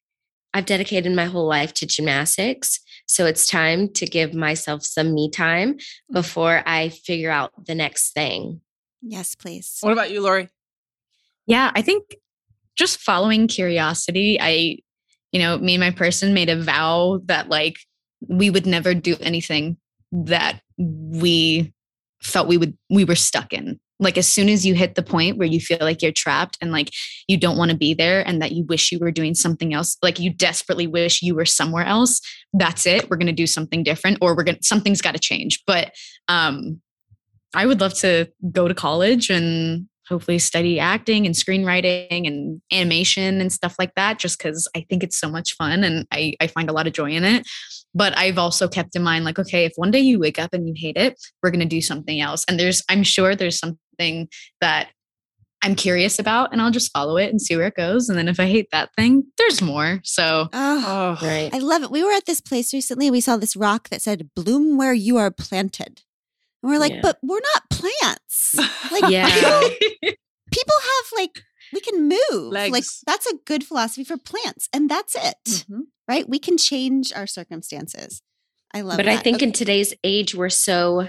I've 0.53 0.66
dedicated 0.66 1.11
my 1.16 1.24
whole 1.24 1.46
life 1.46 1.72
to 1.74 1.86
gymnastics. 1.86 2.80
So 3.07 3.24
it's 3.24 3.46
time 3.46 3.88
to 3.94 4.05
give 4.05 4.34
myself 4.34 4.84
some 4.84 5.14
me 5.14 5.30
time 5.30 5.74
mm. 5.76 5.80
before 6.12 6.62
I 6.66 6.90
figure 6.90 7.30
out 7.30 7.53
the 7.64 7.74
next 7.74 8.12
thing. 8.12 8.61
Yes, 9.00 9.34
please. 9.34 9.78
What 9.80 9.94
about 9.94 10.11
you, 10.11 10.20
Laurie? 10.20 10.50
Yeah, 11.46 11.72
I 11.74 11.80
think 11.80 12.14
just 12.76 13.00
following 13.00 13.48
curiosity. 13.48 14.36
I, 14.38 14.80
you 15.32 15.40
know, 15.40 15.57
me 15.57 15.76
and 15.76 15.80
my 15.80 15.90
person 15.90 16.34
made 16.34 16.50
a 16.50 16.62
vow 16.62 17.22
that 17.24 17.48
like 17.48 17.76
we 18.28 18.50
would 18.50 18.66
never 18.66 18.92
do 18.92 19.16
anything 19.22 19.78
that 20.12 20.61
we 20.76 21.72
felt 22.20 22.48
we 22.48 22.59
would 22.59 22.76
we 22.90 23.07
were 23.07 23.14
stuck 23.14 23.55
in. 23.55 23.80
Like 24.03 24.18
as 24.18 24.26
soon 24.26 24.48
as 24.48 24.66
you 24.66 24.74
hit 24.74 24.94
the 24.94 25.03
point 25.03 25.38
where 25.38 25.48
you 25.48 25.61
feel 25.61 25.78
like 25.80 26.03
you're 26.03 26.12
trapped 26.12 26.59
and 26.61 26.72
like 26.72 26.90
you 27.28 27.36
don't 27.36 27.57
want 27.57 27.70
to 27.70 27.76
be 27.76 27.94
there 27.94 28.26
and 28.26 28.42
that 28.42 28.53
you 28.53 28.64
wish 28.64 28.92
you 28.92 28.98
were 28.98 29.11
doing 29.11 29.34
something 29.34 29.72
else, 29.72 29.96
like 30.03 30.18
you 30.18 30.30
desperately 30.30 30.86
wish 30.86 31.22
you 31.22 31.34
were 31.34 31.46
somewhere 31.46 31.84
else, 31.84 32.20
that's 32.53 32.86
it. 32.86 33.09
We're 33.09 33.16
going 33.16 33.26
to 33.26 33.32
do 33.32 33.46
something 33.46 33.82
different 33.82 34.18
or 34.20 34.36
we're 34.36 34.44
going 34.44 34.57
to 34.57 34.64
something's 34.64 35.00
got 35.00 35.14
to 35.14 35.20
change. 35.20 35.62
But 35.66 35.92
um 36.28 36.80
I 37.55 37.66
would 37.66 37.80
love 37.80 37.94
to 37.98 38.28
go 38.50 38.66
to 38.66 38.74
college 38.74 39.28
and 39.28 39.86
hopefully 40.09 40.38
study 40.38 40.78
acting 40.80 41.26
and 41.26 41.34
screenwriting 41.34 42.26
and 42.26 42.61
animation 42.72 43.40
and 43.40 43.53
stuff 43.53 43.76
like 43.78 43.94
that, 43.94 44.18
just 44.18 44.38
because 44.38 44.68
I 44.76 44.84
think 44.88 45.03
it's 45.03 45.18
so 45.18 45.30
much 45.30 45.55
fun 45.55 45.84
and 45.84 46.07
I, 46.11 46.34
I 46.40 46.46
find 46.46 46.68
a 46.68 46.72
lot 46.72 46.86
of 46.86 46.92
joy 46.92 47.11
in 47.11 47.24
it. 47.24 47.46
But 47.94 48.16
I've 48.16 48.38
also 48.38 48.68
kept 48.68 48.96
in 48.96 49.03
mind, 49.03 49.24
like, 49.24 49.38
okay, 49.38 49.66
if 49.66 49.72
one 49.76 49.90
day 49.90 50.00
you 50.00 50.18
wake 50.18 50.38
up 50.38 50.55
and 50.55 50.66
you 50.66 50.74
hate 50.76 50.96
it, 50.96 51.20
we're 51.42 51.50
going 51.50 51.61
to 51.61 51.66
do 51.66 51.82
something 51.82 52.20
else. 52.20 52.44
And 52.48 52.59
there's, 52.59 52.82
I'm 52.88 53.03
sure 53.03 53.36
there's 53.36 53.59
something 53.59 53.78
that 54.61 54.88
I'm 55.64 55.76
curious 55.76 56.18
about 56.18 56.53
and 56.53 56.61
I'll 56.61 56.72
just 56.72 56.90
follow 56.93 57.16
it 57.16 57.30
and 57.30 57.40
see 57.40 57.57
where 57.57 57.68
it 57.68 57.76
goes. 57.76 58.09
And 58.09 58.18
then 58.18 58.26
if 58.28 58.40
I 58.40 58.47
hate 58.47 58.68
that 58.72 58.90
thing, 58.97 59.24
there's 59.38 59.62
more. 59.62 60.01
So 60.03 60.49
Oh, 60.53 61.16
Oh, 61.22 61.26
Right. 61.26 61.55
I 61.55 61.59
love 61.59 61.82
it. 61.84 61.90
We 61.90 62.03
were 62.03 62.11
at 62.12 62.26
this 62.26 62.40
place 62.40 62.74
recently. 62.74 63.11
We 63.11 63.20
saw 63.20 63.36
this 63.36 63.55
rock 63.57 63.88
that 63.90 64.03
said 64.03 64.30
"Bloom 64.34 64.76
where 64.76 64.93
you 64.95 65.18
are 65.18 65.30
planted," 65.30 66.03
and 66.62 66.72
we're 66.72 66.78
like, 66.80 66.93
Yeah. 66.95 67.01
"But 67.03 67.18
we're 67.22 67.40
not 67.55 67.70
plants. 67.70 68.57
Like, 68.90 69.09
Yeah. 69.11 69.28
people, 69.28 69.68
people 70.53 70.74
have 70.80 71.12
like 71.16 71.43
we 71.72 71.80
can 71.80 72.09
move. 72.09 72.53
Like 72.53 72.74
that's 73.07 73.26
a 73.26 73.36
good 73.47 73.64
philosophy 73.64 74.05
for 74.05 74.16
plants, 74.16 74.68
and 74.72 74.90
that's 74.90 75.14
it, 75.14 75.36
Mhm. 75.70 75.82
right? 76.09 76.28
We 76.28 76.38
can 76.40 76.59
change 76.59 77.12
our 77.14 77.26
circumstances. 77.26 78.20
I 78.74 78.80
love. 78.80 78.97
but 78.97 79.07
I 79.07 79.16
think 79.18 79.36
Okay. 79.36 79.47
in 79.47 79.53
today's 79.53 79.95
age, 80.03 80.34
we're 80.34 80.49
so 80.51 81.09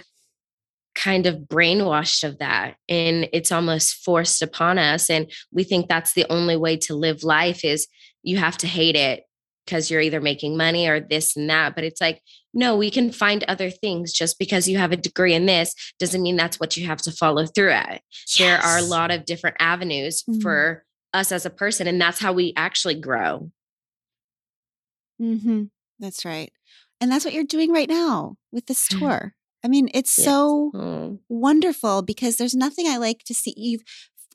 kind 0.95 1.25
of 1.25 1.35
brainwashed 1.47 2.23
of 2.23 2.37
that 2.39 2.75
and 2.87 3.27
it's 3.33 3.51
almost 3.51 3.95
forced 4.05 4.41
upon 4.41 4.77
us 4.77 5.09
and 5.09 5.31
we 5.51 5.63
think 5.63 5.87
that's 5.87 6.13
the 6.13 6.25
only 6.29 6.55
way 6.55 6.77
to 6.77 6.93
live 6.95 7.23
life 7.23 7.65
is 7.65 7.87
you 8.21 8.37
have 8.37 8.57
to 8.57 8.67
hate 8.67 8.95
it 8.95 9.23
because 9.65 9.89
you're 9.89 10.01
either 10.01 10.21
making 10.21 10.55
money 10.55 10.87
or 10.87 10.99
this 10.99 11.35
and 11.35 11.49
that 11.49 11.73
but 11.73 11.83
it's 11.83 11.99
like 11.99 12.21
no 12.53 12.77
we 12.77 12.91
can 12.91 13.11
find 13.11 13.43
other 13.45 13.71
things 13.71 14.13
just 14.13 14.37
because 14.37 14.67
you 14.67 14.77
have 14.77 14.91
a 14.91 14.97
degree 14.97 15.33
in 15.33 15.45
this 15.47 15.73
doesn't 15.99 16.21
mean 16.21 16.35
that's 16.35 16.59
what 16.59 16.77
you 16.77 16.85
have 16.85 17.01
to 17.01 17.11
follow 17.11 17.45
through 17.45 17.71
at 17.71 18.01
there 18.37 18.59
are 18.59 18.77
a 18.77 18.81
lot 18.83 19.09
of 19.09 19.25
different 19.25 19.55
avenues 19.59 20.23
Mhm. 20.29 20.41
for 20.43 20.85
us 21.13 21.31
as 21.31 21.45
a 21.45 21.49
person 21.49 21.87
and 21.87 21.99
that's 21.99 22.19
how 22.19 22.33
we 22.33 22.53
actually 22.55 22.95
grow 22.95 23.49
Mhm. 25.21 25.69
That's 25.99 26.25
right. 26.25 26.51
And 26.99 27.11
that's 27.11 27.23
what 27.23 27.33
you're 27.33 27.43
doing 27.43 27.71
right 27.71 27.87
now 27.87 28.35
with 28.51 28.65
this 28.65 28.87
Mm. 28.87 28.99
tour. 28.99 29.35
I 29.63 29.67
mean, 29.67 29.89
it's 29.93 30.17
Yes. 30.17 30.25
so 30.25 30.71
Oh, 30.75 31.19
wonderful 31.29 32.01
because 32.01 32.37
there's 32.37 32.55
nothing 32.55 32.87
I 32.87 32.97
like 32.97 33.23
to 33.25 33.33
see. 33.33 33.53
You've 33.57 33.83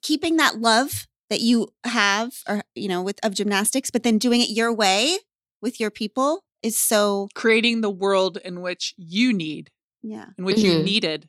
keeping 0.03 0.37
that 0.37 0.61
love 0.61 1.07
that 1.31 1.41
you 1.41 1.68
have 1.85 2.33
or 2.49 2.62
you 2.74 2.89
know 2.89 3.03
with 3.03 3.18
of 3.24 3.35
gymnastics 3.35 3.91
but 3.91 4.03
then 4.05 4.16
doing 4.16 4.41
it 4.41 4.49
your 4.49 4.72
way 4.72 5.18
with 5.61 5.81
your 5.81 5.91
people 5.91 6.43
is 6.62 6.79
so 6.79 7.29
Creating 7.35 7.81
the 7.81 7.91
world 7.91 8.39
in 8.45 8.61
which 8.62 8.95
you 8.97 9.33
need, 9.33 9.70
yeah 10.03 10.26
in 10.39 10.45
which 10.45 10.62
you 10.62 10.70
Mhm. 10.72 10.85
needed 10.85 11.29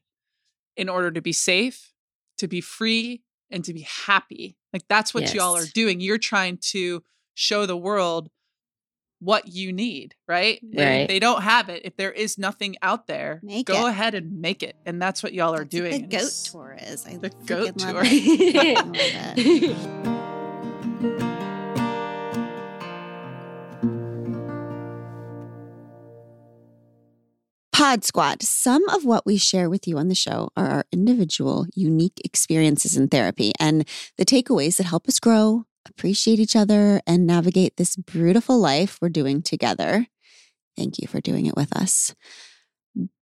in 0.78 0.88
order 0.90 1.12
to 1.12 1.22
be 1.22 1.34
safe, 1.34 1.92
to 2.38 2.48
be 2.48 2.62
free, 2.62 3.22
and 3.52 3.66
to 3.66 3.74
be 3.74 3.82
happy. 3.82 4.56
Like 4.74 4.84
that's 4.88 5.14
what 5.14 5.34
y'all 5.34 5.56
are 5.58 5.66
doing. 5.74 6.00
You're 6.00 6.18
trying 6.20 6.58
to 6.72 7.04
show 7.34 7.66
the 7.66 7.78
world 7.78 8.30
what 9.20 9.48
you 9.48 9.74
need, 9.74 10.16
right? 10.28 10.60
Right. 10.64 11.02
If 11.02 11.08
they 11.10 11.20
don't 11.20 11.42
have 11.44 11.70
it, 11.70 11.82
if 11.86 11.96
there 11.98 12.12
is 12.12 12.38
nothing 12.38 12.78
out 12.82 13.08
there, 13.08 13.40
Make 13.44 13.66
go 13.68 13.86
it. 13.88 13.90
ahead 13.90 14.16
and 14.16 14.40
make 14.42 14.64
it. 14.64 14.76
And 14.86 15.02
that's 15.02 15.22
what 15.22 15.34
y'all 15.34 15.54
are 15.54 15.66
That's 15.66 15.74
what 15.76 15.90
doing. 15.90 16.02
the 16.10 16.18
goat 16.18 16.32
tour 16.46 16.78
is 16.82 17.06
I 17.06 17.18
the 17.18 17.30
goat 17.46 17.78
tour. 17.78 18.02
I 18.04 18.74
love 18.82 18.92
it. 19.38 21.10
Pod 27.72 28.04
Squad. 28.04 28.42
Some 28.44 28.88
of 28.90 29.06
what 29.06 29.26
we 29.26 29.38
share 29.38 29.70
with 29.70 29.88
you 29.88 29.98
on 29.98 30.10
the 30.10 30.16
show 30.16 30.50
are 30.58 30.68
our 30.68 30.86
individual, 30.92 31.66
unique 31.76 32.20
experiences 32.26 32.98
in 32.98 33.08
therapy 33.08 33.54
and 33.60 33.88
the 34.18 34.26
takeaways 34.26 34.78
that 34.78 34.84
help 34.88 35.08
us 35.08 35.20
grow, 35.20 35.64
appreciate 35.90 36.40
each 36.40 36.56
other, 36.56 37.02
and 37.06 37.28
navigate 37.28 37.78
this 37.78 37.96
beautiful 37.96 38.60
life 38.60 38.98
we're 39.02 39.10
doing 39.10 39.42
together. 39.42 40.08
Thank 40.78 41.00
you 41.00 41.08
for 41.08 41.20
doing 41.20 41.46
it 41.46 41.56
with 41.56 41.76
us. 41.76 42.16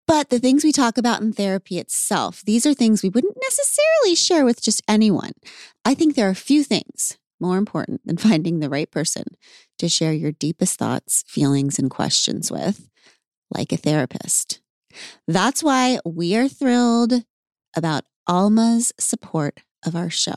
But 0.05 0.30
the 0.30 0.39
things 0.39 0.63
we 0.63 0.72
talk 0.72 0.97
about 0.97 1.22
in 1.22 1.34
therapy 1.34 1.78
itself, 1.80 2.41
these 2.45 2.65
are 2.65 2.74
things 2.74 3.03
we 3.03 3.09
wouldn't 3.09 3.38
necessarily 3.43 4.15
share 4.15 4.45
with 4.45 4.61
just 4.61 4.82
anyone. 4.88 5.34
I 5.84 5.93
think 5.93 6.15
there 6.15 6.30
are 6.30 6.36
few 6.36 6.63
things 6.63 7.18
more 7.39 7.57
important 7.57 8.01
than 8.05 8.18
finding 8.30 8.59
the 8.59 8.70
right 8.70 8.89
person 8.89 9.24
to 9.80 9.89
share 9.89 10.13
your 10.13 10.32
deepest 10.32 10.80
thoughts, 10.80 11.24
feelings, 11.28 11.78
and 11.78 11.89
questions 11.89 12.51
with, 12.51 12.89
like 13.53 13.72
a 13.72 13.78
therapist. 13.78 14.61
That's 15.28 15.61
why 15.61 15.99
we 16.05 16.36
are 16.36 16.47
thrilled 16.47 17.24
about 17.76 18.05
Alma's 18.28 18.93
support 18.99 19.61
of 19.86 19.95
our 19.95 20.09
show. 20.09 20.34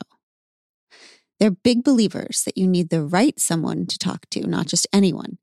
They're 1.41 1.49
big 1.49 1.83
believers 1.83 2.43
that 2.43 2.55
you 2.55 2.67
need 2.67 2.91
the 2.91 3.03
right 3.03 3.39
someone 3.39 3.87
to 3.87 3.97
talk 3.97 4.29
to, 4.29 4.45
not 4.45 4.67
just 4.67 4.87
anyone. 4.93 5.39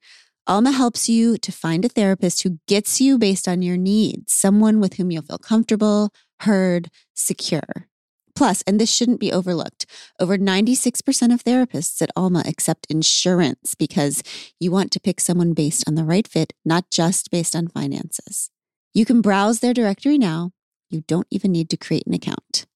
Alma 0.47 0.71
helps 0.71 1.09
you 1.09 1.37
to 1.39 1.51
find 1.51 1.85
a 1.85 1.89
therapist 1.89 2.45
who 2.45 2.61
gets 2.69 3.01
you 3.01 3.19
based 3.19 3.49
on 3.49 3.63
your 3.63 3.77
needs, 3.77 4.33
someone 4.33 4.79
with 4.79 4.95
whom 4.95 5.11
you'll 5.11 5.25
feel 5.25 5.39
comfortable, 5.39 6.13
heard, 6.43 6.89
secure. 7.17 7.89
Plus, 8.37 8.63
and 8.65 8.81
this 8.81 8.93
shouldn't 8.93 9.19
be 9.19 9.33
overlooked, 9.33 9.87
over 10.21 10.39
96% 10.39 11.35
of 11.35 11.43
therapists 11.43 12.01
at 12.01 12.13
Alma 12.15 12.45
accept 12.47 12.87
insurance 12.89 13.75
because 13.75 14.23
you 14.61 14.71
want 14.71 14.93
to 14.93 15.01
pick 15.01 15.19
someone 15.19 15.53
based 15.53 15.83
on 15.89 15.97
the 15.97 16.05
right 16.05 16.29
fit, 16.29 16.53
not 16.65 16.91
just 16.93 17.29
based 17.33 17.57
on 17.57 17.67
finances. 17.67 18.51
You 18.95 19.05
can 19.05 19.21
browse 19.21 19.59
their 19.59 19.75
directory 19.75 20.17
now. 20.17 20.53
You 20.91 21.03
don't 21.09 21.27
even 21.33 21.51
need 21.51 21.69
to 21.71 21.77
create 21.77 22.07
an 22.07 22.15
account. 22.15 22.67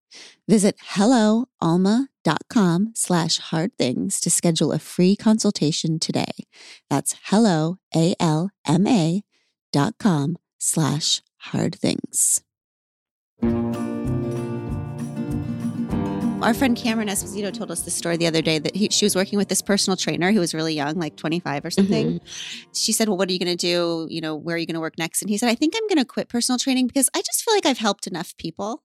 Visit 0.48 0.76
helloalma.com 0.94 2.08
slash 2.94 3.38
hard 3.38 3.76
things 3.78 4.20
to 4.20 4.30
schedule 4.30 4.72
a 4.72 4.78
free 4.78 5.16
consultation 5.16 5.98
today. 5.98 6.46
That's 6.88 7.16
hello, 7.24 7.78
A-L-M-A 7.94 9.22
dot 9.72 9.94
com 9.98 10.36
slash 10.58 11.22
hard 11.38 11.74
things. 11.74 12.42
Our 16.42 16.54
friend 16.54 16.76
Cameron 16.76 17.06
Esposito 17.06 17.52
told 17.52 17.70
us 17.70 17.82
this 17.82 17.94
story 17.94 18.16
the 18.16 18.26
other 18.26 18.42
day 18.42 18.58
that 18.58 18.74
he, 18.74 18.88
she 18.90 19.04
was 19.04 19.14
working 19.14 19.38
with 19.38 19.48
this 19.48 19.62
personal 19.62 19.96
trainer 19.96 20.32
who 20.32 20.40
was 20.40 20.52
really 20.54 20.74
young, 20.74 20.96
like 20.96 21.16
25 21.16 21.64
or 21.64 21.70
something. 21.70 22.14
Mm-hmm. 22.14 22.70
She 22.74 22.92
said, 22.92 23.08
Well, 23.08 23.16
what 23.16 23.28
are 23.28 23.32
you 23.32 23.38
going 23.38 23.56
to 23.56 23.66
do? 23.66 24.08
You 24.10 24.20
know, 24.20 24.34
where 24.34 24.56
are 24.56 24.58
you 24.58 24.66
going 24.66 24.74
to 24.74 24.80
work 24.80 24.98
next? 24.98 25.22
And 25.22 25.30
he 25.30 25.38
said, 25.38 25.48
I 25.48 25.54
think 25.54 25.74
I'm 25.76 25.86
going 25.86 25.98
to 25.98 26.04
quit 26.04 26.28
personal 26.28 26.58
training 26.58 26.88
because 26.88 27.08
I 27.14 27.20
just 27.20 27.44
feel 27.44 27.54
like 27.54 27.64
I've 27.64 27.78
helped 27.78 28.08
enough 28.08 28.36
people. 28.38 28.82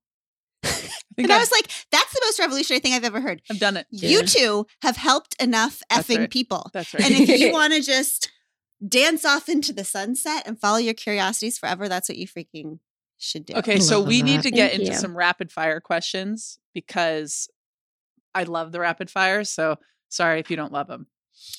I 1.17 1.21
And 1.23 1.31
I 1.31 1.37
was 1.39 1.51
like, 1.51 1.67
That's 1.91 2.11
the 2.13 2.21
most 2.25 2.39
revolutionary 2.39 2.79
thing 2.79 2.93
I've 2.93 3.03
ever 3.03 3.21
heard. 3.21 3.41
I've 3.49 3.59
done 3.59 3.77
it. 3.77 3.87
You 3.91 4.19
Yeah. 4.19 4.25
two 4.25 4.67
have 4.81 4.97
helped 4.97 5.35
enough 5.41 5.81
That's 5.89 6.07
effing 6.07 6.19
right. 6.19 6.29
people. 6.29 6.69
That's 6.73 6.93
right. 6.93 7.03
And 7.03 7.13
if 7.29 7.39
you 7.39 7.51
want 7.53 7.73
to 7.73 7.81
just 7.81 8.29
dance 8.87 9.25
off 9.25 9.49
into 9.49 9.73
the 9.73 9.83
sunset 9.83 10.43
and 10.45 10.59
follow 10.59 10.77
your 10.77 10.93
curiosities 10.93 11.57
forever, 11.57 11.87
that's 11.89 12.09
what 12.09 12.17
you 12.17 12.27
freaking 12.27 12.79
should 13.17 13.45
do. 13.45 13.55
Okay, 13.55 13.79
so 13.79 13.99
Love 13.99 14.07
we 14.09 14.21
need 14.21 14.43
to 14.43 14.51
get 14.51 14.69
Thank 14.71 14.81
into 14.81 14.93
you. 14.93 14.97
some 14.99 15.17
rapid 15.17 15.51
fire 15.51 15.79
questions 15.79 16.59
because 16.75 17.49
I 18.35 18.43
love 18.43 18.71
the 18.71 18.79
rapid 18.79 19.09
fire. 19.09 19.43
So 19.43 19.77
sorry 20.09 20.39
if 20.39 20.51
you 20.51 20.55
don't 20.55 20.71
love 20.71 20.87
them. 20.87 21.07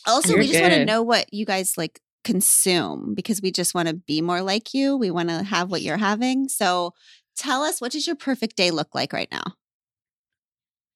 Also, 0.06 0.30
You're 0.30 0.38
we 0.38 0.46
just 0.46 0.60
want 0.60 0.74
to 0.74 0.84
know 0.84 1.02
what 1.02 1.32
you 1.34 1.44
guys 1.44 1.76
like 1.76 2.00
consume 2.24 3.14
because 3.14 3.40
we 3.42 3.50
just 3.50 3.74
want 3.74 3.88
to 3.88 3.94
be 3.94 4.20
more 4.20 4.42
like 4.42 4.74
you. 4.74 4.96
We 4.96 5.10
want 5.10 5.28
to 5.30 5.42
have 5.42 5.70
what 5.70 5.82
you're 5.82 5.96
having. 5.96 6.48
So 6.48 6.94
tell 7.38 7.62
us 7.62 7.80
what 7.80 7.92
does 7.92 8.06
your 8.06 8.16
perfect 8.16 8.56
day 8.56 8.70
look 8.70 8.94
like 8.94 9.12
right 9.12 9.28
now? 9.30 9.44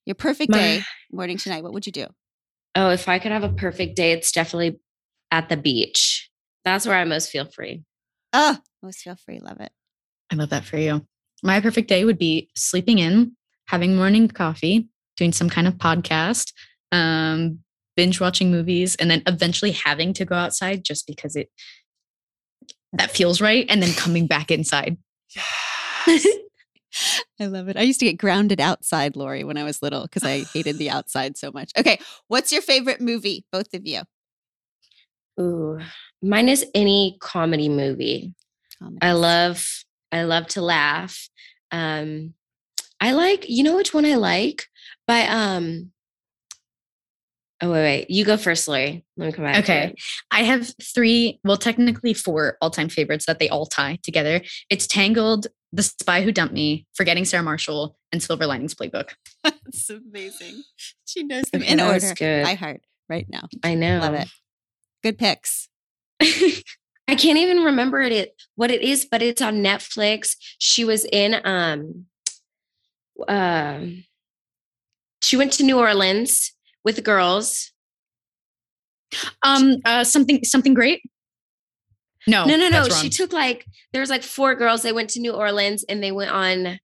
Your 0.04 0.14
perfect 0.14 0.50
My- 0.50 0.58
day, 0.58 0.82
morning 1.10 1.36
to 1.38 1.48
night. 1.48 1.62
What 1.62 1.72
would 1.72 1.86
you 1.86 1.92
do? 1.92 2.06
Oh, 2.74 2.90
if 2.90 3.08
I 3.08 3.18
could 3.18 3.32
have 3.32 3.44
a 3.44 3.52
perfect 3.52 3.96
day, 3.96 4.12
it's 4.12 4.32
definitely 4.32 4.80
at 5.30 5.48
the 5.48 5.56
beach. 5.56 6.30
That's 6.64 6.86
where 6.86 6.96
I 6.96 7.04
most 7.04 7.30
feel 7.30 7.44
free. 7.44 7.84
Oh, 8.32 8.58
most 8.82 9.00
feel 9.00 9.16
free. 9.16 9.40
Love 9.40 9.60
it. 9.60 9.70
I 10.30 10.36
love 10.36 10.50
that 10.50 10.64
for 10.64 10.78
you. 10.78 11.06
My 11.42 11.60
perfect 11.60 11.88
day 11.88 12.04
would 12.04 12.18
be 12.18 12.48
sleeping 12.56 12.98
in, 12.98 13.36
having 13.66 13.94
morning 13.96 14.28
coffee, 14.28 14.88
doing 15.16 15.32
some 15.32 15.50
kind 15.50 15.66
of 15.68 15.74
podcast, 15.74 16.52
um, 16.92 17.58
binge 17.96 18.20
watching 18.20 18.50
movies, 18.50 18.94
and 18.96 19.10
then 19.10 19.22
eventually 19.26 19.72
having 19.72 20.14
to 20.14 20.24
go 20.24 20.34
outside 20.34 20.82
just 20.84 21.06
because 21.06 21.36
it 21.36 21.50
that 22.94 23.10
feels 23.10 23.40
right, 23.40 23.66
and 23.68 23.82
then 23.82 23.92
coming 23.94 24.26
back 24.26 24.50
inside. 24.50 24.96
Yes. 26.06 26.26
I 27.40 27.46
love 27.46 27.68
it. 27.68 27.76
I 27.76 27.82
used 27.82 28.00
to 28.00 28.06
get 28.06 28.18
grounded 28.18 28.60
outside, 28.60 29.16
Laurie, 29.16 29.44
when 29.44 29.56
I 29.56 29.64
was 29.64 29.82
little 29.82 30.02
because 30.02 30.24
I 30.24 30.40
hated 30.52 30.78
the 30.78 30.90
outside 30.96 31.36
so 31.36 31.50
much. 31.50 31.72
Okay. 31.78 31.98
What's 32.28 32.52
your 32.52 32.62
favorite 32.62 33.00
movie, 33.00 33.44
both 33.50 33.72
of 33.74 33.86
you? 33.86 34.02
Ooh, 35.40 35.78
mine 36.22 36.48
is 36.48 36.66
any 36.74 37.16
comedy 37.20 37.68
movie. 37.68 38.34
I 39.00 39.12
love 39.12 39.66
I 40.10 40.24
love 40.24 40.46
to 40.48 40.62
laugh. 40.62 41.28
Um 41.70 42.34
I 43.00 43.12
like, 43.12 43.48
you 43.48 43.62
know 43.64 43.76
which 43.76 43.94
one 43.94 44.04
I 44.04 44.16
like? 44.16 44.66
By 45.06 45.26
um 45.26 45.91
Oh 47.62 47.70
wait, 47.70 47.82
wait. 47.82 48.10
You 48.10 48.24
go 48.24 48.36
first, 48.36 48.66
Laurie. 48.66 49.04
Let 49.16 49.26
me 49.26 49.32
come 49.32 49.44
back. 49.44 49.62
Okay. 49.62 49.84
it. 49.90 50.02
I 50.32 50.42
have 50.42 50.74
three, 50.82 51.38
well, 51.44 51.56
technically 51.56 52.12
four 52.12 52.56
all 52.60 52.70
time 52.70 52.88
favorites 52.88 53.26
that 53.26 53.38
they 53.38 53.48
all 53.48 53.66
tie 53.66 54.00
together. 54.02 54.42
It's 54.68 54.88
Tangled, 54.88 55.46
The 55.72 55.84
Spy 55.84 56.22
Who 56.22 56.32
Dumped 56.32 56.54
Me, 56.54 56.86
Forgetting 56.94 57.24
Sarah 57.24 57.44
Marshall, 57.44 57.96
and 58.10 58.20
Silver 58.20 58.46
Linings 58.48 58.74
Playbook. 58.74 59.10
That's 59.44 59.88
amazing. 59.90 60.64
She 61.04 61.22
knows 61.22 61.44
them 61.52 61.62
in 61.62 61.80
order 61.80 62.12
good. 62.14 62.42
by 62.42 62.54
heart 62.54 62.80
right 63.08 63.26
now. 63.28 63.46
I 63.62 63.76
know. 63.76 64.00
Love 64.00 64.14
it. 64.14 64.28
Good 65.04 65.18
picks. 65.18 65.68
I 66.20 67.14
can't 67.14 67.38
even 67.38 67.58
remember 67.58 68.00
it 68.00 68.34
what 68.56 68.72
it 68.72 68.82
is, 68.82 69.04
but 69.04 69.22
it's 69.22 69.42
on 69.42 69.62
Netflix. 69.62 70.36
She 70.58 70.84
was 70.84 71.04
in 71.12 71.36
um 71.44 72.06
um 73.28 74.04
she 75.20 75.36
went 75.36 75.52
to 75.52 75.62
New 75.62 75.78
Orleans 75.78 76.52
with 76.84 76.96
the 76.96 77.02
girls. 77.02 77.70
Um, 79.42 79.76
uh, 79.84 80.04
something, 80.04 80.42
something 80.44 80.74
great. 80.74 81.02
No, 82.26 82.44
no, 82.44 82.56
no, 82.56 82.68
no. 82.68 82.84
Oh, 82.86 82.88
She 82.88 83.10
took 83.10 83.32
like 83.32 83.66
there 83.92 84.00
was 84.00 84.10
like 84.10 84.22
four 84.22 84.54
girls. 84.54 84.82
They 84.82 84.92
went 84.92 85.10
to 85.10 85.20
New 85.20 85.32
Orleans 85.32 85.84
and 85.88 86.02
they 86.02 86.12
went 86.12 86.30
on. 86.30 86.78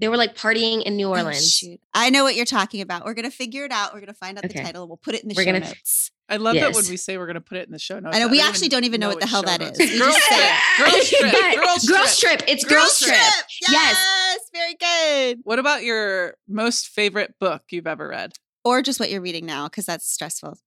They 0.00 0.08
were 0.08 0.16
like 0.16 0.36
partying 0.36 0.82
in 0.82 0.96
New 0.96 1.06
Oh, 1.06 1.10
Orleans. 1.10 1.50
shoot. 1.50 1.80
I 1.94 2.10
know 2.10 2.24
what 2.24 2.34
you're 2.34 2.44
talking 2.44 2.80
about. 2.82 3.04
We're 3.04 3.14
gonna 3.14 3.30
figure 3.30 3.64
it 3.64 3.72
out. 3.72 3.94
We're 3.94 4.00
gonna 4.00 4.12
find 4.14 4.36
out 4.36 4.42
the 4.42 4.50
Okay. 4.50 4.62
title. 4.62 4.86
We'll 4.86 4.96
put 4.98 5.14
it 5.14 5.22
in 5.22 5.28
the 5.28 5.34
We're 5.36 5.44
show 5.44 5.52
gonna 5.52 5.64
notes. 5.64 6.10
I 6.28 6.36
love 6.36 6.54
that 6.56 6.74
when 6.74 6.84
we 6.88 6.96
say 6.96 7.18
we're 7.18 7.26
going 7.26 7.34
to 7.34 7.42
put 7.42 7.58
it 7.58 7.66
in 7.66 7.72
the 7.72 7.78
show 7.78 7.98
notes. 7.98 8.16
I 8.16 8.20
know, 8.20 8.28
we 8.28 8.38
don't 8.38 8.48
actually 8.48 8.70
don't 8.70 8.84
even 8.84 9.00
know 9.00 9.08
what 9.08 9.20
the 9.20 9.26
hell 9.26 9.42
show 9.42 9.48
that 9.48 9.60
notes 9.60 9.78
is. 9.78 9.90
We 9.90 9.98
Girls 9.98 10.14
just 10.14 10.28
trip. 10.28 10.78
Girls 10.78 11.10
trip. 11.10 11.32
But 11.32 11.54
Girls 11.56 11.84
girls 11.88 12.18
trip. 12.18 12.38
trip. 12.38 12.50
It's 12.50 12.64
girls, 12.64 12.98
trip. 13.00 13.10
Yes. 13.12 13.70
Yes. 13.70 14.38
Very 14.54 14.74
good. 15.34 15.40
What 15.44 15.58
about 15.58 15.82
your 15.82 16.36
most 16.48 16.88
favorite 16.88 17.34
book 17.38 17.64
you've 17.70 17.86
ever 17.86 18.08
read? 18.08 18.32
Or 18.64 18.82
just 18.82 19.00
what 19.00 19.10
you're 19.10 19.20
reading 19.20 19.46
now, 19.46 19.68
because 19.68 19.86
that's 19.86 20.08
stressful. 20.08 20.58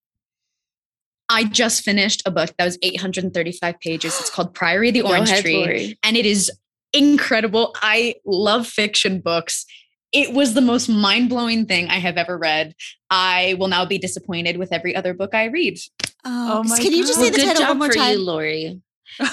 I 1.29 1.43
just 1.45 1.83
finished 1.83 2.21
a 2.25 2.31
book 2.31 2.53
that 2.57 2.65
was 2.65 2.77
835 2.81 3.79
pages. 3.79 4.19
It's 4.19 4.29
called 4.29 4.53
Priory 4.53 4.89
of 4.89 4.93
the 4.93 5.01
Orange 5.03 5.29
ahead, 5.29 5.43
Tree. 5.43 5.57
Laurie. 5.57 5.99
and 6.03 6.15
it 6.17 6.25
is 6.25 6.51
incredible. 6.93 7.75
I 7.81 8.15
love 8.25 8.67
fiction 8.67 9.21
books. 9.21 9.65
It 10.11 10.33
was 10.33 10.53
the 10.53 10.61
most 10.61 10.87
mind 10.87 11.29
blowing 11.29 11.65
thing 11.65 11.89
I 11.89 11.97
have 11.99 12.15
ever 12.17 12.37
read. 12.37 12.73
I 13.09 13.55
will 13.59 13.67
now 13.67 13.85
be 13.85 13.97
disappointed 13.97 14.57
with 14.57 14.71
every 14.71 14.95
other 14.95 15.13
book 15.13 15.33
I 15.33 15.45
read. 15.45 15.77
Oh, 16.23 16.59
Oh 16.59 16.63
my 16.63 16.77
can 16.77 16.91
you 16.93 17.03
just 17.05 17.15
God. 17.17 17.23
say 17.25 17.29
the 17.31 17.37
Good 17.37 17.47
title 17.57 17.67
one 17.69 17.77
more 17.79 17.89
time? 17.89 18.11
you, 18.13 18.19
Laurie. 18.19 18.81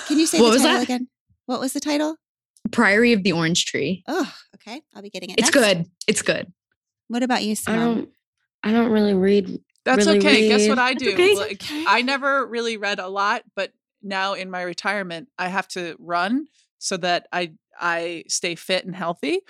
Can 0.07 0.19
you 0.19 0.27
say 0.27 0.41
What 0.41 0.47
the 0.49 0.53
was 0.55 0.63
title 0.63 0.77
that? 0.79 0.83
again? 0.85 1.09
What 1.47 1.61
was 1.61 1.73
the 1.73 1.81
title? 1.81 2.17
Priory 2.71 3.13
of 3.13 3.23
the 3.23 3.33
Orange 3.33 3.67
Tree. 3.67 4.03
Oh, 4.09 4.33
okay. 4.57 4.81
I'll 4.95 5.03
be 5.03 5.11
getting 5.11 5.31
it. 5.31 5.39
It's 5.39 5.55
next. 5.55 5.67
good. 5.75 5.87
It's 6.09 6.23
good. 6.23 6.53
What 7.09 7.23
about 7.23 7.43
you, 7.45 7.51
I 7.53 7.55
Simone? 7.55 8.09
Don't. 8.63 8.75
I 8.75 8.79
don't 8.79 8.93
really 8.93 9.15
read. 9.15 9.59
That's 9.85 10.07
really 10.07 10.19
okay. 10.19 10.49
Guess 10.49 10.69
what 10.69 10.79
I 10.79 10.95
do? 10.95 11.13
okay. 11.13 11.35
Like, 11.35 11.63
I 11.87 12.03
never 12.03 12.47
really 12.47 12.77
read 12.77 12.99
a 12.99 13.09
lot, 13.09 13.43
but 13.57 13.73
now 14.03 14.35
in 14.35 14.51
my 14.51 14.63
retirement, 14.63 15.29
I 15.39 15.49
have 15.49 15.69
to 15.69 15.97
run 15.99 16.47
so 16.79 16.97
that 16.99 17.27
I 17.33 17.53
I 17.81 18.25
stay 18.29 18.55
fit 18.55 18.85
and 18.85 18.95
healthy. 18.95 19.41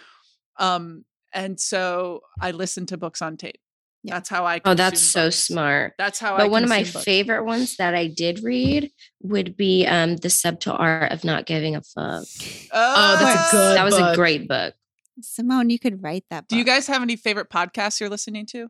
Um, 0.58 1.04
and 1.32 1.58
so 1.58 2.20
I 2.40 2.50
listen 2.50 2.86
to 2.86 2.96
books 2.96 3.22
on 3.22 3.36
tape. 3.36 3.58
Yeah. 4.04 4.14
That's 4.14 4.28
how 4.28 4.44
I. 4.44 4.60
Oh, 4.64 4.74
that's 4.74 5.00
consume 5.00 5.22
so 5.22 5.30
smart. 5.30 5.94
That's 5.96 6.18
how 6.18 6.34
I. 6.34 6.38
But 6.38 6.50
one 6.50 6.64
of 6.64 6.68
my 6.68 6.82
books. 6.82 7.04
favorite 7.04 7.44
ones 7.44 7.76
that 7.76 7.94
I 7.94 8.08
did 8.08 8.42
read 8.42 8.90
would 9.22 9.56
be 9.56 9.86
um 9.86 10.16
The 10.16 10.30
Subtle 10.30 10.76
Art 10.76 11.12
of 11.12 11.24
Not 11.24 11.46
Giving 11.46 11.76
a 11.76 11.82
Fuck. 11.82 12.24
Oh, 12.72 13.16
that's 13.20 13.52
a 13.52 13.56
good 13.56 13.76
That 13.76 13.84
was 13.84 13.98
a 13.98 14.14
great 14.14 14.48
book. 14.48 14.74
Simone, 15.20 15.70
you 15.70 15.78
could 15.78 16.02
write 16.02 16.24
that. 16.30 16.42
Book. 16.42 16.48
Do 16.48 16.56
you 16.56 16.64
guys 16.64 16.86
have 16.88 17.02
any 17.02 17.16
favorite 17.16 17.48
podcasts 17.48 18.00
you're 18.00 18.08
listening 18.08 18.46
to? 18.46 18.68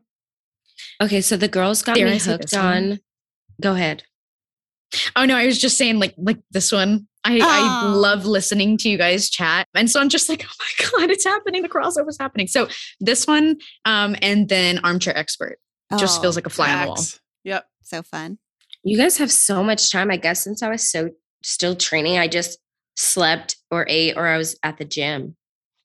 Okay, 1.01 1.21
so 1.21 1.37
the 1.37 1.47
girls 1.47 1.81
got 1.81 1.95
Dare 1.95 2.07
me 2.09 2.17
hooked 2.19 2.43
this 2.51 2.53
one? 2.53 2.91
on. 2.93 2.99
Go 3.61 3.73
ahead. 3.73 4.03
Oh 5.15 5.25
no, 5.25 5.35
I 5.35 5.45
was 5.45 5.59
just 5.59 5.77
saying 5.77 5.99
like 5.99 6.13
like 6.17 6.39
this 6.51 6.71
one. 6.71 7.07
I, 7.25 7.39
I 7.41 7.79
Oh. 7.81 7.87
love 7.87 8.25
listening 8.25 8.77
to 8.79 8.89
you 8.89 8.97
guys 8.97 9.29
chat. 9.29 9.67
And 9.73 9.89
so 9.89 9.99
I'm 10.01 10.09
just 10.09 10.27
like, 10.29 10.45
oh 10.49 10.53
my 10.59 10.99
God, 10.99 11.09
it's 11.09 11.23
happening. 11.23 11.61
The 11.61 11.69
crossover's 11.69 12.17
happening. 12.19 12.47
So 12.47 12.67
this 12.99 13.25
one, 13.25 13.57
um, 13.85 14.15
and 14.21 14.49
then 14.49 14.79
armchair 14.83 15.17
expert 15.17 15.57
just 15.97 16.19
Oh, 16.19 16.21
feels 16.21 16.35
like 16.35 16.45
a 16.45 16.49
fly 16.49 16.71
on 16.73 16.81
the 16.81 16.87
wall. 16.89 17.03
Yep. 17.45 17.65
so 17.81 18.03
fun. 18.03 18.39
You 18.83 18.97
guys 18.97 19.17
have 19.17 19.31
so 19.31 19.63
much 19.63 19.89
time. 19.91 20.11
I 20.11 20.17
guess 20.17 20.43
since 20.43 20.61
I 20.61 20.69
was 20.69 20.89
so 20.89 21.11
still 21.43 21.75
training, 21.75 22.17
I 22.17 22.27
just 22.27 22.59
slept 22.97 23.55
or 23.71 23.85
ate 23.87 24.15
or 24.17 24.27
I 24.27 24.37
was 24.37 24.57
at 24.61 24.77
the 24.77 24.85
gym. 24.85 25.35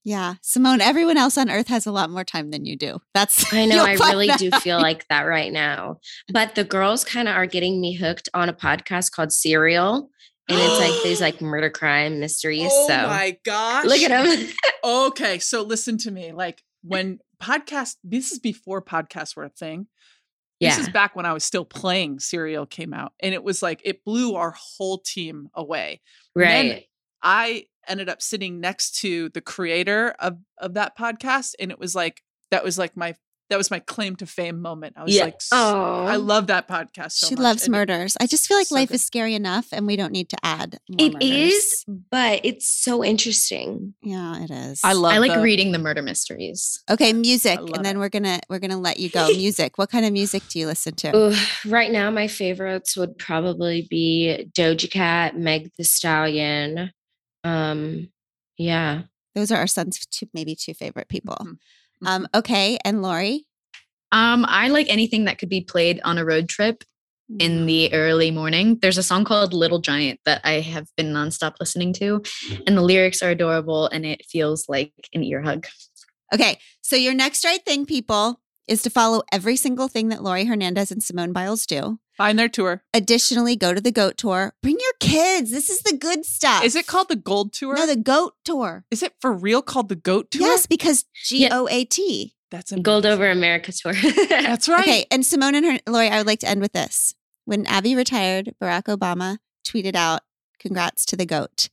Yeah, 0.09 0.37
Simone. 0.41 0.81
Everyone 0.81 1.19
else 1.19 1.37
on 1.37 1.51
Earth 1.51 1.69
has 1.69 1.85
a 1.85 1.93
lot 1.93 2.09
more 2.09 2.25
time 2.25 2.51
than 2.51 2.65
you 2.65 2.77
do. 2.77 2.99
That's 3.13 3.53
I 3.53 3.67
know 3.67 3.85
I 3.85 3.93
really 3.93 4.29
do 4.39 4.49
out. 4.51 4.63
feel 4.63 4.79
like 4.81 5.07
that 5.09 5.25
right 5.25 5.53
now. 5.53 5.99
But 6.33 6.55
the 6.55 6.65
girls 6.65 7.05
kind 7.05 7.29
of 7.29 7.37
are 7.37 7.45
getting 7.45 7.79
me 7.79 7.93
hooked 7.93 8.27
on 8.33 8.49
a 8.49 8.55
podcast 8.55 9.13
called 9.13 9.33
Serial. 9.35 10.09
And 10.49 10.59
it's 10.59 10.81
like 10.81 11.03
these 11.03 11.21
like 11.21 11.43
murder 11.43 11.69
crime 11.69 12.21
mysteries. 12.21 12.71
Oh 12.73 12.89
so 12.89 13.07
my 13.07 13.37
gosh! 13.45 13.85
look 13.85 14.01
at 14.01 14.09
them. 14.09 14.49
Okay, 14.83 15.41
so 15.41 15.61
listen 15.61 15.99
to 15.99 16.11
me. 16.11 16.33
Like 16.33 16.63
when 16.83 17.19
podcast, 17.43 17.97
this 18.03 18.33
is 18.33 18.39
before 18.39 18.81
podcasts 18.81 19.37
were 19.37 19.45
a 19.45 19.51
thing. 19.51 19.89
yeah. 20.59 20.71
This 20.71 20.87
is 20.87 20.89
back 20.89 21.17
when 21.17 21.27
I 21.27 21.35
was 21.35 21.45
still 21.45 21.67
playing. 21.67 22.21
Serial 22.21 22.65
came 22.65 22.95
out, 22.95 23.13
and 23.21 23.35
it 23.35 23.45
was 23.45 23.61
like 23.63 23.83
it 23.85 24.07
blew 24.07 24.37
our 24.37 24.55
whole 24.57 25.03
team 25.05 25.51
away. 25.53 26.01
right. 26.35 26.87
I 27.23 27.65
ended 27.89 28.09
up 28.09 28.23
sitting 28.23 28.61
next 28.61 28.97
to 29.01 29.29
the 29.31 29.41
creator 29.41 30.15
of 30.19 30.39
of 30.59 30.75
that 30.75 30.97
podcast, 30.99 31.55
and 31.59 31.71
it 31.71 31.79
was 31.79 31.95
like 31.95 32.23
that 32.51 32.65
was 32.65 32.79
like 32.79 32.97
my 32.97 33.15
that 33.51 33.57
was 33.57 33.71
my 33.71 33.79
claim 33.79 34.15
to 34.15 34.27
fame 34.27 34.61
moment. 34.61 34.93
I 34.99 35.05
was 35.05 35.15
Yeah. 35.17 35.25
like, 35.25 35.41
Oh. 35.53 36.05
I 36.05 36.17
love 36.17 36.49
that 36.49 36.69
podcast. 36.69 37.13
So 37.13 37.29
she 37.29 37.35
much. 37.35 37.43
loves 37.43 37.63
And 37.65 37.75
it- 37.75 37.79
murders. 37.79 38.15
I 38.21 38.27
just 38.27 38.47
feel 38.47 38.59
like 38.59 38.67
so 38.67 38.75
life 38.75 38.91
good. 38.91 38.97
is 38.97 39.05
scary 39.07 39.35
enough, 39.35 39.69
and 39.73 39.87
we 39.87 39.97
don't 39.97 40.13
need 40.13 40.29
to 40.29 40.37
add. 40.43 40.79
More 40.87 40.97
It 41.07 41.13
murders. 41.15 41.29
is, 41.55 41.85
but 42.11 42.41
it's 42.45 42.69
so 42.69 43.03
interesting. 43.03 43.95
Yeah, 44.03 44.45
it 44.45 44.51
is. 44.51 44.81
I 44.85 44.93
love. 44.93 45.13
I 45.15 45.17
like 45.17 45.33
the- 45.33 45.41
reading 45.41 45.73
the 45.73 45.79
murder 45.79 46.03
mysteries. 46.03 46.83
Okay, 46.91 47.15
music, 47.15 47.59
and 47.59 47.83
then 47.83 47.97
it. 47.97 47.99
we're 48.01 48.11
gonna 48.11 48.39
we're 48.51 48.59
gonna 48.59 48.79
let 48.79 48.99
you 48.99 49.09
go. 49.09 49.27
music. 49.35 49.79
What 49.79 49.89
kind 49.91 50.05
of 50.05 50.13
music 50.13 50.43
do 50.51 50.59
you 50.59 50.67
listen 50.67 50.95
to? 50.97 51.17
Ooh, 51.17 51.35
right 51.65 51.91
now, 51.91 52.11
my 52.11 52.29
favorites 52.29 52.99
would 52.99 53.17
probably 53.17 53.87
be 53.89 54.51
Doja 54.55 54.91
Cat, 54.91 55.39
Meg 55.39 55.71
Thee 55.79 55.85
Stallion. 55.85 56.91
Um, 57.49 58.09
yeah. 58.57 59.03
Those 59.35 59.51
are 59.51 59.59
our 59.59 59.67
son's 59.67 60.05
two, 60.07 60.27
maybe 60.35 60.55
two 60.57 60.75
favorite 60.75 61.09
people. 61.09 61.37
Mhm. 62.03 62.07
Um, 62.07 62.29
okay, 62.35 62.79
and 62.85 63.03
Laurie. 63.03 63.47
Um, 64.11 64.45
I 64.49 64.69
like 64.69 64.89
anything 64.89 65.25
that 65.25 65.39
could 65.39 65.49
be 65.49 65.61
played 65.61 66.01
on 66.03 66.19
a 66.19 66.25
road 66.25 66.49
trip 66.49 66.83
in 67.39 67.67
the 67.67 67.93
early 67.93 68.31
morning. 68.31 68.79
There's 68.81 68.97
a 68.97 69.03
song 69.03 69.25
called 69.25 69.53
Little 69.53 69.81
Giant 69.81 70.19
that 70.25 70.41
I 70.45 70.61
have 70.61 70.89
been 70.97 71.13
nonstop 71.13 71.57
listening 71.61 71.93
to, 71.95 72.23
and 72.67 72.75
the 72.75 72.81
lyrics 72.81 73.23
are 73.23 73.29
adorable 73.31 73.87
and 73.89 74.07
it 74.07 74.25
feels 74.25 74.67
like 74.67 74.95
an 75.13 75.23
ear 75.23 75.43
hug. 75.43 75.67
Okay, 76.33 76.59
so 76.81 76.97
your 76.97 77.13
next 77.13 77.45
right 77.45 77.63
thing, 77.65 77.85
people, 77.85 78.41
is 78.69 78.83
to 78.83 78.91
follow 78.91 79.23
every 79.33 79.57
single 79.57 79.89
thing 79.89 80.09
that 80.09 80.23
Laurie 80.23 80.45
Hernandez 80.45 80.91
and 80.91 81.03
Simone 81.03 81.33
Biles 81.33 81.67
do. 81.67 81.99
Find 82.17 82.39
their 82.39 82.49
tour. 82.49 82.83
Additionally, 82.93 83.55
go 83.55 83.73
to 83.73 83.81
the 83.81 83.93
Goat 83.93 84.17
Tour. 84.17 84.53
Bring 84.63 84.77
your 84.81 84.93
kids. 84.99 85.51
This 85.53 85.71
is 85.71 85.83
the 85.83 85.97
good 85.97 86.25
stuff. 86.25 86.65
Is 86.65 86.75
it 86.75 86.87
called 86.87 87.09
the 87.09 87.17
Gold 87.17 87.53
Tour? 87.53 87.77
No, 87.77 87.87
the 87.87 87.97
Goat 87.97 88.35
Tour. 88.45 88.85
is 88.91 89.03
it 89.03 89.15
for 89.21 89.33
real 89.33 89.63
called 89.63 89.89
the 89.89 89.95
Goat 89.97 90.31
Tour? 90.33 90.43
Yes, 90.43 90.67
because 90.67 91.05
G 91.25 91.49
O 91.49 91.49
A 91.49 91.49
T. 91.49 91.49
Yeah. 91.49 91.59
O 91.61 91.69
A 91.69 91.85
T. 91.85 92.35
That's 92.51 92.73
Gold. 92.73 93.07
Over 93.07 93.31
America 93.31 93.73
tour. 93.73 93.93
That's 94.29 94.69
right. 94.69 94.81
Okay, 94.81 95.07
and 95.11 95.25
Simone 95.25 95.55
and 95.55 95.67
her 95.67 95.79
Laurie, 95.87 96.09
I 96.09 96.19
would 96.19 96.27
like 96.27 96.41
to 96.41 96.49
end 96.49 96.61
with 96.61 96.73
this. 96.73 97.15
When 97.45 97.67
Abby 97.67 97.95
retired, 97.95 98.55
Barack 98.61 98.85
Obama 98.85 99.39
tweeted 99.67 99.95
out, 99.95 100.23
"Congrats 100.59 101.05
to 101.07 101.17
the 101.17 101.27
goat," 101.27 101.69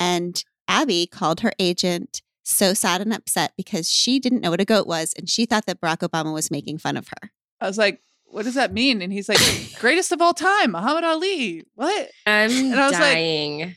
and 0.00 0.42
Abby 0.66 1.06
called 1.06 1.40
her 1.40 1.52
agent 1.58 2.22
so 2.48 2.74
sad 2.74 3.00
and 3.00 3.12
upset 3.12 3.52
because 3.56 3.90
she 3.90 4.18
didn't 4.18 4.40
know 4.40 4.50
what 4.50 4.60
a 4.60 4.64
goat 4.64 4.86
was, 4.86 5.12
and 5.16 5.28
she 5.28 5.46
thought 5.46 5.66
that 5.66 5.80
Barack 5.80 5.98
Obama 6.08 6.32
was 6.32 6.50
making 6.50 6.78
fun 6.78 6.96
of 6.96 7.08
her. 7.08 7.30
I 7.60 7.66
was 7.66 7.78
like, 7.78 8.00
what 8.26 8.44
does 8.44 8.54
that 8.54 8.72
mean? 8.72 9.00
And 9.02 9.12
he's 9.12 9.28
like, 9.28 9.38
greatest 9.78 10.12
of 10.12 10.20
all 10.20 10.34
time, 10.34 10.72
Muhammad 10.72 11.04
Ali. 11.04 11.64
What? 11.74 12.10
I'm 12.26 12.50
And 12.50 12.74
I 12.74 12.84
was 12.86 12.92
like, 12.92 13.02
dying. 13.02 13.76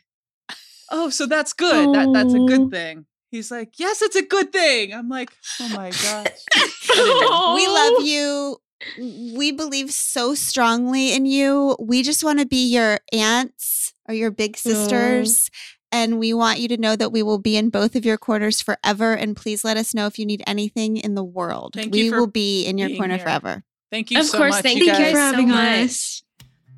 Oh, 0.91 1.09
so 1.09 1.26
that's 1.26 1.53
good. 1.53 1.93
That 1.95 2.09
that's 2.13 2.34
a 2.34 2.38
Oh. 2.38 2.47
good 2.47 2.69
thing. 2.72 3.05
He's 3.32 3.49
like, 3.49 3.80
yes, 3.80 4.01
it's 4.01 4.17
a 4.17 4.22
good 4.26 4.51
thing. 4.51 4.93
I'm 4.93 5.07
like, 5.07 5.30
oh 5.61 5.69
my 5.69 5.89
gosh. 5.91 6.28
We 7.55 7.67
love 7.67 8.03
you. 8.03 8.57
We 8.99 9.51
believe 9.53 9.91
so 9.91 10.34
strongly 10.36 11.13
in 11.13 11.26
you. 11.26 11.78
We 11.80 12.03
just 12.03 12.24
want 12.24 12.39
to 12.39 12.45
be 12.45 12.67
your 12.69 12.99
aunts 13.13 13.93
or 14.09 14.13
your 14.13 14.32
big 14.32 14.57
sisters. 14.57 15.49
And 15.92 16.20
we 16.20 16.34
want 16.34 16.60
you 16.60 16.68
to 16.70 16.78
know 16.78 16.96
that 16.96 17.12
we 17.12 17.22
will 17.22 17.38
be 17.38 17.58
in 17.58 17.70
both 17.70 17.96
of 17.96 18.06
your 18.06 18.18
corners 18.18 18.62
forever. 18.62 19.14
And 19.14 19.36
please 19.36 19.64
let 19.66 19.76
us 19.78 19.94
know 19.94 20.06
if 20.08 20.18
you 20.18 20.26
need 20.26 20.42
anything 20.48 20.96
in 20.98 21.16
the 21.16 21.24
world. 21.24 21.74
Thank 21.76 21.92
we 21.94 22.04
you 22.04 22.12
for 22.12 22.20
will 22.22 22.28
be 22.28 22.66
in 22.66 22.78
your 22.78 22.96
corner 22.96 23.16
here. 23.16 23.24
forever. 23.26 23.64
Thank 23.92 24.10
you 24.10 24.20
Of 24.20 24.28
so 24.28 24.38
course, 24.38 24.52
much. 24.52 24.64
thank 24.64 24.80
you 24.80 24.86
you 24.86 24.92
guys. 24.94 25.00
guys 25.00 25.12
for 25.12 25.20
having 25.20 25.50
much. 25.50 25.86
us. 25.86 26.24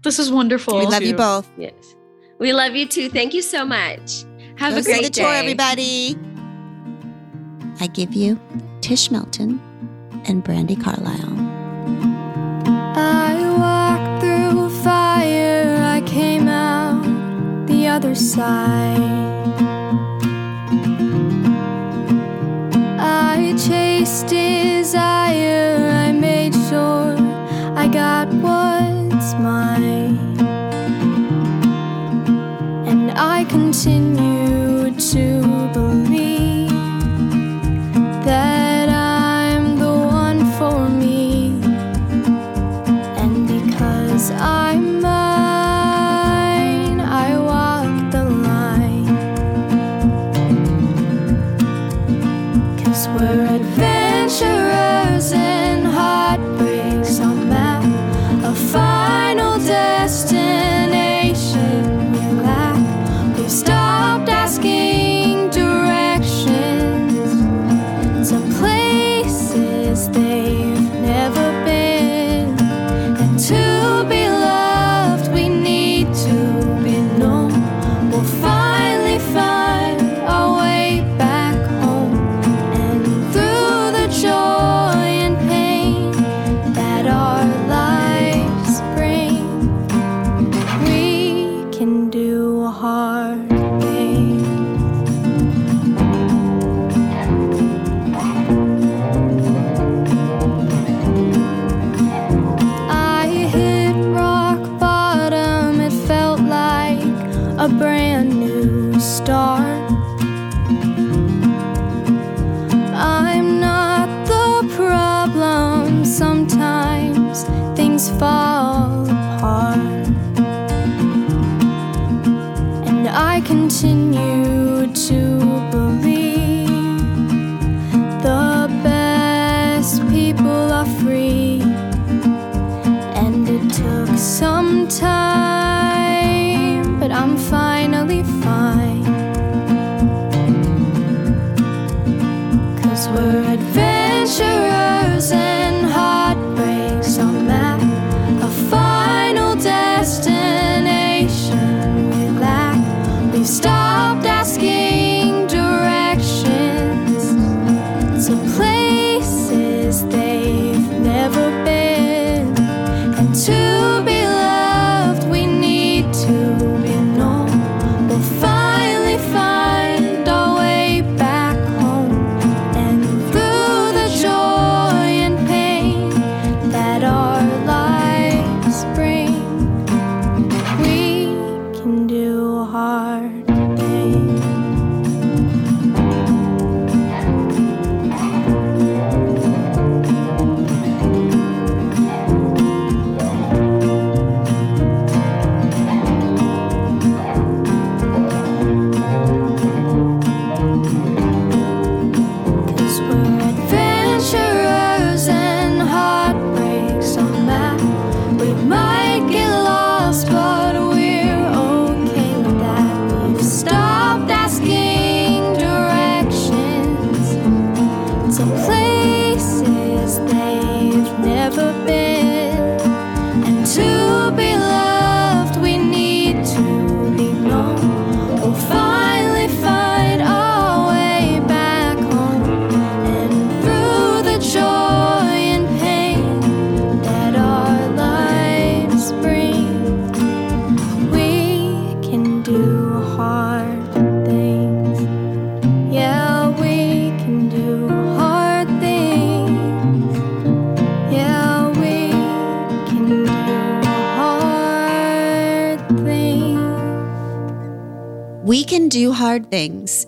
This 0.04 0.18
is 0.18 0.32
wonderful. 0.32 0.80
we 0.80 0.86
love 0.88 1.04
you 1.04 1.12
too. 1.12 1.18
both. 1.18 1.50
Yes. 1.58 1.74
We 2.40 2.54
love 2.54 2.76
you 2.76 2.88
too. 2.88 3.10
Thank 3.10 3.34
you 3.36 3.42
so 3.44 3.64
much. 3.64 4.24
Have 4.58 4.74
Go 4.74 4.80
a 4.80 4.84
see 4.84 4.92
great 4.94 5.04
the 5.04 5.10
day. 5.12 5.22
tour, 5.22 5.32
everybody. 5.32 6.18
I 7.80 7.88
give 7.88 8.14
you 8.14 8.40
Tish 8.82 9.12
Melton 9.12 9.62
and 10.26 10.44
Brandi 10.44 10.82
Carlile. 10.82 11.53
Other 17.94 18.16
side. 18.16 18.98
I 23.00 23.54
chased 23.56 24.26
desire, 24.30 25.78
I 26.08 26.12
made 26.12 26.56
sure 26.70 27.16
I 27.78 27.88
got 27.88 28.30
what's 28.46 29.36
mine. 29.36 30.18
And 32.90 33.12
I 33.12 33.44
continue 33.44 34.90
to 35.12 35.43